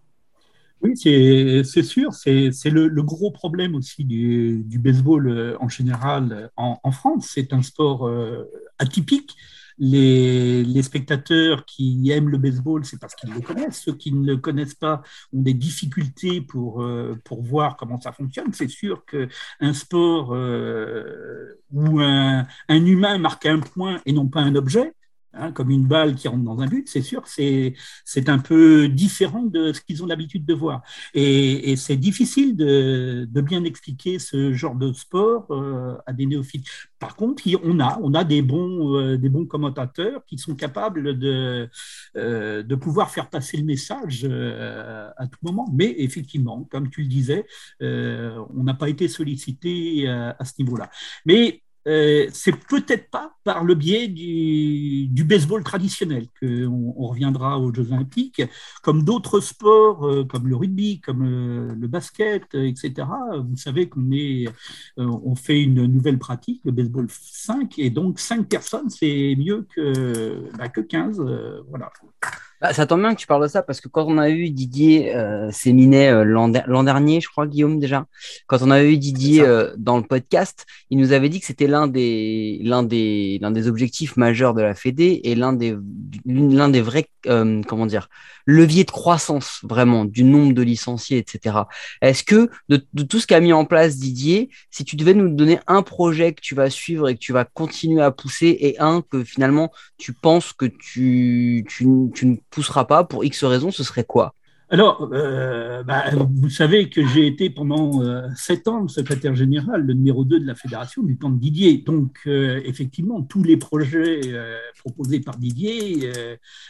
Oui, 0.81 0.97
c'est 0.97 1.83
sûr. 1.83 2.15
C'est 2.15 2.71
le, 2.71 3.03
gros 3.03 3.31
problème 3.31 3.75
aussi 3.75 4.05
du, 4.05 4.79
baseball 4.79 5.29
euh, 5.29 5.57
en 5.61 5.69
général 5.69 6.51
en, 6.57 6.79
en 6.83 6.93
France. 6.93 7.31
C'est 7.35 7.53
un 7.53 7.63
sport 7.63 8.07
euh, 8.07 8.49
atypique 8.79 9.37
les, 9.79 10.83
spectateurs 10.83 11.65
qui 11.65 12.11
aiment 12.11 12.29
le 12.29 12.39
baseball, 12.39 12.85
c'est 12.85 12.99
parce 13.01 13.15
qu'ils 13.15 13.33
le 13.33 13.41
connaissent. 13.41 13.83
Ceux 13.83 13.95
qui 13.95 14.13
ne 14.13 14.27
le 14.27 14.37
connaissent 14.37 14.75
pas 14.75 15.03
ont 15.33 15.43
des 15.43 15.55
difficultés 15.55 16.41
pour, 16.41 16.83
euh, 16.83 17.17
pour 17.25 17.43
voir 17.43 17.77
comment 17.77 18.01
ça 18.01 18.13
fonctionne. 18.13 18.53
C'est 18.53 18.69
sûr 18.69 19.05
qu'un 19.05 19.73
sport 19.73 20.35
euh, 20.35 21.61
où 21.73 22.01
un, 22.01 22.47
un 22.69 22.87
humain 22.87 23.19
marque 23.19 23.47
un 23.47 23.61
point 23.61 24.01
et 24.07 24.13
non 24.13 24.29
pas 24.29 24.41
un 24.41 24.55
objet, 24.55 24.93
Hein, 25.35 25.53
comme 25.53 25.71
une 25.71 25.87
balle 25.87 26.15
qui 26.15 26.27
rentre 26.27 26.43
dans 26.43 26.59
un 26.61 26.67
but, 26.67 26.89
c'est 26.89 27.03
sûr 27.03 27.23
c'est 27.27 28.29
un 28.29 28.39
peu 28.39 28.89
différent 28.89 29.43
de 29.43 29.75
ce 29.75 29.81
qu'ils 29.83 30.03
ont 30.03 30.07
l'habitude 30.07 30.47
de 30.47 30.55
voir. 30.55 30.83
Et, 31.13 31.77
c'est 31.77 31.99
difficile 31.99 32.57
de, 32.57 33.29
bien 33.43 33.65
expliquer 33.65 34.19
ce 34.19 34.53
genre 34.55 34.75
de 34.75 34.93
sport 34.93 35.47
euh, 35.51 35.97
à 36.07 36.13
des 36.15 36.27
néophytes. 36.27 36.67
Par 36.99 37.15
contre, 37.15 37.43
on 37.63 37.79
a, 37.79 37.99
on 38.03 38.15
a 38.15 38.25
des, 38.25 38.41
bons, 38.43 38.97
euh, 38.97 39.19
des 39.19 39.29
bons 39.29 39.45
commentateurs 39.47 40.25
qui 40.27 40.39
sont 40.39 40.55
capables 40.55 41.19
de, 41.19 41.69
euh, 42.17 42.63
de 42.63 42.75
pouvoir 42.75 43.11
faire 43.11 43.29
passer 43.29 43.59
le 43.59 43.65
message 43.65 44.25
à 44.25 45.27
tout 45.27 45.39
moment. 45.43 45.69
Mais 45.75 45.95
effectivement, 45.99 46.65
comme 46.71 46.89
tu 46.89 47.03
le 47.03 47.09
disais, 47.09 47.47
on 47.81 48.65
n'a 48.65 48.75
pas 48.75 48.89
été 48.89 49.09
sollicité 49.09 50.09
à, 50.09 50.37
à 50.39 50.45
ce 50.45 50.55
niveau-là. 50.59 50.91
Mais 51.27 51.63
euh, 51.87 52.29
c'est 52.33 52.57
peut-être 52.57 53.11
pas 53.11 53.33
par 53.45 53.65
le 53.65 53.75
biais 53.75 54.09
du, 54.09 55.25
baseball 55.25 55.63
traditionnel 55.63 56.27
qu'on 56.41 56.95
on 56.97 57.07
reviendra 57.07 57.59
aux 57.59 57.73
Jeux 57.73 57.93
Olympiques, 57.93 58.43
comme 58.83 59.05
d'autres 59.05 59.41
sports, 59.41 60.07
euh, 60.07 60.25
comme 60.25 60.49
le 60.49 60.57
rugby, 60.57 61.01
comme 61.01 61.25
euh, 61.25 61.75
le 61.75 61.89
basket, 61.89 62.43
etc. 62.55 63.07
Vous 63.37 63.57
savez 63.57 63.89
qu'on 63.89 64.11
est, 64.13 64.47
fait 65.37 65.63
une 65.63 65.87
nouvelle 65.87 66.19
pratique, 66.19 66.61
le 66.65 66.73
baseball 66.73 67.07
5, 67.11 67.79
et 67.79 67.91
donc 67.91 68.19
5 68.19 68.49
personnes, 68.49 68.91
c'est 68.91 69.35
mieux 69.37 69.67
que, 69.75 70.51
bah, 70.59 70.69
que 70.69 70.81
15. 70.81 71.21
voilà. 71.69 71.91
Bah, 72.61 72.73
ça 72.73 72.87
tombe 72.87 73.01
bien 73.01 73.15
que 73.15 73.21
tu 73.21 73.27
parles 73.27 73.43
de 73.43 73.49
ça 73.49 73.63
parce 73.63 73.81
que 73.81 73.89
quand 73.89 74.05
on 74.09 74.19
a 74.19 74.31
eu 74.31 74.51
Didier 74.51 75.15
euh, 75.15 75.51
Séminet 75.53 76.11
euh, 76.11 76.25
l'an 76.25 76.49
dernier, 76.83 77.21
je 77.21 77.29
crois, 77.29 77.47
Guillaume, 77.47 77.79
déjà, 77.79 78.07
quand 78.49 78.63
on 78.63 78.71
a 78.71 78.83
eu 78.83 78.97
Didier 78.97 79.43
euh, 79.43 79.73
dans 79.77 79.97
le 79.97 80.03
podcast, 80.03 80.67
il 80.91 80.99
nous 80.99 81.13
avait 81.13 81.29
dit 81.29 81.39
que 81.39 81.47
c'était 81.47 81.69
l'un 81.69 81.87
des, 81.87 82.59
l'un 82.63 82.83
des, 82.83 83.39
l'un 83.41 83.53
des 83.53 83.69
objectifs 83.69 84.17
majeurs 84.17 84.55
de 84.55 84.63
la 84.63 84.75
Fédé 84.75 85.21
et 85.23 85.37
l'un 85.37 85.53
des, 85.53 85.77
l'un 86.27 86.69
des 86.69 86.81
vrais, 86.81 87.07
euh, 87.27 87.63
comment 87.63 87.87
dire, 87.87 88.09
leviers 88.47 88.85
de 88.85 88.91
croissance 88.91 89.61
vraiment 89.63 90.05
du 90.05 90.25
nombre 90.25 90.55
de 90.55 90.63
licenciés, 90.63 91.19
etc. 91.19 91.57
Est-ce 92.03 92.25
que 92.25 92.51
de, 92.69 92.85
de 92.93 93.03
tout 93.05 93.21
ce 93.21 93.27
qu'a 93.27 93.41
mis 93.41 93.53
en 93.53 93.67
place 93.67 93.99
Didier, 93.99 94.51
si 94.71 94.85
tu 94.85 94.97
devais 94.97 95.15
nous 95.15 95.29
donner 95.29 95.61
un 95.67 95.83
projet 95.83 96.33
que 96.33 96.41
tu 96.41 96.55
vas 96.55 96.71
suivre 96.71 97.09
et 97.09 97.15
que 97.15 97.21
tu 97.21 97.33
vas 97.33 97.45
continuer 97.45 98.03
à 98.03 98.11
pousser 98.11 98.57
et 98.61 98.81
un 98.81 99.03
que 99.03 99.23
finalement 99.23 99.71
tu 99.99 100.13
penses 100.13 100.53
que 100.53 100.67
tu, 100.67 101.65
tu, 101.69 101.87
tu 102.15 102.27
ne 102.27 102.37
poussera 102.51 102.87
pas 102.87 103.05
pour 103.05 103.25
X 103.25 103.45
raisons, 103.45 103.71
ce 103.71 103.85
serait 103.85 104.05
quoi? 104.05 104.35
Alors, 104.71 105.09
euh, 105.15 105.83
bah, 105.83 106.05
vous 106.13 106.51
savez 106.51 106.91
que 106.91 107.07
j'ai 107.07 107.27
été 107.27 107.49
pendant 107.49 108.03
euh, 108.03 108.29
sept 108.37 108.69
ans 108.69 108.83
le 108.83 108.89
secrétaire 108.89 109.35
général, 109.35 109.87
le 109.87 109.95
numéro 109.95 110.25
2 110.25 110.41
de 110.41 110.47
la 110.47 110.55
fédération 110.55 111.03
du 111.03 111.17
temps 111.17 111.31
de 111.31 111.39
Didier. 111.39 111.79
Donc, 111.79 112.19
euh, 112.27 112.61
effectivement, 112.67 113.23
tous 113.23 113.43
les 113.43 113.57
projets 113.57 114.21
proposés 114.79 115.21
par 115.21 115.39
Didier 115.39 116.13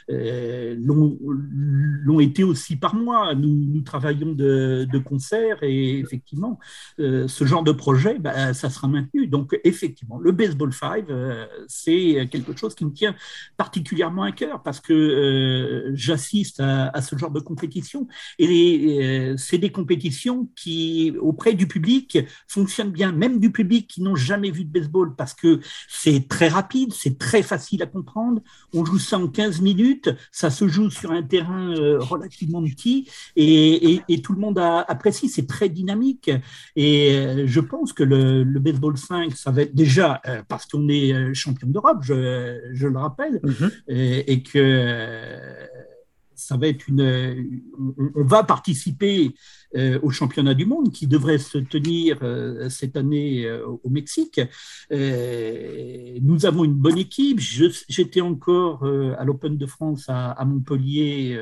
l'ont 0.08 2.20
été 2.20 2.44
aussi 2.44 2.76
par 2.76 2.94
moi. 2.94 3.34
Nous, 3.34 3.48
nous 3.48 3.82
travaillons 3.82 4.32
de, 4.32 4.86
de, 4.90 4.98
concert 4.98 5.58
et 5.62 5.98
effectivement, 5.98 6.60
ce 6.98 7.44
genre 7.44 7.64
de 7.64 7.72
projet, 7.72 8.18
bah, 8.20 8.54
ça 8.54 8.70
sera 8.70 8.86
maintenu. 8.86 9.26
Donc, 9.26 9.58
effectivement, 9.64 10.20
le 10.20 10.30
Baseball 10.30 10.72
5, 10.72 11.06
c'est 11.66 12.28
quelque 12.30 12.56
chose 12.56 12.76
qui 12.76 12.84
me 12.84 12.92
tient 12.92 13.16
particulièrement 13.56 14.22
à 14.22 14.30
cœur 14.30 14.62
parce 14.62 14.80
que 14.80 15.90
j'assiste 15.94 16.60
à, 16.60 16.88
à 16.88 17.02
ce 17.02 17.16
genre 17.16 17.32
de 17.32 17.40
compétition 17.40 17.87
et 18.38 19.00
euh, 19.00 19.36
c'est 19.36 19.58
des 19.58 19.70
compétitions 19.70 20.48
qui, 20.56 21.14
auprès 21.20 21.54
du 21.54 21.66
public, 21.66 22.18
fonctionnent 22.46 22.90
bien, 22.90 23.12
même 23.12 23.38
du 23.38 23.50
public 23.50 23.88
qui 23.88 24.02
n'ont 24.02 24.16
jamais 24.16 24.50
vu 24.50 24.64
de 24.64 24.70
baseball, 24.70 25.14
parce 25.16 25.34
que 25.34 25.60
c'est 25.88 26.28
très 26.28 26.48
rapide, 26.48 26.92
c'est 26.92 27.18
très 27.18 27.42
facile 27.42 27.82
à 27.82 27.86
comprendre. 27.86 28.42
On 28.74 28.84
joue 28.84 28.98
ça 28.98 29.18
en 29.18 29.28
15 29.28 29.60
minutes, 29.60 30.10
ça 30.32 30.50
se 30.50 30.68
joue 30.68 30.90
sur 30.90 31.10
un 31.10 31.22
terrain 31.22 31.74
euh, 31.76 31.98
relativement 31.98 32.62
petit, 32.62 33.08
et, 33.36 34.00
tout 34.22 34.32
le 34.32 34.40
monde 34.40 34.58
apprécie, 34.58 35.28
c'est 35.28 35.46
très 35.46 35.68
dynamique. 35.68 36.30
Et 36.76 37.12
euh, 37.12 37.46
je 37.46 37.60
pense 37.60 37.92
que 37.92 38.02
le, 38.02 38.44
baseball 38.58 38.98
5, 38.98 39.32
ça 39.32 39.50
va 39.50 39.62
être 39.62 39.74
déjà, 39.74 40.20
parce 40.48 40.66
qu'on 40.66 40.88
est 40.88 41.32
champion 41.34 41.68
d'Europe, 41.68 41.98
je, 42.02 42.14
le 42.86 42.98
rappelle, 42.98 43.40
mm-hmm. 43.42 44.24
et 44.26 44.42
que 44.42 44.58
ça 46.38 46.56
va 46.56 46.68
être 46.68 46.86
une, 46.88 47.60
on, 48.14 48.24
va 48.24 48.44
participer 48.44 49.34
au 49.76 50.10
championnat 50.10 50.54
du 50.54 50.66
monde 50.66 50.92
qui 50.92 51.06
devrait 51.06 51.38
se 51.38 51.58
tenir 51.58 52.18
cette 52.70 52.96
année 52.96 53.50
au 53.82 53.90
Mexique. 53.90 54.40
nous 54.90 56.46
avons 56.46 56.64
une 56.64 56.74
bonne 56.74 56.98
équipe. 56.98 57.40
J'étais 57.40 58.20
encore 58.20 58.84
à 58.84 59.24
l'Open 59.24 59.56
de 59.56 59.66
France 59.66 60.06
à, 60.08 60.44
Montpellier 60.44 61.36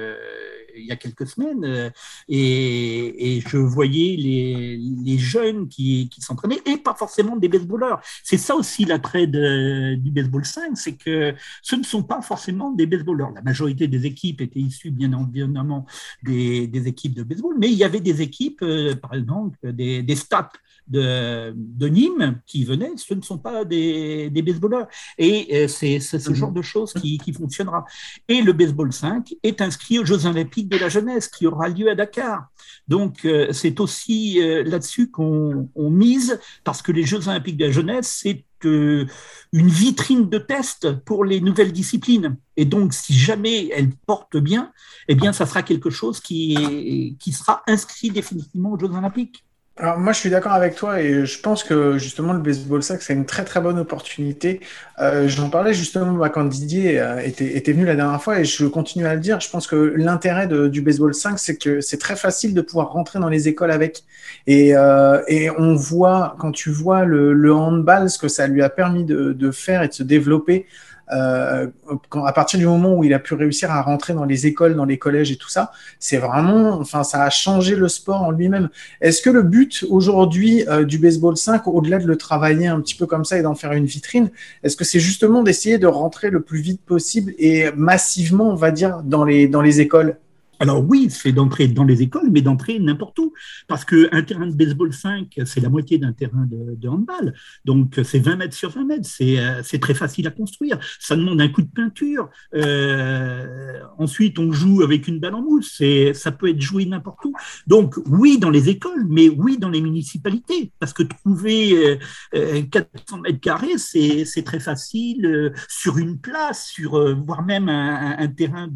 il 0.79 0.87
y 0.87 0.93
a 0.93 0.97
quelques 0.97 1.27
semaines 1.27 1.65
euh, 1.65 1.91
et, 2.29 3.43
je 3.47 3.57
voyais 3.59 4.17
les, 4.17 5.19
jeunes 5.19 5.69
qui, 5.69 6.11
s'entraînaient 6.19 6.61
et 6.67 6.79
pas 6.79 6.95
forcément 6.95 7.37
des 7.37 7.49
baseballeurs. 7.49 8.01
C'est 8.23 8.37
ça 8.37 8.55
aussi 8.55 8.85
l'attrait 8.85 9.27
du 9.27 10.11
baseball 10.11 10.45
5, 10.45 10.77
c'est 10.77 10.97
que 10.97 11.35
ce 11.63 11.77
ne 11.77 11.83
sont 11.83 12.03
pas 12.03 12.23
forcément 12.23 12.73
des 12.73 12.87
baseballeurs. 12.87 13.31
La 13.33 13.43
majorité 13.43 13.89
des 13.89 14.07
équipes 14.07 14.41
étaient 14.41 14.61
issues 14.61 14.91
bien 14.91 15.13
évidemment 15.35 15.87
des 16.23 16.83
équipes 16.87 17.15
de 17.15 17.23
baseball, 17.23 17.57
mais 17.59 17.71
il 17.71 17.77
y 17.77 17.85
avait 17.85 18.01
des 18.01 18.16
équipes, 18.21 18.63
euh, 18.63 18.95
par 18.95 19.15
exemple, 19.15 19.59
des, 19.73 20.03
des 20.03 20.17
stats 20.17 20.53
de, 20.87 21.53
de, 21.57 21.89
Nîmes 21.89 22.41
qui 22.47 22.65
venaient, 22.65 22.93
ce 22.97 23.15
ne 23.15 23.23
sont 23.23 23.39
pas 23.39 23.65
des, 23.65 24.31
des 24.31 24.43
baseballeurs. 24.43 24.87
Et 25.19 25.65
euh, 25.65 25.69
c'est 25.69 26.01
ce 26.01 26.33
genre 26.33 26.53
de 26.53 26.63
choses 26.63 26.93
qui, 26.93 27.19
qui, 27.19 27.33
fonctionnera. 27.33 27.85
Et 28.29 28.41
le 28.41 28.53
baseball 28.53 28.93
5 28.93 29.35
est 29.43 29.61
inscrit 29.61 29.99
aux 29.99 30.05
Jeux 30.05 30.27
olympiques 30.27 30.69
de 30.69 30.77
la 30.77 30.89
jeunesse 30.89 31.29
qui 31.29 31.47
aura 31.47 31.69
lieu 31.69 31.91
à 31.91 31.95
Dakar. 31.95 32.49
Donc 32.89 33.25
euh, 33.25 33.53
c'est 33.53 33.81
aussi 33.81 34.41
euh, 34.41 34.63
là-dessus 34.65 35.11
qu'on 35.11 35.69
mise, 35.77 36.41
parce 36.65 36.83
que 36.83 36.93
les 36.93 37.05
Jeux 37.05 37.29
olympiques 37.29 37.57
de 37.57 37.67
la 37.67 37.73
jeunesse, 37.73 38.21
c'est 38.23 38.45
une 38.65 39.09
vitrine 39.53 40.29
de 40.29 40.39
test 40.39 40.91
pour 41.05 41.25
les 41.25 41.41
nouvelles 41.41 41.73
disciplines. 41.73 42.37
Et 42.57 42.65
donc, 42.65 42.95
si 42.95 43.13
jamais 43.13 43.69
elles 43.69 43.91
portent 44.07 44.39
bien, 44.39 44.73
eh 45.07 45.15
bien, 45.15 45.33
ça 45.33 45.47
sera 45.47 45.63
quelque 45.63 45.91
chose 45.91 46.19
qui, 46.19 47.17
qui 47.21 47.33
sera 47.33 47.63
inscrit 47.69 48.11
définitivement 48.11 48.73
aux 48.73 48.79
Jeux 48.79 48.91
olympiques. 48.91 49.46
Alors 49.79 49.99
moi 49.99 50.15
je 50.15 50.21
suis 50.21 50.31
d'accord 50.31 50.53
avec 50.53 50.75
toi 50.75 51.03
et 51.03 51.27
je 51.27 51.39
pense 51.39 51.63
que 51.63 51.99
justement 51.99 52.33
le 52.33 52.39
baseball 52.39 52.83
sac 52.83 53.03
c'est 53.03 53.13
une 53.13 53.27
très 53.27 53.45
très 53.45 53.61
bonne 53.61 53.79
opportunité. 53.79 54.61
Euh, 55.01 55.29
J'en 55.29 55.51
parlais 55.51 55.75
justement 55.75 56.15
bah, 56.15 56.31
quand 56.31 56.45
Didier 56.45 56.99
euh, 56.99 57.19
était, 57.19 57.59
était, 57.59 57.73
venu 57.73 57.85
la 57.85 57.95
dernière 57.95 58.23
fois 58.23 58.41
et 58.41 58.47
je 58.47 58.65
continue 58.65 59.05
à 59.07 59.15
le 59.15 59.21
dire. 59.21 59.39
Je 59.39 59.51
pense 59.51 59.67
que 59.67 59.77
l'intérêt 59.77 60.49
du 60.71 60.81
baseball 60.81 61.13
5 61.13 61.39
c'est 61.39 61.59
que 61.59 61.83
c'est 61.83 61.99
très 61.99 62.17
facile 62.17 62.55
de 62.55 62.63
pouvoir 62.63 62.91
rentrer 62.93 63.19
dans 63.19 63.29
les 63.29 63.49
écoles 63.49 63.71
avec 63.71 64.05
et, 64.47 64.75
euh, 64.75 65.21
et 65.29 65.51
on 65.51 65.75
voit 65.75 66.37
quand 66.39 66.53
tu 66.53 66.71
vois 66.71 67.05
le, 67.05 67.35
le, 67.35 67.53
handball 67.55 68.09
ce 68.09 68.19
que 68.19 68.29
ça 68.29 68.47
lui 68.47 68.63
a 68.63 68.71
permis 68.71 69.05
de, 69.05 69.35
de 69.35 69.51
faire 69.51 69.83
et 69.83 69.89
de 69.89 69.93
se 69.93 70.03
développer 70.03 70.65
euh, 71.13 71.69
quand, 72.09 72.25
à 72.25 72.33
partir 72.33 72.59
du 72.59 72.67
moment 72.67 72.95
où 72.95 73.05
il 73.05 73.15
a 73.15 73.19
pu 73.19 73.35
réussir 73.35 73.71
à 73.71 73.83
rentrer 73.83 74.15
dans 74.15 74.25
les 74.25 74.47
écoles, 74.47 74.75
dans 74.75 74.85
les 74.85 74.99
collèges 74.99 75.31
et 75.31 75.37
tout 75.37 75.49
ça, 75.49 75.73
c'est 75.99 76.19
vraiment, 76.19 76.81
enfin, 76.81 77.05
ça 77.05 77.23
a 77.23 77.31
changé 77.31 77.77
le 77.77 77.89
sport 77.89 78.23
en 78.23 78.31
lui-même. 78.31 78.69
Est-ce 79.01 79.23
que 79.23 79.31
le 79.31 79.43
but 79.43 79.85
aujourd'hui 79.89 80.67
euh, 80.69 80.85
du 80.85 80.99
baseball 80.99 81.37
5, 81.37 81.67
au-delà 81.69 81.99
de 81.99 82.07
le 82.07 82.17
travailler 82.17 82.67
un 82.67 82.81
petit 82.81 82.95
peu 82.95 83.07
comme 83.07 83.25
ça 83.25 83.39
et 83.39 83.43
d'en 83.43 83.55
faire 83.55 83.73
une 83.73 83.87
vitrine, 83.87 84.31
est-ce 84.63 84.77
que 84.77 84.85
c'est 84.85 85.01
justement 85.01 85.43
d'essayer 85.43 85.79
de 85.79 85.87
rentrer 85.87 86.31
le 86.31 86.43
plus 86.43 86.61
vite 86.61 86.81
possible 86.83 87.35
et 87.39 87.71
massivement, 87.77 88.51
on 88.51 88.57
va 88.57 88.71
dire, 88.71 89.03
dans 89.05 89.25
les, 89.25 89.49
dans 89.49 89.63
les 89.63 89.81
écoles? 89.81 90.17
Alors 90.59 90.85
oui, 90.85 91.09
c'est 91.11 91.33
d'entrer 91.33 91.69
dans 91.69 91.85
les 91.85 92.03
écoles, 92.03 92.31
mais 92.31 92.43
d'entrer 92.43 92.79
n'importe 92.79 93.19
où. 93.19 93.33
Parce 93.69 93.85
qu'un 93.85 94.23
terrain 94.23 94.47
de 94.47 94.55
baseball 94.55 94.93
5, 94.93 95.41
c'est 95.45 95.61
la 95.61 95.69
moitié 95.69 95.99
d'un 95.99 96.13
terrain 96.13 96.47
de, 96.47 96.89
handball. 96.89 97.35
Donc 97.65 98.01
c'est 98.05 98.19
20 98.19 98.37
mètres 98.37 98.55
sur 98.55 98.71
20 98.71 98.85
mètres. 98.85 99.09
Euh, 99.21 99.61
c'est 99.65 99.79
très 99.81 99.95
facile 99.95 100.27
à 100.27 100.31
construire. 100.31 100.79
Ça 101.01 101.17
demande 101.17 101.41
un 101.41 101.49
coup 101.49 101.63
de 101.63 101.71
peinture. 101.71 102.31
Euh, 102.55 103.81
ensuite, 103.99 104.39
on 104.39 104.53
joue 104.53 104.83
avec 104.83 105.09
une 105.09 105.19
balle 105.19 105.35
en 105.35 105.43
mousse. 105.43 105.83
Ça 106.13 106.33
peut 106.33 106.49
être 106.49 106.61
joué 106.61 106.87
n'importe 106.87 107.25
où. 107.25 107.35
Donc 107.67 107.97
oui, 108.07 108.39
dans 108.39 108.51
les 108.51 108.69
écoles, 108.69 109.07
mais 109.09 109.29
oui, 109.29 109.59
dans 109.59 109.71
les 109.71 109.81
municipalités. 109.81 110.73
Parce 110.79 110.93
que 110.93 111.03
trouver 111.03 111.99
400 112.33 113.19
euh, 113.19 113.21
mètres 113.23 113.41
carrés, 113.41 113.79
c'est 113.79 114.43
très 114.45 114.61
facile 114.61 115.53
sur 115.69 115.99
une 115.99 116.19
place, 116.19 116.69
sur 116.69 117.17
voire 117.25 117.45
même 117.45 117.69
un, 117.69 118.29
terrain 118.29 118.69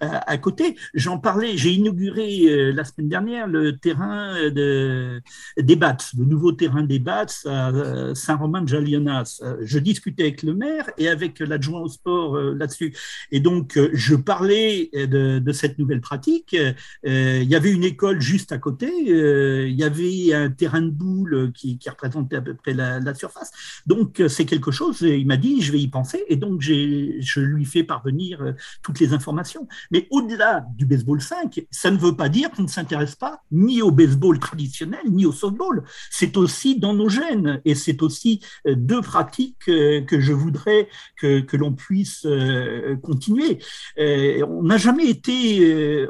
à, 0.00 0.38
côté 0.38 0.76
parler. 1.18 1.56
J'ai 1.56 1.72
inauguré 1.72 2.42
euh, 2.46 2.72
la 2.72 2.84
semaine 2.84 3.08
dernière 3.08 3.46
le 3.46 3.76
terrain 3.76 4.50
de, 4.50 5.20
des 5.58 5.76
Bats, 5.76 5.96
le 6.16 6.24
nouveau 6.24 6.52
terrain 6.52 6.82
des 6.82 6.98
Bats 6.98 7.26
à 7.46 7.70
euh, 7.70 8.14
Saint-Romain-de-Jalionas. 8.14 9.40
Euh, 9.42 9.56
je 9.62 9.78
discutais 9.78 10.24
avec 10.24 10.42
le 10.42 10.54
maire 10.54 10.90
et 10.98 11.08
avec 11.08 11.40
l'adjoint 11.40 11.80
au 11.80 11.88
sport 11.88 12.38
là-dessus. 12.38 12.94
Et 13.30 13.40
donc, 13.40 13.78
je 13.92 14.14
parlais 14.14 14.90
de, 14.94 15.52
cette 15.52 15.78
nouvelle 15.78 16.00
pratique. 16.00 16.56
il 17.04 17.44
y 17.44 17.54
avait 17.54 17.70
une 17.70 17.84
école 17.84 18.20
juste 18.20 18.52
à 18.52 18.58
côté. 18.58 18.90
il 19.06 19.74
y 19.74 19.84
avait 19.84 20.34
un 20.34 20.50
terrain 20.50 20.82
de 20.82 20.90
boule 20.90 21.52
qui, 21.54 21.78
représentait 21.86 22.36
à 22.36 22.40
peu 22.40 22.54
près 22.54 22.74
la, 22.74 23.14
surface. 23.14 23.52
Donc, 23.86 24.22
c'est 24.28 24.44
quelque 24.44 24.70
chose. 24.70 25.02
Il 25.02 25.26
m'a 25.26 25.36
dit, 25.36 25.62
je 25.62 25.72
vais 25.72 25.80
y 25.80 25.88
penser. 25.88 26.24
Et 26.28 26.36
donc, 26.36 26.60
je 26.60 27.40
lui 27.40 27.64
fais 27.64 27.84
parvenir 27.84 28.54
toutes 28.82 29.00
les 29.00 29.12
informations. 29.12 29.68
Mais 29.90 30.08
au-delà 30.10 30.64
du 30.76 30.86
baseball, 30.86 31.03
baseball 31.04 31.20
5, 31.20 31.66
ça 31.70 31.90
ne 31.90 31.98
veut 31.98 32.16
pas 32.16 32.28
dire 32.28 32.50
qu'on 32.50 32.62
ne 32.62 32.68
s'intéresse 32.68 33.14
pas 33.14 33.40
ni 33.52 33.82
au 33.82 33.90
baseball 33.90 34.38
traditionnel, 34.38 35.02
ni 35.10 35.26
au 35.26 35.32
softball. 35.32 35.84
C'est 36.10 36.36
aussi 36.36 36.78
dans 36.78 36.94
nos 36.94 37.08
gènes 37.08 37.60
et 37.64 37.74
c'est 37.74 38.02
aussi 38.02 38.40
euh, 38.66 38.74
deux 38.74 39.02
pratiques 39.02 39.68
euh, 39.68 40.00
que 40.02 40.20
je 40.20 40.32
voudrais 40.32 40.88
que, 41.16 41.56
l'on 41.56 41.72
puisse 41.72 42.26
euh, 42.26 42.96
continuer. 42.96 43.58
On 43.96 44.62
n'a 44.64 44.76
jamais 44.76 45.06
été 45.06 46.08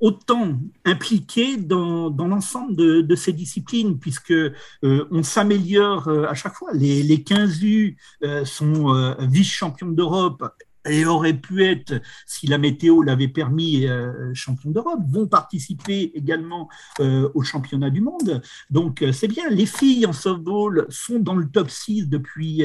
autant 0.00 0.58
impliqué 0.84 1.56
dans, 1.56 2.08
l'ensemble 2.10 2.76
de, 2.76 3.16
ces 3.16 3.32
disciplines, 3.32 3.98
puisque 3.98 4.34
on 4.82 5.22
s'améliore 5.22 6.08
à 6.08 6.34
chaque 6.34 6.54
fois. 6.54 6.70
Les, 6.72 7.02
les 7.02 7.22
15 7.22 7.62
U 7.64 7.96
sont 8.44 9.16
vice-champions 9.18 9.90
d'Europe 9.90 10.44
et 10.86 11.06
aurait 11.06 11.34
pu 11.34 11.64
être, 11.64 12.00
si 12.26 12.46
la 12.46 12.58
météo 12.58 13.02
l'avait 13.02 13.28
permis, 13.28 13.86
euh, 13.86 14.32
champion 14.34 14.70
d'Europe, 14.70 15.00
vont 15.08 15.26
participer 15.26 16.12
également 16.14 16.68
euh, 17.00 17.30
au 17.34 17.42
championnat 17.42 17.90
du 17.90 18.00
monde. 18.00 18.42
Donc 18.70 19.02
euh, 19.02 19.12
c'est 19.12 19.28
bien, 19.28 19.48
les 19.48 19.66
filles 19.66 20.06
en 20.06 20.12
softball 20.12 20.86
sont 20.90 21.18
dans 21.18 21.34
le 21.34 21.48
top 21.48 21.70
6 21.70 22.08
depuis 22.08 22.62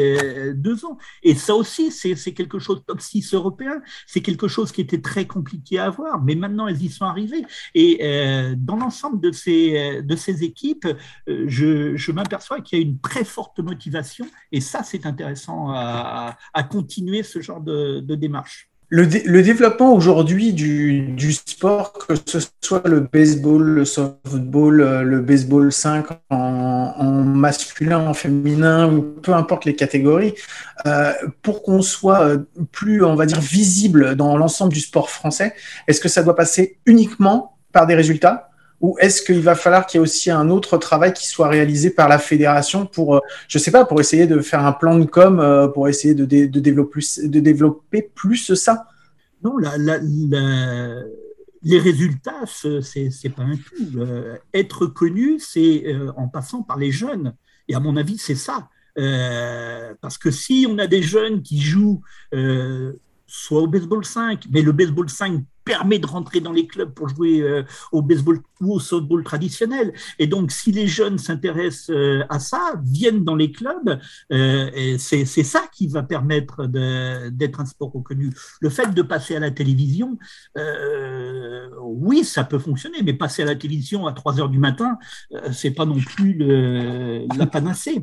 deux 0.56 0.86
ans. 0.86 0.98
Et 1.24 1.36
ça 1.36 1.56
aussi, 1.56 1.92
c'est 1.92 2.34
quelque 2.34 2.60
chose, 2.60 2.84
top 2.86 3.02
6 3.02 3.34
européen, 3.34 3.82
c'est 4.06 4.22
quelque 4.22 4.48
chose 4.48 4.72
qui 4.72 4.82
était 4.82 5.02
très 5.02 5.26
compliqué 5.26 5.80
à 5.80 5.86
avoir, 5.86 6.22
mais 6.22 6.36
maintenant 6.36 6.68
elles 6.68 6.82
y 6.82 6.90
sont 6.90 7.06
arrivées. 7.06 7.46
Et 7.76 8.00
dans 8.58 8.76
l'ensemble 8.76 9.22
de 9.22 9.32
ces, 9.32 10.02
de 10.02 10.16
ces 10.16 10.44
équipes, 10.44 10.88
je, 11.28 11.96
je 11.96 12.12
m'aperçois 12.12 12.62
qu'il 12.62 12.80
y 12.80 12.82
a 12.82 12.86
une 12.86 13.00
très 13.00 13.24
forte 13.24 13.60
motivation, 13.60 14.26
et 14.52 14.62
ça 14.62 14.84
c'est 14.84 15.06
intéressant 15.06 15.72
à, 15.72 16.38
à 16.54 16.64
continuer 16.64 17.24
ce 17.24 17.42
genre 17.42 17.62
de 17.62 18.09
démarche. 18.14 18.70
Le, 18.92 19.06
développement 19.44 19.94
aujourd'hui 19.94 20.52
du, 20.52 21.32
sport, 21.32 21.94
que 21.94 22.16
ce 22.26 22.40
soit 22.60 22.82
le 22.88 23.02
baseball, 23.02 23.62
le 23.62 23.86
softball, 23.86 24.82
euh, 24.82 25.04
le 25.04 25.22
baseball 25.22 25.72
5 25.72 26.08
en, 26.32 26.36
en 26.36 27.12
masculin, 27.24 28.08
en 28.08 28.16
féminin, 28.16 28.92
ou 28.92 29.04
peu 29.04 29.34
importe 29.34 29.66
les 29.66 29.76
catégories, 29.76 30.34
euh, 30.88 31.14
pour 31.44 31.62
qu'on 31.62 31.84
soit 31.84 32.22
euh, 32.22 32.40
plus, 32.72 33.04
on 33.04 33.14
va 33.14 33.28
dire, 33.28 33.40
visible 33.40 34.16
dans 34.16 34.36
l'ensemble 34.38 34.74
du 34.74 34.80
sport 34.80 35.12
français, 35.12 35.54
est-ce 35.88 36.02
que 36.02 36.10
ça 36.10 36.24
doit 36.24 36.36
passer 36.36 36.80
uniquement 36.88 37.58
par 37.72 37.86
des 37.86 37.94
résultats? 37.94 38.49
Ou 38.82 38.96
est-ce 39.00 39.22
qu'il 39.22 39.42
va 39.42 39.56
falloir 39.56 39.86
qu'il 39.86 39.98
y 39.98 40.02
ait 40.02 40.04
aussi 40.04 40.32
un 40.32 40.50
autre 40.50 40.78
travail 40.78 41.14
qui 41.14 41.28
soit 41.28 41.50
réalisé 41.50 41.90
par 41.90 42.08
la 42.08 42.18
fédération 42.18 42.86
pour, 42.86 43.16
euh, 43.16 43.20
je 43.48 43.58
sais 43.58 43.72
pas, 43.72 43.86
pour 43.86 44.00
essayer 44.00 44.26
de 44.26 44.40
faire 44.40 44.66
un 44.66 44.72
plan 44.72 44.98
de 44.98 45.06
com, 45.06 45.40
euh, 45.40 45.68
pour 45.68 45.90
essayer 45.90 46.14
de, 46.14 46.26
développer, 46.26 48.10
plus, 48.16 48.54
ça? 48.54 48.88
Non, 49.44 49.58
les 51.62 51.78
résultats, 51.78 52.46
c'est 52.46 53.36
pas 53.36 53.44
un 53.44 53.58
tout. 53.58 54.00
Euh, 54.00 54.38
être 54.54 54.86
connu, 54.86 55.40
c'est 55.40 55.84
en 56.16 56.30
passant 56.30 56.64
par 56.64 56.78
les 56.78 56.92
jeunes. 56.92 57.34
Et 57.68 57.76
à 57.76 57.80
mon 57.82 57.98
avis, 57.98 58.18
c'est 58.18 58.36
ça. 58.36 58.70
parce 60.02 60.18
que 60.18 60.32
si 60.32 60.66
on 60.70 60.78
a 60.78 60.88
des 60.88 61.02
jeunes 61.02 61.42
qui 61.42 61.62
jouent 61.62 62.02
soit 63.30 63.62
au 63.62 63.68
baseball 63.68 64.04
5, 64.04 64.46
mais 64.52 64.62
le 64.62 64.72
baseball 64.72 65.10
5 65.10 65.44
permet 65.70 66.00
de 66.00 66.08
rentrer 66.08 66.40
dans 66.40 66.52
les 66.52 66.66
clubs 66.66 66.92
pour 66.92 67.10
jouer 67.10 67.42
euh, 67.42 67.62
au 67.92 68.02
baseball 68.02 68.40
ou 68.60 68.74
au 68.74 68.80
softball 68.80 69.24
traditionnel. 69.24 69.94
Et 70.18 70.26
donc, 70.26 70.52
si 70.52 70.72
les 70.72 70.88
jeunes 70.88 71.20
s'intéressent 71.20 71.96
euh, 71.96 72.24
à 72.30 72.40
ça, 72.40 72.74
viennent 72.84 73.24
dans 73.24 73.36
les 73.36 73.52
clubs, 73.52 74.00
euh, 74.32 74.98
c'est 74.98 75.26
ça 75.26 75.62
qui 75.72 75.88
va 75.88 76.02
permettre 76.02 76.66
d'être 76.66 77.60
un 77.60 77.66
sport 77.66 77.92
reconnu. 77.92 78.34
Le 78.62 78.70
fait 78.70 78.96
de 78.96 79.02
passer 79.04 79.36
à 79.36 79.40
la 79.40 79.52
télévision, 79.52 80.18
oui, 81.82 82.24
ça 82.24 82.44
peut 82.44 82.60
fonctionner, 82.60 83.04
mais 83.04 83.14
passer 83.14 83.44
à 83.44 83.46
la 83.46 83.56
télévision 83.56 84.08
à 84.08 84.14
3 84.14 84.40
heures 84.40 84.50
du 84.50 84.60
matin, 84.60 84.98
c'est 85.52 85.72
pas 85.72 85.86
non 85.86 86.00
plus 86.00 86.34
la 86.38 87.46
panacée. 87.46 88.02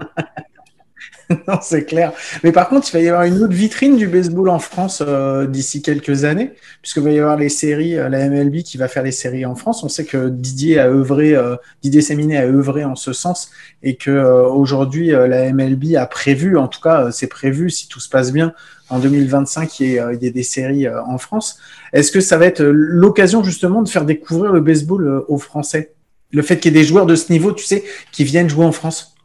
non, 1.49 1.59
c'est 1.61 1.85
clair. 1.85 2.13
Mais 2.45 2.53
par 2.53 2.69
contre, 2.69 2.89
il 2.91 2.93
va 2.93 3.01
y 3.01 3.09
avoir 3.09 3.25
une 3.25 3.43
autre 3.43 3.53
vitrine 3.53 3.97
du 3.97 4.07
baseball 4.07 4.49
en 4.49 4.59
France 4.59 5.03
euh, 5.07 5.47
d'ici 5.47 5.83
quelques 5.83 6.25
années, 6.25 6.53
puisqu'il 6.83 7.03
va 7.03 7.11
y 7.11 7.19
avoir 7.19 7.37
les 7.37 7.49
séries, 7.49 7.99
euh, 7.99 8.09
la 8.09 8.29
MLB 8.29 8.63
qui 8.63 8.77
va 8.77 8.89
faire 8.89 9.03
les 9.03 9.13
séries 9.13 9.45
en 9.45 9.55
France. 9.55 9.83
On 9.83 9.89
sait 9.89 10.05
que 10.05 10.29
Didier 10.29 10.79
a 10.79 10.89
œuvré, 10.89 11.35
euh, 11.35 11.57
Didier 11.83 12.01
Séminé 12.01 12.39
a 12.39 12.47
œuvré 12.47 12.85
en 12.85 12.95
ce 12.95 13.13
sens, 13.13 13.51
et 13.83 13.97
que 13.97 14.11
aujourd'hui 14.47 15.09
la 15.09 15.53
MLB 15.53 15.97
a 15.97 16.07
prévu, 16.07 16.57
en 16.57 16.69
tout 16.69 16.81
cas, 16.81 17.11
c'est 17.13 17.27
prévu 17.27 17.71
si 17.71 17.89
tout 17.89 18.01
se 18.01 18.09
passe 18.09 18.33
bien, 18.33 18.53
en 18.89 18.99
2025 18.99 19.81
il 19.81 19.87
y 19.87 19.97
ait, 19.97 20.31
des 20.31 20.43
séries 20.43 20.89
en 20.89 21.19
France. 21.19 21.59
Est-ce 21.93 22.11
que 22.11 22.21
ça 22.21 22.37
va 22.37 22.47
être 22.47 22.63
l'occasion 22.63 23.45
justement 23.45 23.83
de 23.83 23.89
faire 23.89 24.05
découvrir 24.05 24.53
le 24.53 24.61
baseball 24.61 25.25
aux 25.29 25.39
Français? 25.39 25.93
Le 26.33 26.43
fait 26.43 26.59
qu'il 26.59 26.75
y 26.75 26.77
ait 26.77 26.81
des 26.81 26.87
joueurs 26.87 27.07
de 27.07 27.15
ce 27.15 27.33
niveau, 27.33 27.53
tu 27.53 27.65
sais, 27.65 27.85
qui 28.13 28.25
viennent 28.25 28.49
jouer 28.49 28.65
en 28.65 28.73
France? 28.73 29.16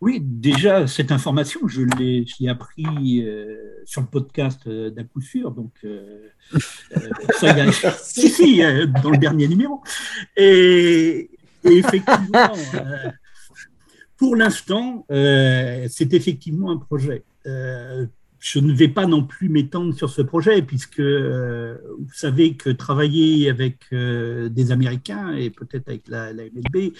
Oui, 0.00 0.20
déjà, 0.22 0.86
cette 0.86 1.10
information, 1.10 1.66
je 1.66 1.82
l'ai, 1.82 2.48
appris 2.48 3.24
euh, 3.24 3.82
sur 3.84 4.00
le 4.00 4.06
podcast 4.06 4.60
euh, 4.68 4.90
d'un 4.90 5.02
coup 5.02 5.20
sûr. 5.20 5.50
Donc, 5.50 5.72
euh, 5.84 6.28
ça 7.40 7.56
y 7.56 7.60
a, 7.60 7.72
si, 8.02 8.28
si, 8.28 8.60
dans 9.02 9.10
le 9.10 9.18
dernier 9.18 9.48
numéro. 9.48 9.82
Et, 10.36 11.30
et 11.64 11.78
effectivement, 11.78 12.52
pour 14.16 14.36
l'instant, 14.36 15.04
c'est 15.08 16.14
effectivement 16.14 16.70
un 16.70 16.78
projet 16.78 17.24
je 18.40 18.58
ne 18.58 18.72
vais 18.72 18.88
pas 18.88 19.06
non 19.06 19.24
plus 19.24 19.48
m'étendre 19.48 19.94
sur 19.94 20.10
ce 20.10 20.22
projet, 20.22 20.62
puisque 20.62 21.00
euh, 21.00 21.76
vous 21.98 22.12
savez 22.12 22.54
que 22.54 22.70
travailler 22.70 23.50
avec 23.50 23.78
euh, 23.92 24.48
des 24.48 24.70
Américains 24.70 25.34
et 25.34 25.50
peut-être 25.50 25.88
avec 25.88 26.08
la, 26.08 26.32
MLB, 26.32 26.92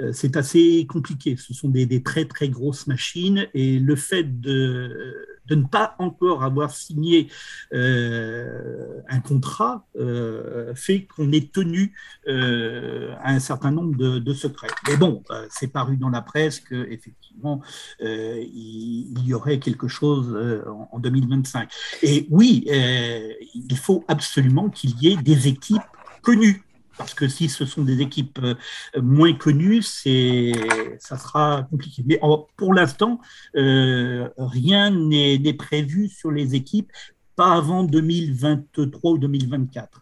euh, 0.00 0.12
c'est 0.12 0.36
assez 0.36 0.86
compliqué. 0.88 1.36
Ce 1.36 1.52
sont 1.54 1.68
des, 1.68 1.86
des, 1.86 2.02
très 2.02 2.24
très 2.24 2.48
grosses 2.48 2.86
machines 2.86 3.46
et 3.54 3.78
le 3.78 3.96
fait 3.96 4.40
de 4.40 5.35
de 5.48 5.54
ne 5.54 5.64
pas 5.64 5.94
encore 5.98 6.42
avoir 6.42 6.70
signé 6.70 7.28
euh, 7.72 9.00
un 9.08 9.20
contrat 9.20 9.86
euh, 9.98 10.74
fait 10.74 11.06
qu'on 11.06 11.32
est 11.32 11.52
tenu 11.52 11.94
euh, 12.28 13.14
à 13.22 13.32
un 13.32 13.40
certain 13.40 13.70
nombre 13.70 13.96
de, 13.96 14.34
secrets. 14.34 14.68
Mais 14.88 14.96
bon, 14.96 15.22
c'est 15.50 15.68
paru 15.68 15.96
dans 15.96 16.10
la 16.10 16.20
presse 16.20 16.60
qu'effectivement, 16.60 17.62
il, 18.00 19.24
y 19.24 19.32
aurait 19.32 19.58
quelque 19.58 19.88
chose 19.88 20.36
en, 20.66 20.88
en 20.92 20.98
2025. 20.98 21.70
Et 22.02 22.26
oui, 22.30 22.66
il 22.68 23.76
faut 23.76 24.04
absolument 24.08 24.68
qu'il 24.68 24.98
y 25.00 25.12
ait 25.12 25.16
des 25.16 25.48
équipes 25.48 25.82
connues 26.22 26.65
parce 26.98 27.14
que 27.14 27.28
si 27.28 27.48
ce 27.48 27.64
sont 27.64 27.82
des 27.82 28.00
équipes 28.00 28.38
euh, 28.42 28.54
moins 29.00 29.34
connues, 29.34 29.82
c'est, 29.82 30.52
ça 30.98 31.18
sera 31.18 31.66
compliqué. 31.70 32.02
Mais 32.06 32.20
pour 32.56 32.74
l'instant, 32.74 33.20
euh, 33.56 34.28
rien 34.38 34.90
n'est 34.90 35.54
prévu 35.54 36.08
sur 36.08 36.30
les 36.30 36.54
équipes, 36.54 36.90
pas 37.34 37.54
avant 37.54 37.84
2023 37.84 39.12
ou 39.12 39.18
2024. 39.18 40.00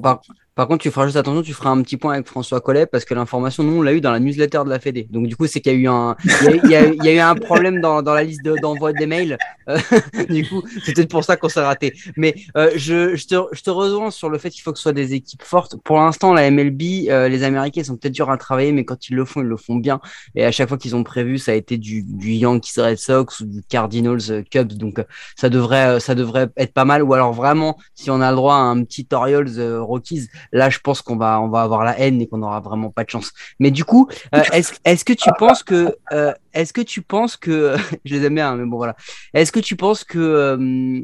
Par 0.00 0.20
contre, 0.66 0.82
tu 0.82 0.90
feras 0.90 1.06
juste 1.06 1.16
attention, 1.16 1.42
tu 1.42 1.54
feras 1.54 1.70
un 1.70 1.82
petit 1.82 1.96
point 1.96 2.14
avec 2.14 2.26
François 2.26 2.60
Collet 2.60 2.86
parce 2.86 3.04
que 3.04 3.14
l'information, 3.14 3.62
nous, 3.62 3.78
on 3.78 3.82
l'a 3.82 3.92
eu 3.92 4.00
dans 4.00 4.10
la 4.10 4.18
newsletter 4.18 4.62
de 4.64 4.70
la 4.70 4.80
Fédé. 4.80 5.06
Donc, 5.08 5.28
du 5.28 5.36
coup, 5.36 5.46
c'est 5.46 5.60
qu'il 5.60 5.72
y 5.72 5.76
a 5.76 5.78
eu 5.78 5.86
un, 5.86 6.16
il 6.64 6.68
y 6.68 6.74
a, 6.74 7.12
eu 7.12 7.18
un 7.18 7.36
problème 7.36 7.80
dans, 7.80 8.02
dans 8.02 8.12
la 8.12 8.24
liste 8.24 8.42
d'envoi 8.42 8.92
des 8.92 9.06
mails. 9.06 9.38
Euh, 9.68 9.78
du 10.28 10.48
coup, 10.48 10.62
c'est 10.84 10.94
peut-être 10.94 11.10
pour 11.10 11.22
ça 11.22 11.36
qu'on 11.36 11.48
s'est 11.48 11.60
raté. 11.60 11.94
Mais 12.16 12.34
euh, 12.56 12.70
je, 12.74 13.14
je, 13.14 13.26
te, 13.26 13.36
je 13.52 13.62
te 13.62 13.70
rejoins 13.70 14.10
sur 14.10 14.30
le 14.30 14.38
fait 14.38 14.50
qu'il 14.50 14.62
faut 14.62 14.72
que 14.72 14.78
ce 14.78 14.82
soit 14.82 14.92
des 14.92 15.14
équipes 15.14 15.42
fortes. 15.42 15.76
Pour 15.84 15.98
l'instant, 15.98 16.32
la 16.32 16.50
MLB, 16.50 17.08
euh, 17.08 17.28
les 17.28 17.44
Américains 17.44 17.84
sont 17.84 17.96
peut-être 17.96 18.14
durs 18.14 18.30
à 18.30 18.36
travailler, 18.36 18.72
mais 18.72 18.84
quand 18.84 19.08
ils 19.08 19.14
le 19.14 19.24
font, 19.24 19.42
ils 19.42 19.46
le 19.46 19.56
font 19.56 19.76
bien. 19.76 20.00
Et 20.34 20.44
à 20.44 20.50
chaque 20.50 20.68
fois 20.68 20.78
qu'ils 20.78 20.96
ont 20.96 21.04
prévu, 21.04 21.38
ça 21.38 21.52
a 21.52 21.54
été 21.54 21.78
du, 21.78 22.02
du 22.02 22.32
Yankees 22.32 22.80
Red 22.80 22.98
Sox 22.98 23.40
ou 23.40 23.44
du 23.46 23.62
Cardinals 23.62 24.44
Cubs. 24.50 24.72
Donc, 24.72 25.04
ça 25.36 25.48
devrait, 25.48 26.00
ça 26.00 26.14
devrait 26.14 26.48
être 26.56 26.72
pas 26.72 26.84
mal. 26.84 27.02
Ou 27.02 27.14
alors 27.14 27.32
vraiment, 27.32 27.78
si 27.94 28.10
on 28.10 28.20
a 28.20 28.30
le 28.30 28.36
droit 28.36 28.54
à 28.54 28.58
un 28.58 28.82
petit 28.82 29.06
Orioles 29.12 29.78
Rockies, 29.80 30.28
là, 30.52 30.70
je 30.70 30.78
pense 30.78 31.02
qu'on 31.02 31.16
va, 31.16 31.40
on 31.40 31.48
va 31.48 31.62
avoir 31.62 31.84
la 31.84 31.98
haine 31.98 32.20
et 32.20 32.26
qu'on 32.26 32.38
n'aura 32.38 32.60
vraiment 32.60 32.90
pas 32.90 33.04
de 33.04 33.10
chance. 33.10 33.32
Mais 33.58 33.70
du 33.70 33.84
coup, 33.84 34.08
euh, 34.34 34.42
est-ce, 34.52 35.04
que 35.04 35.12
tu 35.12 35.30
penses 35.38 35.62
que, 35.62 35.96
euh, 36.12 36.32
est-ce 36.52 36.72
que 36.72 36.80
tu 36.80 37.02
penses 37.02 37.36
que, 37.36 37.76
je 38.04 38.14
les 38.14 38.24
aime 38.24 38.34
bien, 38.34 38.50
hein, 38.50 38.56
mais 38.56 38.66
bon 38.66 38.76
voilà, 38.76 38.96
est-ce 39.34 39.52
que 39.52 39.60
tu 39.60 39.76
penses 39.76 40.04
que 40.04 40.18
euh, 40.18 41.00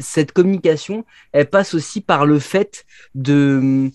cette 0.00 0.32
communication, 0.32 1.04
elle 1.32 1.50
passe 1.50 1.74
aussi 1.74 2.00
par 2.00 2.26
le 2.26 2.38
fait 2.38 2.84
de 3.14 3.90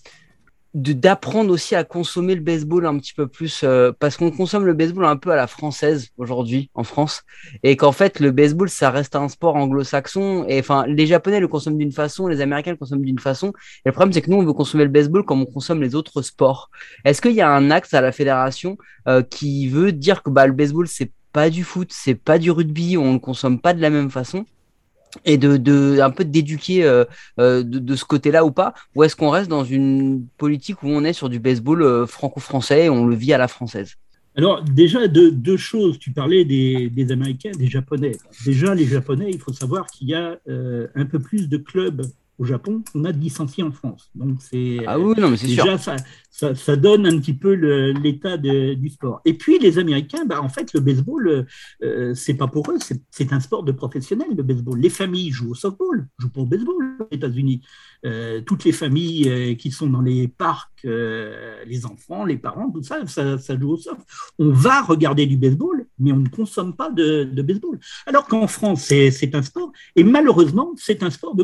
d'apprendre 0.74 1.52
aussi 1.52 1.76
à 1.76 1.84
consommer 1.84 2.34
le 2.34 2.42
baseball 2.42 2.86
un 2.86 2.98
petit 2.98 3.14
peu 3.14 3.28
plus 3.28 3.62
euh, 3.64 3.92
parce 4.00 4.16
qu'on 4.16 4.32
consomme 4.32 4.66
le 4.66 4.74
baseball 4.74 5.04
un 5.06 5.18
peu 5.18 5.32
à 5.32 5.36
la 5.36 5.48
française 5.48 6.10
aujourd'hui 6.18 6.70
en 6.76 6.84
France 6.84 7.24
et 7.64 7.76
qu'en 7.76 7.92
fait 7.92 8.22
le 8.22 8.32
baseball 8.32 8.70
ça 8.70 8.90
reste 8.90 9.18
un 9.18 9.28
sport 9.28 9.58
anglo-saxon 9.58 10.46
et 10.48 10.60
enfin 10.60 10.86
les 10.88 11.08
japonais 11.08 11.42
le 11.42 11.50
consomment 11.50 11.78
d'une 11.78 11.92
façon 11.92 12.28
les 12.28 12.40
américains 12.40 12.72
le 12.72 12.78
consomment 12.78 13.04
d'une 13.04 13.20
façon 13.20 13.50
et 13.50 13.90
le 13.90 13.92
problème 13.92 14.14
c'est 14.14 14.22
que 14.22 14.32
nous 14.32 14.38
on 14.38 14.46
veut 14.46 14.54
consommer 14.54 14.86
le 14.86 14.90
baseball 14.90 15.26
comme 15.26 15.42
on 15.42 15.46
consomme 15.46 15.82
les 15.82 15.94
autres 15.94 16.22
sports. 16.22 16.70
Est-ce 17.04 17.22
qu'il 17.22 17.34
y 17.34 17.42
a 17.42 17.50
un 17.50 17.70
axe 17.70 17.94
à 17.94 18.00
la 18.00 18.14
fédération 18.14 18.78
euh, 19.10 19.24
qui 19.24 19.68
veut 19.68 19.92
dire 19.92 20.24
que 20.24 20.30
bah 20.30 20.48
le 20.48 20.54
baseball 20.54 20.88
c'est 20.88 21.12
pas 21.34 21.50
du 21.50 21.66
foot 21.66 21.90
c'est 21.92 22.16
pas 22.16 22.38
du 22.38 22.50
rugby 22.50 22.98
on 22.98 23.14
ne 23.14 23.18
consomme 23.18 23.60
pas 23.60 23.74
de 23.74 23.82
la 23.82 23.90
même 23.90 24.10
façon? 24.10 24.46
Et 25.26 25.38
de, 25.38 26.00
un 26.00 26.12
peu 26.12 26.24
d'éduquer 26.24 26.84
euh, 26.84 27.06
euh, 27.40 27.64
de, 27.64 27.96
ce 27.96 28.06
côté-là 28.06 28.46
ou 28.46 28.52
pas 28.52 28.74
Ou 28.96 29.04
est-ce 29.04 29.16
qu'on 29.16 29.30
reste 29.30 29.50
dans 29.50 29.64
une 29.64 30.26
politique 30.38 30.84
où 30.84 30.88
on 30.88 31.04
est 31.04 31.14
sur 31.14 31.30
du 31.30 31.40
baseball 31.40 31.82
euh, 31.82 32.06
franco-français 32.06 32.90
on 32.90 33.06
le 33.06 33.16
vit 33.16 33.34
à 33.34 33.38
la 33.38 33.48
française? 33.48 33.96
Alors 34.38 34.64
déjà, 34.64 35.10
deux, 35.10 35.58
choses. 35.58 36.00
Tu 36.00 36.12
parlais 36.12 36.46
des, 36.46 37.12
Américains, 37.12 37.52
des 37.52 37.68
Japonais. 37.68 38.14
Déjà, 38.46 38.74
les 38.74 38.86
Japonais, 38.86 39.30
il 39.30 39.40
faut 39.40 39.52
savoir 39.52 39.88
qu'il 39.88 40.08
y 40.08 40.16
a 40.16 40.38
un 40.48 41.06
peu 41.06 41.20
plus 41.20 41.50
de 41.50 41.58
clubs 41.58 42.04
au 42.38 42.46
Japon 42.46 42.84
qu'on 42.92 43.06
a 43.06 43.12
de 43.12 43.20
licenciés 43.20 43.64
en 43.64 43.72
France. 43.72 44.10
Donc 44.16 44.38
c'est 44.40 44.80
ah 44.88 45.00
oui, 45.00 45.14
non, 45.18 45.30
mais 45.30 45.38
c'est 45.38 45.48
déjà 45.48 45.78
ça, 45.78 45.96
ça, 46.30 46.56
ça, 46.56 46.76
donne 46.76 47.06
un 47.06 47.20
petit 47.20 47.34
peu 47.34 47.54
l'état 47.54 48.38
du 48.38 48.90
sport. 48.90 49.22
Et 49.26 49.34
puis 49.34 49.60
les 49.60 49.78
Américains, 49.78 50.26
bah, 50.26 50.42
en 50.42 50.50
fait, 50.50 50.74
le 50.74 50.80
baseball, 50.80 51.46
euh, 51.84 52.14
c'est 52.16 52.34
pas 52.34 52.48
pour 52.48 52.72
eux, 52.72 52.78
c'est 53.12 53.34
un 53.34 53.40
sport 53.40 53.64
de 53.64 53.72
professionnels, 53.72 54.36
le 54.36 54.44
baseball. 54.44 54.80
Les 54.80 54.90
familles 54.90 55.32
jouent 55.32 55.52
au 55.52 55.56
softball, 55.56 56.08
jouent 56.18 56.30
pas 56.30 56.42
au 56.42 56.46
baseball 56.46 56.98
aux 57.00 57.08
États-Unis. 57.12 57.62
Euh, 58.04 58.42
toutes 58.42 58.64
les 58.64 58.72
familles 58.72 59.30
euh, 59.30 59.54
qui 59.54 59.70
sont 59.70 59.88
dans 59.88 60.02
les 60.02 60.28
parcs, 60.28 60.86
euh, 60.86 61.64
les 61.68 61.86
enfants, 61.86 62.26
les 62.26 62.38
parents, 62.38 62.72
tout 62.72 62.82
ça, 62.82 63.06
ça, 63.06 63.38
ça, 63.38 63.60
joue 63.60 63.74
au 63.74 63.78
soft. 63.78 64.02
On 64.40 64.50
va 64.50 64.82
regarder 64.82 65.28
du 65.28 65.38
baseball, 65.38 65.86
mais 66.00 66.12
on 66.12 66.18
ne 66.18 66.30
consomme 66.30 66.76
pas 66.76 66.90
de, 66.90 67.26
de 67.26 67.42
baseball. 67.44 67.80
Alors 68.08 68.26
qu'en 68.26 68.48
France, 68.48 68.86
c'est 68.86 69.36
un 69.36 69.44
sport, 69.44 69.72
et 69.96 70.04
malheureusement, 70.04 70.74
c'est 70.78 71.04
un 71.04 71.12
sport 71.12 71.36
de 71.36 71.44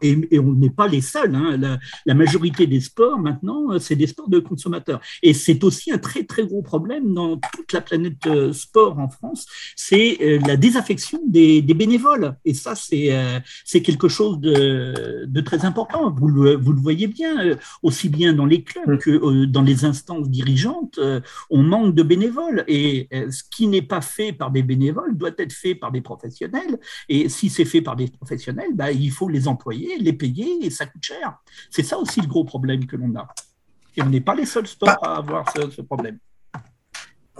consommateurs. 0.00 0.28
Et, 0.30 0.34
et 0.34 0.38
on 0.38 0.52
n'est 0.52 0.70
pas 0.70 0.88
les 0.88 1.00
seuls. 1.00 1.34
Hein. 1.34 1.56
La, 1.56 1.78
la 2.06 2.14
majorité 2.14 2.66
des 2.66 2.80
sports, 2.80 3.18
maintenant, 3.18 3.78
c'est 3.78 3.96
des 3.96 4.06
sports 4.06 4.28
de 4.28 4.38
consommateurs. 4.38 5.00
Et 5.22 5.34
c'est 5.34 5.62
aussi 5.64 5.92
un 5.92 5.98
très 5.98 6.24
très 6.24 6.46
gros 6.46 6.62
problème 6.62 7.14
dans 7.14 7.38
toute 7.52 7.72
la 7.72 7.80
planète 7.80 8.26
euh, 8.26 8.52
sport 8.52 8.98
en 8.98 9.08
France, 9.08 9.46
c'est 9.76 10.18
euh, 10.20 10.38
la 10.46 10.56
désaffection 10.56 11.20
des, 11.26 11.62
des, 11.62 11.74
bénévoles. 11.74 12.36
Et 12.44 12.54
ça, 12.54 12.74
c'est 12.74 13.12
euh, 13.12 13.38
c'est 13.64 13.82
quelque 13.82 14.08
chose 14.08 14.38
de, 14.40 15.24
de, 15.26 15.40
très 15.40 15.64
important. 15.64 16.10
Vous 16.10 16.28
le, 16.28 16.56
vous 16.56 16.72
le 16.72 16.80
voyez 16.80 17.06
bien, 17.06 17.56
aussi 17.82 18.08
bien 18.08 18.32
dans 18.32 18.46
les 18.46 18.62
clubs 18.62 18.98
que 18.98 19.44
dans 19.46 19.62
les 19.62 19.84
instances 19.84 20.28
dirigeantes, 20.28 20.98
on 21.50 21.62
manque 21.62 21.94
de 21.94 22.02
bénévoles. 22.02 22.64
Et 22.68 23.08
ce 23.12 23.42
qui 23.50 23.66
n'est 23.66 23.82
pas 23.82 24.00
fait 24.00 24.32
par 24.32 24.50
des 24.50 24.62
bénévoles 24.62 25.16
doit 25.16 25.30
être 25.38 25.52
fait 25.52 25.74
par 25.74 25.90
des 25.92 26.00
professionnels. 26.00 26.78
Et 27.08 27.28
si 27.28 27.50
c'est 27.50 27.64
fait 27.64 27.82
par 27.82 27.96
des 27.96 28.08
professionnels, 28.08 28.70
bah, 28.74 28.92
il 28.92 29.10
faut 29.10 29.28
les 29.28 29.48
employer, 29.48 29.81
les 29.98 30.12
payer, 30.12 30.64
et 30.64 30.70
ça 30.70 30.86
coûte 30.86 31.02
cher. 31.02 31.38
C'est 31.70 31.82
ça 31.82 31.98
aussi 31.98 32.20
le 32.20 32.26
gros 32.26 32.44
problème 32.44 32.86
que 32.86 32.96
l'on 32.96 33.14
a. 33.16 33.28
Et 33.96 34.02
on 34.02 34.08
n'est 34.08 34.20
pas 34.20 34.34
les 34.34 34.46
seuls 34.46 34.66
sports 34.66 34.98
à 35.02 35.18
avoir 35.18 35.44
ce, 35.52 35.82
problème. 35.82 36.18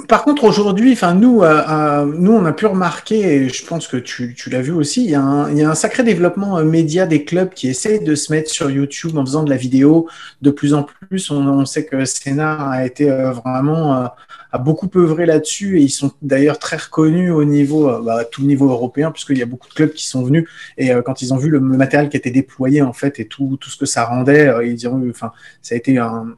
Par 0.08 0.24
contre, 0.24 0.44
aujourd'hui, 0.44 0.92
enfin 0.92 1.14
nous, 1.14 1.42
euh, 1.42 1.62
euh, 1.68 2.04
nous, 2.04 2.32
on 2.32 2.44
a 2.44 2.52
pu 2.52 2.66
remarquer, 2.66 3.20
et 3.20 3.48
je 3.48 3.64
pense 3.64 3.86
que 3.86 3.96
tu, 3.96 4.34
tu 4.34 4.50
l'as 4.50 4.62
vu 4.62 4.72
aussi, 4.72 5.04
il 5.04 5.10
y, 5.10 5.14
a 5.14 5.22
un, 5.22 5.50
il 5.50 5.58
y, 5.58 5.62
a 5.62 5.70
un, 5.70 5.74
sacré 5.74 6.02
développement 6.02 6.58
euh, 6.58 6.64
média 6.64 7.06
des 7.06 7.24
clubs 7.24 7.50
qui 7.50 7.68
essaient 7.68 7.98
de 7.98 8.14
se 8.14 8.32
mettre 8.32 8.50
sur 8.50 8.70
YouTube 8.70 9.16
en 9.16 9.24
faisant 9.24 9.42
de 9.42 9.50
la 9.50 9.56
vidéo 9.56 10.08
de 10.40 10.50
plus 10.50 10.74
en 10.74 10.82
plus. 10.82 11.30
On, 11.30 11.46
on 11.46 11.64
sait 11.66 11.86
que 11.86 12.04
Sénat 12.04 12.70
a 12.70 12.84
été 12.84 13.08
vraiment 13.10 14.10
a 14.52 14.58
beaucoup 14.58 14.88
œuvré 14.96 15.26
là-dessus 15.26 15.78
et 15.80 15.82
ils 15.82 15.90
sont 15.90 16.12
d'ailleurs 16.22 16.58
très 16.58 16.76
reconnus 16.76 17.32
au 17.32 17.44
niveau, 17.44 17.90
bah, 18.02 18.24
tout 18.24 18.42
le 18.42 18.46
niveau 18.46 18.70
européen, 18.70 19.10
puisqu'il 19.10 19.38
y 19.38 19.42
a 19.42 19.46
beaucoup 19.46 19.68
de 19.68 19.74
clubs 19.74 19.92
qui 19.92 20.06
sont 20.06 20.22
venus 20.22 20.48
et 20.78 20.90
quand 21.04 21.22
ils 21.22 21.32
ont 21.32 21.38
vu 21.38 21.48
le, 21.48 21.58
matériel 21.60 22.10
qui 22.10 22.16
était 22.16 22.30
déployé 22.30 22.82
en 22.82 22.92
fait 22.92 23.18
et 23.18 23.26
tout, 23.26 23.56
tout 23.60 23.70
ce 23.70 23.76
que 23.76 23.86
ça 23.86 24.04
rendait, 24.04 24.52
ils 24.64 24.74
diront, 24.74 25.02
enfin, 25.08 25.32
ça 25.62 25.74
a 25.74 25.78
été 25.78 25.96
un, 25.98 26.36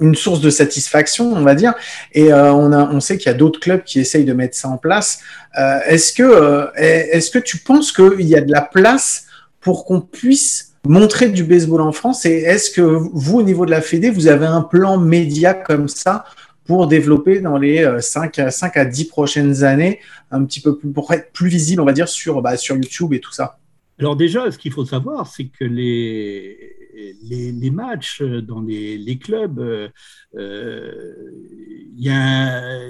une 0.00 0.14
source 0.14 0.40
de 0.40 0.50
satisfaction, 0.50 1.32
on 1.32 1.42
va 1.42 1.54
dire. 1.54 1.74
Et 2.12 2.32
euh, 2.32 2.52
on, 2.52 2.72
a, 2.72 2.90
on 2.90 3.00
sait 3.00 3.18
qu'il 3.18 3.26
y 3.26 3.34
a 3.34 3.36
d'autres 3.36 3.60
clubs 3.60 3.82
qui 3.82 4.00
essayent 4.00 4.24
de 4.24 4.32
mettre 4.32 4.56
ça 4.56 4.68
en 4.68 4.76
place. 4.76 5.20
Euh, 5.58 5.78
est-ce 5.86 6.12
que, 6.12 6.22
euh, 6.22 6.66
est-ce 6.76 7.30
que 7.30 7.38
tu 7.38 7.58
penses 7.58 7.92
qu'il 7.92 8.22
y 8.22 8.36
a 8.36 8.40
de 8.40 8.50
la 8.50 8.62
place 8.62 9.24
pour 9.60 9.84
qu'on 9.84 10.00
puisse 10.00 10.74
montrer 10.86 11.28
du 11.28 11.44
baseball 11.44 11.82
en 11.82 11.92
France? 11.92 12.26
Et 12.26 12.38
est-ce 12.38 12.70
que 12.70 12.80
vous, 12.80 13.38
au 13.38 13.42
niveau 13.42 13.66
de 13.66 13.70
la 13.70 13.80
Fédé, 13.80 14.10
vous 14.10 14.28
avez 14.28 14.46
un 14.46 14.62
plan 14.62 14.98
média 14.98 15.54
comme 15.54 15.88
ça 15.88 16.24
pour 16.64 16.86
développer 16.86 17.40
dans 17.40 17.58
les 17.58 18.00
5, 18.00 18.50
5 18.50 18.76
à 18.76 18.84
10 18.84 19.04
prochaines 19.06 19.64
années, 19.64 20.00
un 20.30 20.44
petit 20.44 20.60
peu 20.60 20.76
plus, 20.76 20.92
pour 20.92 21.12
être 21.12 21.32
plus 21.32 21.48
visible, 21.48 21.82
on 21.82 21.84
va 21.84 21.92
dire, 21.92 22.08
sur, 22.08 22.42
bah, 22.42 22.56
sur 22.56 22.76
YouTube 22.76 23.12
et 23.12 23.20
tout 23.20 23.32
ça. 23.32 23.58
Alors 23.98 24.16
déjà, 24.16 24.50
ce 24.50 24.56
qu'il 24.56 24.72
faut 24.72 24.84
savoir, 24.84 25.26
c'est 25.26 25.46
que 25.46 25.64
les, 25.64 26.74
les, 27.22 27.70
matchs 27.70 28.22
dans 28.22 28.62
les, 28.62 29.18
clubs, 29.18 29.90
il 30.34 31.98
y 31.98 32.08
a 32.08 32.88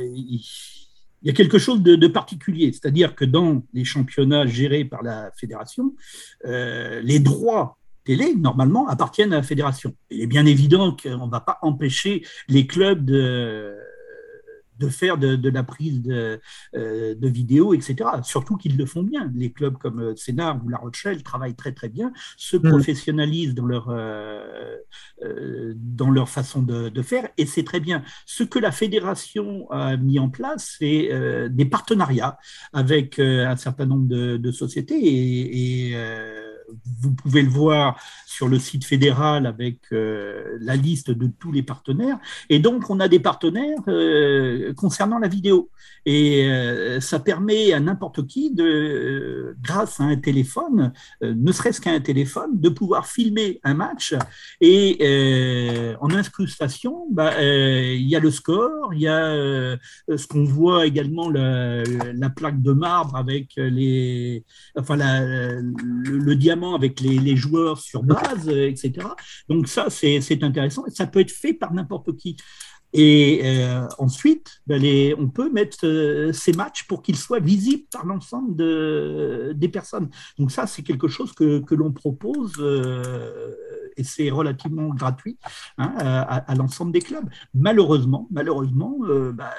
il 1.23 1.29
y 1.29 1.31
a 1.31 1.35
quelque 1.35 1.59
chose 1.59 1.83
de, 1.83 2.07
particulier, 2.07 2.73
c'est-à-dire 2.73 3.15
que 3.15 3.25
dans 3.25 3.63
les 3.73 3.85
championnats 3.85 4.47
gérés 4.47 4.85
par 4.85 5.03
la 5.03 5.31
fédération, 5.37 5.95
euh, 6.47 7.01
les 7.03 7.19
droits 7.19 7.79
télé, 8.05 8.35
normalement, 8.35 8.89
appartiennent 8.89 9.33
à 9.33 9.37
la 9.37 9.43
fédération. 9.43 9.95
Il 10.11 10.21
est 10.21 10.27
bien 10.27 10.47
évident 10.47 10.97
qu'on 10.97 11.27
ne 11.27 11.31
va 11.31 11.41
pas 11.41 11.59
empêcher 11.63 12.27
les 12.49 12.67
clubs 12.67 13.05
de 13.05 13.77
de 14.81 14.89
faire 14.89 15.19
de, 15.19 15.51
la 15.51 15.63
prise 15.63 16.01
de, 16.03 16.41
euh, 16.75 17.15
de 17.15 17.29
vidéos, 17.29 17.75
etc. 17.75 18.11
Surtout 18.23 18.57
qu'ils 18.57 18.77
le 18.77 18.87
font 18.87 19.03
bien. 19.03 19.31
Les 19.35 19.53
clubs 19.53 19.77
comme 19.77 20.01
euh, 20.01 20.17
Sénat 20.17 20.59
ou 20.65 20.69
La 20.69 20.79
Rochelle 20.79 21.23
travaillent 21.23 21.55
très 21.55 21.73
très 21.73 21.89
bien, 21.89 22.13
se 22.37 22.57
mm. 22.57 22.63
professionnalisent 22.63 23.55
dans 23.55 23.67
leur, 23.67 23.91
euh, 23.91 25.75
dans 25.77 26.11
leur 26.11 26.29
façon 26.29 26.63
de, 26.63 27.03
faire, 27.03 27.29
et 27.37 27.47
c'est 27.47 27.65
très 27.65 27.81
bien. 27.81 28.03
Ce 28.25 28.43
que 28.43 28.59
la 28.59 28.73
fédération 28.73 29.71
a 29.71 29.97
mis 29.97 30.19
en 30.19 30.31
place, 30.31 30.77
c'est 30.79 31.11
des 31.51 31.65
partenariats 31.65 32.39
avec 32.73 33.19
un 33.19 33.57
certain 33.57 33.87
nombre 33.87 34.07
de, 34.09 34.51
sociétés 34.51 34.99
et, 34.99 35.91
et 35.91 35.97
vous 37.01 37.15
pouvez 37.15 37.43
le 37.43 37.51
voir 37.51 37.99
sur 38.31 38.49
le 38.49 38.59
site 38.59 38.85
fédéral 38.85 39.45
avec 39.45 39.81
euh, 39.93 40.57
la 40.61 40.77
liste 40.77 41.11
de 41.11 41.27
tous 41.27 41.51
les 41.51 41.63
partenaires. 41.63 42.19
Et 42.49 42.61
donc, 42.61 42.89
on 42.89 43.01
a 43.01 43.09
des 43.09 43.19
partenaires 43.19 43.83
euh, 43.89 44.73
concernant 44.75 45.19
la 45.19 45.27
vidéo. 45.27 45.69
Et 46.07 46.49
euh, 46.49 47.01
ça 47.01 47.19
permet 47.19 47.73
à 47.73 47.81
n'importe 47.81 48.27
qui, 48.27 48.51
de, 48.55 49.57
grâce 49.61 50.01
à 50.01 50.05
un 50.05 50.17
téléphone, 50.17 50.93
ne 51.21 51.53
serait-ce 51.53 51.81
qu'un 51.81 52.01
téléphone, 52.01 52.53
de 52.55 52.69
pouvoir 52.69 53.07
filmer 53.07 53.61
un 53.65 53.75
match. 53.75 54.15
Et 54.61 54.99
en 56.01 56.11
incrustation, 56.11 57.07
bah, 57.11 57.33
il 57.43 58.09
y 58.09 58.17
a 58.17 58.21
le 58.21 58.31
score, 58.31 58.95
il 58.95 59.01
y 59.01 59.09
a 59.09 59.77
ce 60.09 60.27
qu'on 60.27 60.45
voit 60.45 60.87
également, 60.87 61.29
la, 61.29 61.83
la, 61.83 62.31
plaque 62.31 62.63
de 62.63 62.73
marbre 62.73 63.17
avec 63.17 63.53
les, 63.57 64.45
enfin, 64.79 64.97
le, 64.97 66.35
diamant 66.35 66.60
avec 66.75 67.01
les, 67.01 67.37
joueurs 67.37 67.79
sur 67.79 68.03
base, 68.03 68.49
etc. 68.49 69.07
Donc 69.49 69.69
ça, 69.69 69.89
c'est 69.91 70.43
intéressant 70.43 70.85
ça 70.89 71.07
peut 71.07 71.21
être 71.21 71.31
fait 71.31 71.55
par 71.55 71.73
n'importe 71.73 72.17
qui. 72.17 72.37
Et 72.93 73.43
euh, 73.45 73.87
ensuite, 73.99 74.61
ben 74.67 74.83
on 75.17 75.29
peut 75.29 75.49
mettre 75.51 75.87
euh, 75.87 76.33
ces 76.33 76.53
matchs 76.53 76.89
pour 76.89 77.03
qu'ils 77.03 77.17
soient 77.17 77.39
visibles 77.39 77.85
par 77.91 78.05
l'ensemble 78.05 78.57
de, 78.57 79.53
des 79.55 79.69
personnes. 79.69 80.11
Donc 80.39 80.51
ça, 80.51 80.67
c'est 80.67 80.83
quelque 80.83 81.07
chose 81.07 81.33
que, 81.33 81.63
l'on 81.71 81.93
propose 81.93 82.55
euh, 82.59 83.55
et 83.97 84.03
c'est 84.03 84.31
relativement 84.31 84.89
gratuit 84.89 85.39
hein, 85.79 85.95
à, 85.99 86.55
l'ensemble 86.57 86.91
des 86.91 87.01
clubs. 87.01 87.29
Malheureusement, 87.55 88.27
malheureusement, 88.33 88.99
ben, 89.35 89.51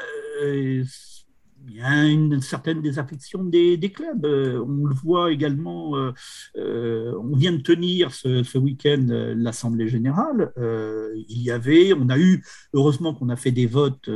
il 1.68 1.76
y 1.76 1.82
a 1.82 2.06
une 2.06 2.42
certaine 2.42 2.82
désaffection 2.82 3.44
des, 3.44 3.78
clubs. 3.94 4.26
Euh, 4.26 4.64
on 4.68 4.86
le 4.86 4.96
voit 4.96 5.32
également, 5.32 5.96
euh, 5.96 6.12
euh, 6.58 7.14
on 7.20 7.36
vient 7.36 7.52
de 7.52 7.62
tenir 7.62 8.12
ce, 8.14 8.58
week-end 8.58 9.06
l'Assemblée 9.36 9.88
générale. 9.88 10.52
il 10.58 11.42
y 11.42 11.52
avait, 11.52 11.94
on 11.94 12.10
a 12.10 12.18
eu, 12.18 12.44
heureusement 12.74 13.14
qu'on 13.14 13.30
a 13.30 13.36
fait 13.36 13.52
des 13.52 13.66
votes 13.66 14.10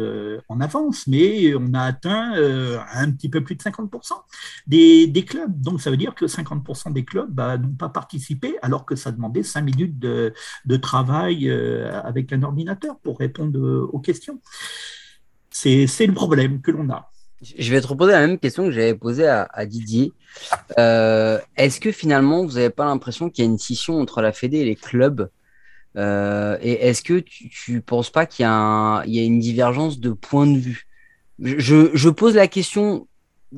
en 0.49 0.59
avance, 0.59 1.07
mais 1.07 1.55
on 1.55 1.73
a 1.73 1.81
atteint 1.81 2.33
un 2.93 3.11
petit 3.11 3.29
peu 3.29 3.43
plus 3.43 3.55
de 3.55 3.61
50% 3.61 4.13
des, 4.67 5.25
clubs. 5.25 5.59
Donc 5.61 5.81
ça 5.81 5.89
veut 5.89 5.97
dire 5.97 6.13
que 6.15 6.25
50% 6.25 6.93
des 6.93 7.05
clubs 7.05 7.31
bah, 7.31 7.57
n'ont 7.57 7.73
pas 7.73 7.89
participé, 7.89 8.55
alors 8.61 8.85
que 8.85 8.95
ça 8.95 9.11
demandait 9.11 9.43
5 9.43 9.61
minutes 9.61 9.99
de 9.99 10.33
travail 10.77 11.49
avec 11.49 12.31
un 12.33 12.43
ordinateur 12.43 12.99
pour 12.99 13.19
répondre 13.19 13.89
aux 13.91 13.99
questions. 13.99 14.39
C'est 15.49 15.87
le 16.05 16.13
problème 16.13 16.61
que 16.61 16.71
l'on 16.71 16.89
a. 16.89 17.11
Je 17.57 17.71
vais 17.71 17.81
te 17.81 17.87
reposer 17.87 18.11
la 18.11 18.25
même 18.25 18.39
question 18.39 18.65
que 18.65 18.71
j'avais 18.71 18.95
posée 18.95 19.27
à, 19.27 19.65
Didier. 19.65 20.13
Euh, 20.79 21.39
est-ce 21.57 21.79
que 21.79 21.91
finalement, 21.91 22.45
vous 22.45 22.53
n'avez 22.53 22.69
pas 22.69 22.85
l'impression 22.85 23.29
qu'il 23.29 23.45
y 23.45 23.47
a 23.47 23.51
une 23.51 23.57
scission 23.57 23.99
entre 23.99 24.21
la 24.21 24.31
Fédé 24.31 24.57
et 24.59 24.65
les 24.65 24.75
clubs? 24.75 25.29
Euh, 25.97 26.57
Et 26.61 26.87
est-ce 26.87 27.01
que 27.01 27.19
tu 27.19 27.73
ne 27.73 27.79
penses 27.79 28.09
pas 28.09 28.25
qu'il 28.25 28.45
y, 28.45 28.49
y, 28.49 29.19
a 29.19 29.23
une 29.23 29.39
divergence 29.39 29.99
de 29.99 30.11
point 30.11 30.47
de 30.47 30.57
vue? 30.57 30.87
Je, 31.39 31.89
je, 31.93 32.09
pose 32.09 32.35
la 32.35 32.47
question 32.47 33.07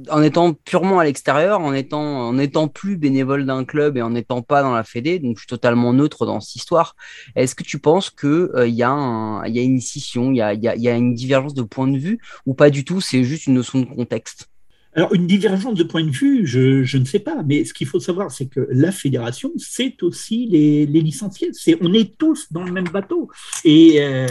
en 0.09 0.21
étant 0.21 0.53
purement 0.53 0.99
à 0.99 1.05
l'extérieur, 1.05 1.61
en 1.61 1.73
étant, 1.73 2.27
en 2.27 2.37
étant 2.37 2.67
plus 2.67 2.97
bénévole 2.97 3.45
d'un 3.45 3.65
club 3.65 3.97
et 3.97 4.01
en 4.01 4.11
n'étant 4.11 4.41
pas 4.41 4.61
dans 4.61 4.73
la 4.73 4.83
Fédé, 4.83 5.19
donc 5.19 5.37
je 5.37 5.41
suis 5.41 5.47
totalement 5.47 5.93
neutre 5.93 6.25
dans 6.25 6.39
cette 6.39 6.55
histoire. 6.55 6.95
Est-ce 7.35 7.55
que 7.55 7.63
tu 7.63 7.79
penses 7.79 8.09
qu'il 8.09 8.29
euh, 8.29 8.67
y, 8.67 8.83
a 8.83 9.43
une 9.45 9.81
scission, 9.81 10.31
il 10.31 10.37
y 10.37 10.41
a, 10.41 10.95
une 10.95 11.13
divergence 11.13 11.53
de 11.53 11.63
point 11.63 11.87
de 11.87 11.97
vue 11.97 12.19
ou 12.45 12.53
pas 12.53 12.69
du 12.69 12.85
tout, 12.85 13.01
c'est 13.01 13.23
juste 13.23 13.47
une 13.47 13.55
notion 13.55 13.79
de 13.79 13.85
contexte? 13.85 14.49
Alors, 14.93 15.13
une 15.13 15.27
divergence 15.27 15.75
de 15.75 15.83
point 15.83 16.03
de 16.03 16.09
vue, 16.09 16.47
je, 16.47 16.97
ne 16.97 17.05
sais 17.05 17.19
pas, 17.19 17.43
mais 17.43 17.65
ce 17.65 17.73
qu'il 17.73 17.85
faut 17.85 17.99
savoir, 17.99 18.31
c'est 18.31 18.47
que 18.47 18.67
la 18.71 18.91
fédération, 18.91 19.51
c'est 19.57 20.01
aussi 20.01 20.47
les, 20.47 20.85
licenciés. 20.87 21.51
On 21.81 21.93
est 21.93 22.17
tous 22.17 22.51
dans 22.51 22.63
le 22.63 22.71
même 22.71 22.87
bateau. 22.89 23.29
Et 23.63 24.01
euh, 24.01 24.25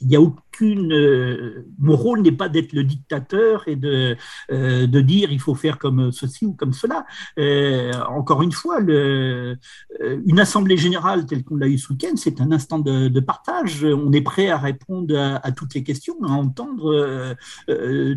il 0.00 0.08
n'y 0.08 0.16
a 0.16 0.20
aucune. 0.58 0.92
Euh, 0.92 1.66
mon 1.78 1.96
rôle 1.96 2.22
n'est 2.22 2.32
pas 2.32 2.48
d'être 2.48 2.72
le 2.72 2.84
dictateur 2.84 3.66
et 3.66 3.76
de, 3.76 4.16
euh, 4.50 4.86
de 4.86 5.00
dire 5.00 5.30
il 5.32 5.40
faut 5.40 5.54
faire 5.54 5.78
comme 5.78 6.12
ceci 6.12 6.46
ou 6.46 6.52
comme 6.52 6.72
cela. 6.72 7.06
Euh, 7.38 7.92
encore 8.08 8.42
une 8.42 8.52
fois, 8.52 8.80
une 8.80 10.40
assemblée 10.40 10.76
générale 10.76 11.26
telle 11.26 11.44
qu'on 11.44 11.56
l'a 11.56 11.68
eu 11.68 11.78
ce 11.78 11.92
week-end, 11.92 12.14
c'est 12.16 12.40
un 12.40 12.52
instant 12.52 12.78
de, 12.78 13.20
partage. 13.20 13.84
On 13.84 14.12
est 14.12 14.22
prêt 14.22 14.48
à 14.48 14.56
répondre 14.56 15.16
à, 15.16 15.36
à 15.36 15.52
toutes 15.52 15.74
les 15.74 15.82
questions, 15.82 16.16
à 16.22 16.30
entendre 16.30 17.36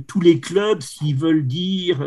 tous 0.08 0.22
les 0.22 0.40
clubs 0.40 0.82
s'ils 0.82 1.16
veulent 1.16 1.46
dire 1.46 2.00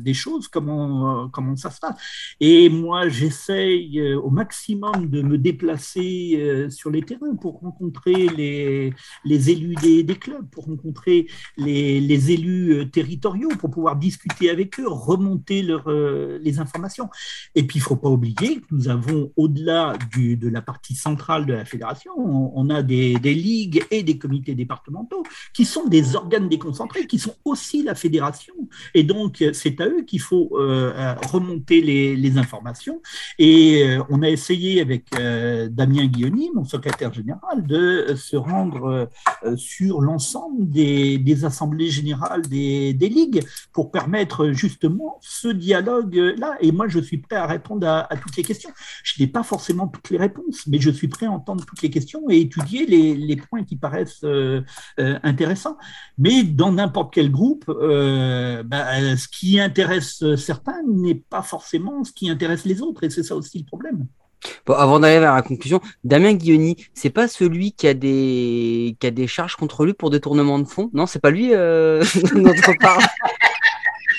des 0.00 0.14
choses, 0.14 0.48
comment, 0.48 1.28
comment 1.28 1.56
ça 1.56 1.70
se 1.70 1.80
passe. 1.80 1.96
Et 2.40 2.68
moi, 2.68 3.08
j'essaye 3.08 4.14
au 4.14 4.30
maximum 4.30 5.08
de 5.08 5.22
me 5.22 5.38
déplacer 5.38 6.66
sur 6.70 6.90
les 6.90 7.02
terrains 7.02 7.36
pour 7.36 7.60
rencontrer 7.60 8.28
les 8.36 8.92
les 9.24 9.50
élus 9.50 9.63
des, 9.72 10.16
clubs, 10.16 10.46
pour 10.50 10.66
rencontrer 10.66 11.26
les, 11.56 12.30
élus 12.30 12.72
euh, 12.72 12.84
territoriaux, 12.84 13.50
pour 13.58 13.70
pouvoir 13.70 13.96
discuter 13.96 14.50
avec 14.50 14.78
eux, 14.80 14.88
remonter 14.88 15.66
euh, 15.68 16.38
les 16.42 16.58
informations. 16.58 17.08
Et 17.54 17.64
puis, 17.64 17.78
il 17.78 17.82
ne 17.82 17.86
faut 17.86 17.96
pas 17.96 18.08
oublier 18.08 18.60
que 18.60 18.66
nous 18.70 18.88
avons, 18.88 19.32
au-delà 19.36 19.94
de 20.16 20.48
la 20.48 20.62
partie 20.62 20.94
centrale 20.94 21.46
de 21.46 21.52
la 21.52 21.64
fédération, 21.64 22.12
on, 22.16 22.70
a 22.70 22.82
des, 22.82 23.14
ligues 23.14 23.84
et 23.90 24.02
des 24.02 24.18
comités 24.18 24.54
départementaux 24.54 25.22
qui 25.52 25.64
sont 25.64 25.86
des 25.86 26.16
organes 26.16 26.48
déconcentrés, 26.48 27.06
qui 27.06 27.18
sont 27.18 27.34
aussi 27.44 27.82
la 27.82 27.94
fédération. 27.94 28.54
Et 28.94 29.02
donc, 29.02 29.44
c'est 29.52 29.80
à 29.80 29.88
eux 29.88 30.02
qu'il 30.02 30.20
faut 30.20 30.50
euh, 30.54 31.14
remonter 31.30 31.80
les, 31.80 32.34
informations. 32.34 33.00
Et 33.38 33.96
on 34.10 34.22
a 34.22 34.28
essayé 34.28 34.80
avec 34.80 35.10
Damien 35.12 36.06
Guilloni, 36.06 36.50
mon 36.52 36.64
secrétaire 36.64 37.12
général, 37.12 37.64
de 37.64 38.14
se 38.16 38.36
rendre 38.36 39.08
sur 39.56 40.00
l'ensemble 40.00 40.68
des, 40.68 41.44
assemblées 41.44 41.90
générales 41.90 42.42
des, 42.42 42.92
ligues 42.92 43.42
pour 43.72 43.90
permettre 43.90 44.50
justement 44.50 45.18
ce 45.20 45.48
dialogue-là. 45.48 46.56
Et 46.60 46.72
moi, 46.72 46.88
je 46.88 47.00
suis 47.00 47.18
prêt 47.18 47.36
à 47.36 47.46
répondre 47.46 47.86
à, 47.86 48.08
toutes 48.16 48.36
les 48.36 48.42
questions. 48.42 48.70
Je 49.02 49.20
n'ai 49.22 49.26
pas 49.26 49.42
forcément 49.42 49.88
toutes 49.88 50.10
les 50.10 50.18
réponses, 50.18 50.66
mais 50.66 50.78
je 50.78 50.90
suis 50.90 51.08
prêt 51.08 51.26
à 51.26 51.30
entendre 51.30 51.64
toutes 51.66 51.82
les 51.82 51.90
questions 51.90 52.22
et 52.30 52.40
étudier 52.40 52.86
les, 52.86 53.36
points 53.36 53.64
qui 53.64 53.76
paraissent 53.76 54.24
euh, 54.24 54.62
intéressants. 54.96 55.76
Mais 56.18 56.44
dans 56.44 56.72
n'importe 56.72 57.12
quel 57.12 57.30
groupe, 57.30 57.64
bah, 57.66 59.16
ce 59.16 59.28
qui 59.28 59.60
intéresse 59.60 60.22
certains 60.36 60.82
n'est 60.86 61.14
pas 61.14 61.42
forcément 61.42 62.04
ce 62.04 62.12
qui 62.12 62.30
intéresse 62.30 62.64
les 62.64 62.80
autres, 62.82 63.04
et 63.04 63.10
c'est 63.10 63.22
ça 63.22 63.36
aussi 63.36 63.58
le 63.58 63.64
problème. 63.64 64.06
Bon, 64.66 64.74
avant 64.74 65.00
d'aller 65.00 65.20
vers 65.20 65.34
la 65.34 65.42
conclusion, 65.42 65.80
Damien 66.04 66.34
Guilloni, 66.34 66.76
c'est 66.94 67.10
pas 67.10 67.28
celui 67.28 67.72
qui 67.72 67.86
a 67.86 67.94
des 67.94 68.96
qui 69.00 69.06
a 69.06 69.10
des 69.10 69.26
charges 69.26 69.56
contre 69.56 69.84
lui 69.84 69.94
pour 69.94 70.10
détournement 70.10 70.58
de 70.58 70.66
fonds? 70.66 70.90
Non, 70.92 71.06
c'est 71.06 71.20
pas 71.20 71.30
lui 71.30 71.54
euh, 71.54 72.02
notre 72.34 72.72
part. 72.80 73.00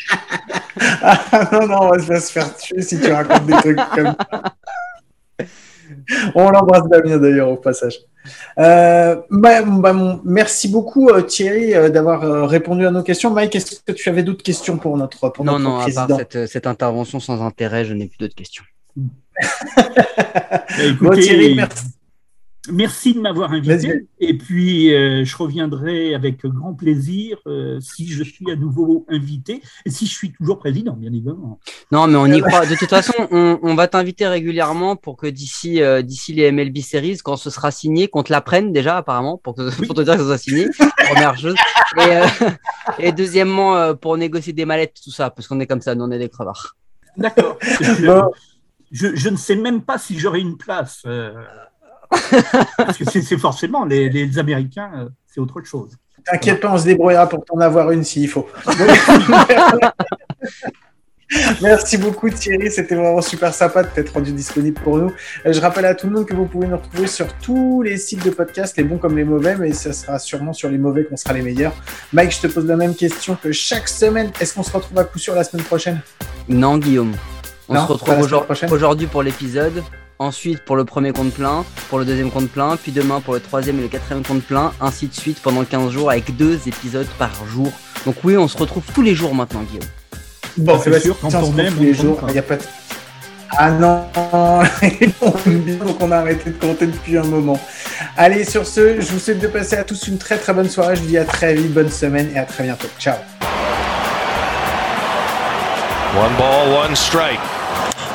ah, 1.02 1.50
non, 1.52 1.68
non, 1.68 1.80
on 1.82 1.98
va 1.98 2.20
se 2.20 2.32
faire 2.32 2.56
tuer 2.56 2.82
si 2.82 3.00
tu 3.00 3.12
racontes 3.12 3.46
des 3.46 3.54
trucs 3.54 3.80
comme 3.94 4.16
ça. 4.32 4.44
On 6.36 6.50
l'embrasse 6.50 6.88
Damien 6.90 7.18
d'ailleurs 7.18 7.50
au 7.50 7.58
passage. 7.58 8.00
Euh, 8.58 9.18
bah, 9.30 9.62
bah, 9.62 10.20
merci 10.24 10.68
beaucoup 10.68 11.10
euh, 11.10 11.22
Thierry 11.22 11.76
euh, 11.76 11.90
d'avoir 11.90 12.50
répondu 12.50 12.86
à 12.86 12.92
nos 12.92 13.04
questions. 13.04 13.32
Mike, 13.32 13.56
est-ce 13.56 13.82
que 13.82 13.92
tu 13.92 14.10
avais 14.10 14.24
d'autres 14.24 14.44
questions 14.44 14.78
pour 14.78 14.98
notre, 14.98 15.30
pour 15.30 15.46
non, 15.46 15.60
notre 15.60 15.64
non, 15.64 15.82
président 15.82 16.04
à 16.04 16.08
part 16.08 16.18
cette, 16.18 16.48
cette 16.48 16.68
intervention 16.68 17.20
sans 17.20 17.42
intérêt, 17.42 17.86
je 17.86 17.94
n'ai 17.94 18.08
plus 18.08 18.18
d'autres 18.18 18.36
questions. 18.36 18.64
Bah, 18.96 19.10
merci. 20.82 21.58
merci 22.72 23.14
de 23.14 23.20
m'avoir 23.20 23.52
invité. 23.52 24.08
Et 24.20 24.38
puis, 24.38 24.94
euh, 24.94 25.26
je 25.26 25.36
reviendrai 25.38 26.16
avec 26.16 26.46
grand 26.46 26.74
plaisir 26.74 27.38
euh, 27.48 27.80
si 27.82 28.08
je 28.08 28.24
suis 28.24 28.50
à 28.50 28.56
nouveau 28.56 29.06
invité 29.10 29.62
et 29.86 29.90
si 29.90 30.06
je 30.06 30.14
suis 30.14 30.32
toujours 30.32 30.60
président, 30.60 30.94
bien 30.94 31.10
évidemment. 31.12 31.60
Non, 31.92 32.08
mais 32.08 32.16
on 32.16 32.28
y 32.28 32.42
croit. 32.42 32.66
De 32.66 32.76
toute 32.76 32.90
façon, 32.90 33.14
on, 33.32 33.76
va 33.76 33.88
t'inviter 33.88 34.28
régulièrement 34.28 34.96
pour 34.96 35.18
que 35.18 35.28
d'ici 35.28 35.82
d'ici 36.04 36.34
les 36.34 36.52
MLB 36.52 36.78
Series, 36.78 37.18
quand 37.24 37.36
ce 37.36 37.50
sera 37.50 37.72
signé, 37.72 38.08
qu'on 38.08 38.24
te 38.24 38.32
la 38.32 38.42
prenne 38.42 38.72
déjà, 38.72 38.98
apparemment, 38.98 39.38
pour, 39.38 39.56
te 39.56 40.02
dire 40.02 40.14
que 40.14 40.20
ce 40.20 40.26
soit 40.26 40.38
signé. 40.38 40.68
première 41.10 41.38
chose. 41.38 41.56
Et, 42.00 43.08
et 43.08 43.12
deuxièmement, 43.12 43.94
pour 43.96 44.18
négocier 44.18 44.54
des 44.54 44.66
mallettes, 44.66 44.96
tout 45.04 45.12
ça, 45.12 45.30
parce 45.30 45.48
qu'on 45.48 45.60
est 45.60 45.68
comme 45.68 45.82
ça, 45.82 45.94
nous, 45.94 46.06
on 46.06 46.12
est 46.12 46.20
des 46.20 46.30
crevards. 46.30 46.78
D'accord. 47.18 47.58
Je, 48.96 49.30
ne 49.30 49.36
sais 49.36 49.56
même 49.56 49.82
pas 49.82 49.98
si 49.98 50.18
j'aurai 50.18 50.40
une 50.40 50.58
place. 50.58 51.02
Euh, 51.06 51.34
parce 52.78 52.98
que 52.98 53.04
c'est 53.10 53.38
forcément, 53.38 53.84
les, 53.84 54.40
Américains, 54.40 54.92
euh, 54.96 55.10
c'est 55.28 55.42
autre 55.42 55.62
chose. 55.64 55.98
T'inquiète 56.26 56.62
pas, 56.62 56.72
on 56.74 56.78
se 56.78 56.86
débrouillera 56.86 57.28
pour 57.28 57.44
t'en 57.44 57.60
avoir 57.60 57.92
une 57.92 58.04
s'il 58.04 58.30
faut. 58.30 58.48
Merci 61.62 61.98
beaucoup 61.98 62.30
Thierry, 62.30 62.72
c'était 62.72 62.96
vraiment 62.96 63.22
super 63.22 63.54
sympa 63.54 63.84
de 63.84 63.90
t'être 63.90 64.14
rendu 64.14 64.32
disponible 64.32 64.80
pour 64.80 64.98
nous. 64.98 65.12
Euh, 65.46 65.52
je 65.52 65.60
rappelle 65.60 65.86
à 65.86 65.96
tout 65.96 66.08
le 66.08 66.14
monde 66.14 66.26
que 66.26 66.36
vous 66.36 66.46
pouvez 66.46 66.68
nous 66.68 66.78
retrouver 66.78 67.08
sur 67.08 67.28
tous 67.40 67.82
les 67.82 67.98
sites 67.98 68.24
de 68.24 68.30
podcast, 68.30 68.78
les 68.78 68.84
bons 68.84 69.00
comme 69.00 69.18
les 69.18 69.24
mauvais, 69.24 69.58
mais 69.58 69.74
ça 69.74 69.92
sera 69.92 70.20
sûrement 70.20 70.54
sur 70.54 70.70
les 70.70 70.78
mauvais 70.78 71.04
qu'on 71.04 71.18
sera 71.18 71.34
les 71.34 71.42
meilleurs. 71.42 71.74
Mike, 72.14 72.32
je 72.32 72.42
te 72.42 72.48
pose 72.48 72.66
la 72.66 72.78
même 72.78 72.96
question 72.96 73.36
que 73.36 73.52
chaque 73.52 73.90
semaine. 73.90 74.32
Est-ce 74.40 74.54
qu'on 74.54 74.64
se 74.64 74.72
retrouve 74.72 74.98
à 75.00 75.04
coup 75.04 75.20
sûr 75.20 75.36
la 75.36 75.44
semaine 75.44 75.66
prochaine? 75.66 76.00
Non, 76.48 76.78
Guillaume. 76.78 77.16
On 77.68 77.88
se 77.88 77.92
retrouve 77.92 78.72
aujourd'hui 78.72 79.08
pour 79.08 79.24
l'épisode, 79.24 79.84
ensuite 80.20 80.64
pour 80.64 80.76
le 80.76 80.86
premier 80.86 81.12
compte 81.12 81.34
plein, 81.34 81.66
pour 81.90 81.98
le 81.98 82.06
deuxième 82.06 82.30
compte 82.30 82.50
plein, 82.50 82.78
puis 82.78 82.92
demain 82.92 83.22
pour 83.22 83.34
le 83.34 83.40
troisième 83.40 83.80
et 83.80 83.84
le 83.84 83.88
quatrième 83.88 84.24
compte 84.24 84.44
plein, 84.44 84.72
ainsi 84.80 85.08
de 85.08 85.14
suite 85.14 85.40
pendant 85.42 85.64
15 85.64 85.92
jours 85.92 86.12
avec 86.12 86.36
deux 86.36 86.60
épisodes 86.68 87.08
par 87.18 87.32
jour. 87.48 87.72
Donc 88.06 88.16
oui, 88.24 88.38
on 88.38 88.48
se 88.48 88.58
retrouve 88.58 88.84
tous 88.94 89.02
les 89.02 89.16
jours 89.16 89.34
maintenant, 89.34 89.62
Guillaume. 89.62 89.90
Bon, 90.58 90.80
c'est 90.82 91.00
sûr, 91.00 91.18
quand 91.20 91.34
on 91.34 91.58
aime, 91.58 91.74
tous 91.74 91.82
les 91.82 91.94
jours, 91.94 92.20
il 92.28 92.34
n'y 92.34 92.40
a 92.40 92.44
pas 92.44 92.58
de... 92.58 92.64
Ah 93.58 93.72
non, 93.72 94.06
donc 95.86 96.02
on 96.02 96.12
a 96.12 96.18
arrêté 96.18 96.50
de 96.50 96.60
compter 96.60 96.88
depuis 96.88 97.18
un 97.18 97.24
moment. 97.24 97.60
Allez, 98.18 98.44
sur 98.44 98.66
ce, 98.68 99.00
je 99.00 99.12
vous 99.12 99.20
souhaite 99.20 99.40
de 99.40 99.48
passer 99.48 99.78
à 99.78 99.84
tous 99.84 100.08
une 100.08 100.18
très 100.18 100.38
très 100.38 100.54
bonne 100.54 100.70
soirée. 100.70 100.98
Je 100.98 101.02
vous 101.02 101.08
dis 101.08 101.18
à 101.18 101.24
très 101.24 101.56
vite, 101.56 101.74
bonne 101.74 101.90
semaine 101.90 102.32
et 102.36 102.40
à 102.40 102.44
très 102.44 102.64
bientôt. 102.64 102.88
Ciao. 103.00 103.16
One 106.18 106.36
ball, 106.38 106.70
one 106.72 106.96
strike. 106.96 107.40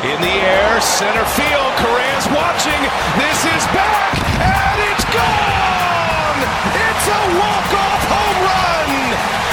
In 0.03 0.19
the 0.23 0.33
air, 0.33 0.81
center 0.81 1.27
field. 1.37 1.73
Correa's 1.77 2.27
watching. 2.33 2.81
This 3.21 3.45
is 3.45 3.65
back, 3.77 4.17
and 4.41 4.81
it's 4.89 5.05
gone! 5.13 6.41
It's 6.73 7.05
a 7.05 7.23
walk-off 7.37 8.03
home 8.09 8.41
run! 8.49 8.89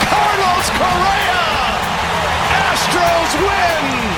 Carlos 0.07 0.67
Correa! 0.79 1.43
Astros 2.63 3.31
win! 3.43 4.16